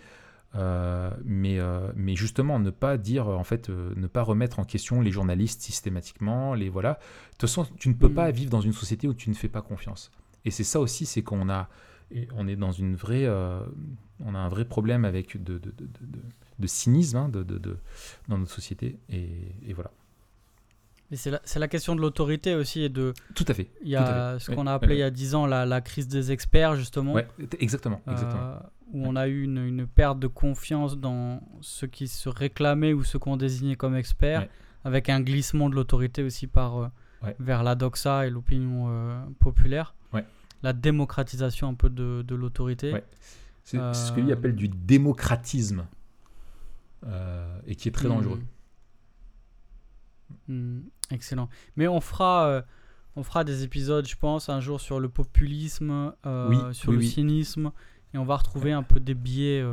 Mais, 0.55 1.59
mais 1.95 2.17
justement, 2.17 2.59
ne 2.59 2.71
pas 2.71 2.97
dire, 2.99 3.29
en 3.29 3.45
fait, 3.45 3.69
ne 3.69 4.07
pas 4.07 4.23
remettre 4.23 4.59
en 4.59 4.65
question 4.65 5.01
les 5.01 5.11
journalistes 5.11 5.63
systématiquement. 5.63 6.55
Les, 6.55 6.69
voilà. 6.69 6.95
De 6.95 6.99
toute 7.33 7.43
façon, 7.43 7.67
tu 7.79 7.89
ne 7.89 7.95
peux 7.95 8.09
mm. 8.09 8.15
pas 8.15 8.31
vivre 8.31 8.51
dans 8.51 8.61
une 8.61 8.73
société 8.73 9.09
où 9.09 9.15
tu 9.15 9.31
ne 9.31 9.35
fais 9.35 9.49
pas 9.49 9.63
confiance. 9.63 10.11
Et 10.45 10.51
c'est 10.51 10.65
ça 10.65 10.81
aussi, 10.81 11.07
c'est 11.07 11.23
qu'on 11.23 11.49
a, 11.51 11.69
on 12.35 12.49
est 12.49 12.57
dans 12.57 12.73
une 12.73 12.97
vraie, 12.97 13.29
on 13.29 14.35
a 14.35 14.39
un 14.39 14.49
vrai 14.49 14.65
problème 14.65 15.05
avec 15.05 15.43
de, 15.43 15.59
de, 15.59 15.73
de, 15.79 15.87
de 16.59 16.67
cynisme 16.67 17.17
hein, 17.17 17.29
de, 17.29 17.45
dans 18.29 18.39
notre 18.39 18.53
société. 18.53 18.99
Et, 19.09 19.73
voilà. 19.73 19.91
C'est 21.13 21.31
la, 21.31 21.41
la, 21.57 21.69
question 21.69 21.97
de 21.97 22.01
l'autorité 22.01 22.55
aussi. 22.55 22.83
Et 22.83 22.89
de, 22.89 23.15
tout 23.35 23.45
à 23.49 23.55
fait. 23.55 23.71
Il 23.83 23.89
y 23.89 23.97
a 23.97 24.39
ce 24.39 24.51
qu'on 24.51 24.67
a 24.67 24.75
appelé 24.75 24.97
il 24.97 24.99
y 24.99 25.03
a 25.03 25.11
10 25.11 25.35
ans 25.35 25.47
la, 25.47 25.65
la, 25.65 25.81
crise 25.81 26.07
des 26.07 26.33
experts, 26.33 26.77
justement. 26.77 27.15
Ouais, 27.15 27.27
exactement. 27.59 28.03
exactement. 28.07 28.43
Euh, 28.43 28.59
où 28.93 29.07
on 29.07 29.17
a 29.17 29.29
eu 29.29 29.43
une, 29.43 29.59
une, 29.59 29.87
perte 29.87 30.19
de 30.19 30.27
confiance 30.27 30.99
dans 30.99 31.43
ceux 31.61 31.87
qui 31.87 32.09
se 32.09 32.29
réclamaient 32.29 32.93
ou 32.93 33.05
ceux 33.05 33.19
qu'on 33.19 33.37
désignait 33.37 33.77
comme 33.77 33.97
experts, 33.97 34.49
avec 34.85 35.09
un 35.09 35.21
glissement 35.21 35.71
de 35.71 35.75
l'autorité 35.75 36.23
aussi 36.23 36.47
par, 36.47 36.79
euh, 36.79 36.89
vers 37.39 37.63
la 37.63 37.75
doxa 37.75 38.27
et 38.27 38.31
l'opinion 38.31 38.87
euh, 38.89 39.19
populaire. 39.39 39.95
La 40.65 40.73
démocratisation 40.73 41.69
un 41.69 41.75
peu 41.75 41.89
de, 41.89 42.25
de 42.27 42.35
l'autorité. 42.35 42.93
C'est 43.63 43.79
ce 43.95 44.11
que 44.11 44.21
lui 44.21 44.33
appelle 44.33 44.57
du 44.57 44.67
démocratisme. 44.67 45.87
Euh, 47.07 47.61
et 47.67 47.77
qui 47.77 47.89
est 47.89 47.93
très 47.93 48.09
dangereux. 48.09 48.43
Hmm. 50.49 50.81
Excellent. 51.11 51.49
Mais 51.77 51.89
on 51.89 52.01
fera, 52.01 52.47
euh, 52.47 52.63
on 53.17 53.23
fera 53.23 53.45
des 53.45 53.65
épisodes, 53.65 54.07
je 54.07 54.17
pense, 54.17 54.49
un 54.49 54.61
jour 54.61 54.81
sur 54.81 55.01
le 55.01 55.09
populisme, 55.09 56.13
euh, 56.27 56.73
sur 56.73 56.93
le 56.93 57.03
cynisme, 57.03 57.73
et 58.15 58.19
on 58.19 58.25
va 58.25 58.37
retrouver 58.37 58.73
un 58.73 58.83
peu 58.83 59.01
des 59.01 59.15
biais, 59.15 59.65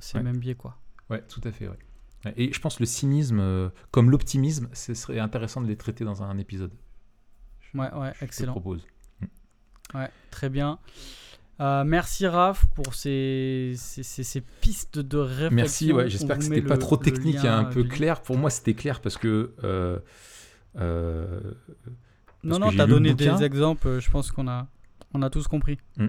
ces 0.00 0.20
mêmes 0.20 0.38
biais, 0.38 0.54
quoi. 0.54 0.78
Ouais, 1.08 1.22
tout 1.22 1.40
à 1.44 1.50
fait, 1.50 1.68
ouais. 1.68 1.78
Et 2.36 2.52
je 2.52 2.60
pense 2.60 2.80
le 2.80 2.86
cynisme, 2.86 3.70
comme 3.90 4.10
l'optimisme, 4.10 4.68
ce 4.72 4.94
serait 4.94 5.18
intéressant 5.18 5.60
de 5.60 5.66
les 5.66 5.76
traiter 5.76 6.04
dans 6.04 6.22
un 6.22 6.38
épisode. 6.38 6.72
ouais, 7.74 7.92
ouais, 7.94 8.12
excellent. 8.20 8.52
Je 8.52 8.60
propose. 8.60 8.86
Ouais, 9.94 10.10
très 10.30 10.48
bien. 10.48 10.78
Euh, 11.60 11.84
merci 11.84 12.26
Raph 12.26 12.64
pour 12.74 12.94
ces, 12.94 13.74
ces, 13.76 14.02
ces, 14.02 14.40
pistes 14.40 14.98
de 14.98 15.18
réflexion. 15.18 15.54
Merci, 15.54 15.92
ouais, 15.92 16.08
j'espère 16.08 16.38
que 16.38 16.44
c'était 16.44 16.62
pas 16.62 16.78
trop 16.78 16.96
technique 16.96 17.44
et 17.44 17.48
un 17.48 17.64
peu 17.64 17.84
clair. 17.84 18.22
Pour 18.22 18.38
moi, 18.38 18.50
c'était 18.50 18.74
clair 18.74 19.00
parce 19.00 19.18
que. 19.18 19.54
Euh, 19.62 19.98
euh, 20.78 21.40
non, 22.42 22.58
non, 22.58 22.70
tu 22.70 22.80
as 22.80 22.86
donné 22.86 23.14
des 23.14 23.42
exemples, 23.42 23.98
je 24.00 24.10
pense 24.10 24.30
qu'on 24.30 24.48
a, 24.48 24.66
on 25.14 25.22
a 25.22 25.30
tous 25.30 25.48
compris. 25.48 25.78
Hmm. 25.96 26.08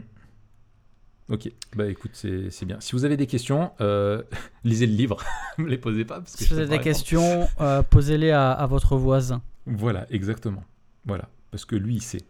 Ok, 1.30 1.50
bah 1.76 1.88
écoute, 1.88 2.12
c'est 2.14 2.66
bien. 2.66 2.80
Si 2.80 2.94
vous 2.94 3.06
avez 3.06 3.18
des 3.18 3.28
questions, 3.28 3.72
lisez 4.64 4.88
le 4.88 4.94
livre, 4.94 5.18
ne 5.58 5.66
les 5.66 5.78
posez 5.78 6.06
pas. 6.06 6.22
si 6.26 6.46
vous 6.46 6.58
avez 6.60 6.68
des 6.68 6.80
questions, 6.80 7.48
posez-les 7.90 8.32
à, 8.32 8.52
à, 8.52 8.66
votre 8.68 8.98
voisin. 8.98 9.42
Voilà, 9.66 10.06
exactement. 10.10 10.64
Voilà, 11.06 11.30
parce 11.52 11.66
que 11.66 11.76
lui, 11.76 11.96
il 11.96 12.02
sait. 12.02 12.22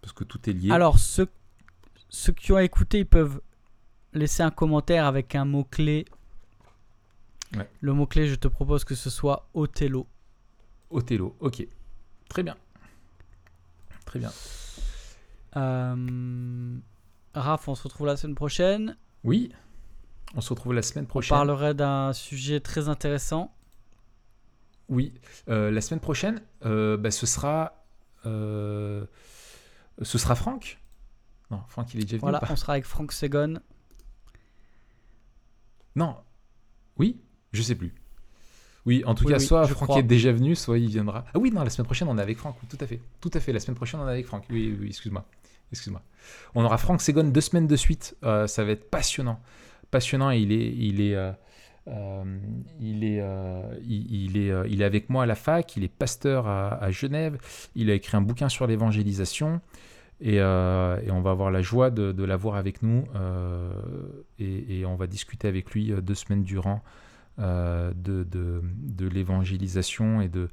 Parce 0.00 0.12
que 0.12 0.24
tout 0.24 0.48
est 0.48 0.52
lié. 0.52 0.70
Alors, 0.70 0.98
ce 0.98 1.22
ceux 2.08 2.32
qui 2.32 2.52
ont 2.52 2.58
écouté, 2.58 3.00
ils 3.00 3.06
peuvent 3.06 3.40
laisser 4.12 4.42
un 4.42 4.50
commentaire 4.50 5.06
avec 5.06 5.34
un 5.34 5.44
mot-clé. 5.44 6.06
Le 7.80 7.92
mot-clé, 7.92 8.26
je 8.26 8.34
te 8.34 8.48
propose 8.48 8.84
que 8.84 8.94
ce 8.94 9.08
soit 9.08 9.48
Othello. 9.54 10.06
Othello, 10.90 11.36
ok. 11.40 11.66
Très 12.28 12.42
bien. 12.42 12.56
Très 14.04 14.18
bien. 14.18 14.32
Euh... 15.56 16.78
Raph, 17.34 17.68
on 17.68 17.74
se 17.74 17.82
retrouve 17.82 18.06
la 18.06 18.16
semaine 18.16 18.34
prochaine. 18.34 18.96
Oui, 19.24 19.52
on 20.34 20.40
se 20.40 20.50
retrouve 20.50 20.72
la 20.72 20.82
semaine 20.82 21.06
prochaine. 21.06 21.36
On 21.36 21.38
parlerait 21.38 21.74
d'un 21.74 22.12
sujet 22.12 22.60
très 22.60 22.88
intéressant. 22.88 23.52
Oui, 24.88 25.12
euh, 25.48 25.70
la 25.70 25.80
semaine 25.80 26.00
prochaine, 26.00 26.40
euh, 26.64 26.96
bah, 26.96 27.10
ce 27.10 27.26
sera, 27.26 27.84
ce 28.24 29.08
sera 30.02 30.34
Franck. 30.34 30.78
Non, 31.50 31.62
Franck, 31.68 31.94
il 31.94 32.00
est 32.00 32.04
déjà 32.04 32.16
venu. 32.16 32.22
Voilà, 32.22 32.40
on 32.50 32.56
sera 32.56 32.72
avec 32.74 32.84
Franck 32.84 33.12
Segon. 33.12 33.60
Non. 35.94 36.16
Oui 36.98 37.20
Je 37.52 37.62
sais 37.62 37.74
plus. 37.74 37.94
Oui, 38.86 39.02
en 39.04 39.14
tout 39.14 39.24
cas, 39.24 39.38
soit 39.38 39.66
Franck 39.66 39.98
est 39.98 40.02
déjà 40.02 40.32
venu, 40.32 40.54
soit 40.54 40.78
il 40.78 40.88
viendra. 40.88 41.24
Ah 41.34 41.38
oui, 41.38 41.50
non, 41.50 41.62
la 41.62 41.70
semaine 41.70 41.86
prochaine, 41.86 42.08
on 42.08 42.18
est 42.18 42.22
avec 42.22 42.38
Franck. 42.38 42.56
Tout 42.68 42.78
à 42.80 42.86
fait. 42.86 43.00
Tout 43.20 43.30
à 43.34 43.40
fait. 43.40 43.52
La 43.52 43.60
semaine 43.60 43.76
prochaine, 43.76 44.00
on 44.00 44.06
est 44.08 44.12
avec 44.12 44.26
Franck. 44.26 44.44
Oui, 44.50 44.76
oui, 44.80 44.88
excuse-moi. 44.88 45.24
Excuse-moi. 45.72 46.02
On 46.54 46.64
aura 46.64 46.78
Franck 46.78 47.02
Segon 47.02 47.24
deux 47.24 47.40
semaines 47.40 47.66
de 47.66 47.76
suite. 47.76 48.16
Euh, 48.22 48.46
ça 48.46 48.64
va 48.64 48.72
être 48.72 48.88
passionnant. 48.88 49.40
Passionnant. 49.90 50.30
il 50.30 50.52
est. 50.52 50.72
Il 50.76 51.00
est 51.00 51.14
euh, 51.14 51.32
euh, 51.88 52.24
il, 52.80 53.04
est, 53.04 53.22
il, 53.88 54.36
est, 54.36 54.52
il 54.68 54.82
est 54.82 54.84
avec 54.84 55.08
moi 55.08 55.22
à 55.22 55.26
la 55.26 55.36
fac, 55.36 55.76
il 55.76 55.84
est 55.84 55.88
pasteur 55.88 56.48
à, 56.48 56.82
à 56.82 56.90
Genève, 56.90 57.38
il 57.76 57.90
a 57.90 57.94
écrit 57.94 58.16
un 58.16 58.22
bouquin 58.22 58.48
sur 58.48 58.66
l'évangélisation, 58.66 59.60
euh, 60.24 60.98
et, 61.04 61.10
on 61.10 61.20
va 61.20 61.30
avoir 61.30 61.50
la 61.50 61.60
joie 61.60 61.90
de, 61.90 62.24
l'avoir 62.24 62.56
avec 62.56 62.82
nous 62.82 63.04
euh, 63.14 63.70
et, 64.38 64.84
on 64.86 64.96
va 64.96 65.06
discuter 65.06 65.46
avec 65.46 65.70
lui 65.72 65.92
euh, 65.92 66.00
deux 66.00 66.14
semaines 66.14 66.42
durant 66.42 66.82
de, 67.38 68.24
de, 68.24 69.06
l'évangélisation 69.06 70.20
et 70.20 70.28
de, 70.28 70.48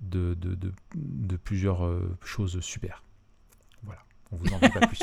de, 0.00 0.34
de, 0.34 1.36
plusieurs 1.36 1.88
choses 2.22 2.60
super. 2.60 3.02
Voilà, 3.82 4.00
on 4.32 4.36
vous 4.36 4.52
en 4.52 4.58
dit 4.58 4.68
pas 4.68 4.86
plus. 4.86 5.00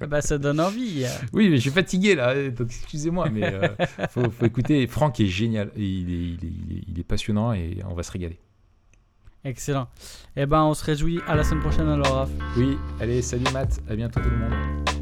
bah, 0.00 0.20
ça 0.22 0.38
donne 0.38 0.60
envie. 0.60 1.04
Oui, 1.32 1.48
mais 1.48 1.56
je 1.56 1.62
suis 1.62 1.70
fatigué 1.70 2.14
là, 2.14 2.50
donc 2.50 2.68
excusez-moi, 2.68 3.28
mais 3.30 3.52
il 3.98 4.06
faut, 4.08 4.44
écouter. 4.44 4.86
Franck 4.86 5.20
est 5.20 5.26
génial, 5.26 5.70
il 5.76 6.10
est, 6.10 6.36
il, 6.42 6.76
est, 6.76 6.82
il 6.88 6.98
est 6.98 7.04
passionnant 7.04 7.52
et 7.52 7.78
on 7.88 7.94
va 7.94 8.02
se 8.02 8.12
régaler. 8.12 8.38
Excellent. 9.46 9.86
Eh 10.34 10.44
ben, 10.44 10.64
on 10.64 10.74
se 10.74 10.84
réjouit 10.84 11.20
à 11.28 11.36
la 11.36 11.44
semaine 11.44 11.60
prochaine 11.60 11.88
alors, 11.88 12.14
Raph. 12.14 12.30
Oui, 12.56 12.76
allez, 13.00 13.22
salut 13.22 13.46
Matt, 13.52 13.80
à 13.88 13.94
bientôt 13.94 14.18
tout 14.18 14.28
le 14.28 14.38
monde. 14.38 14.95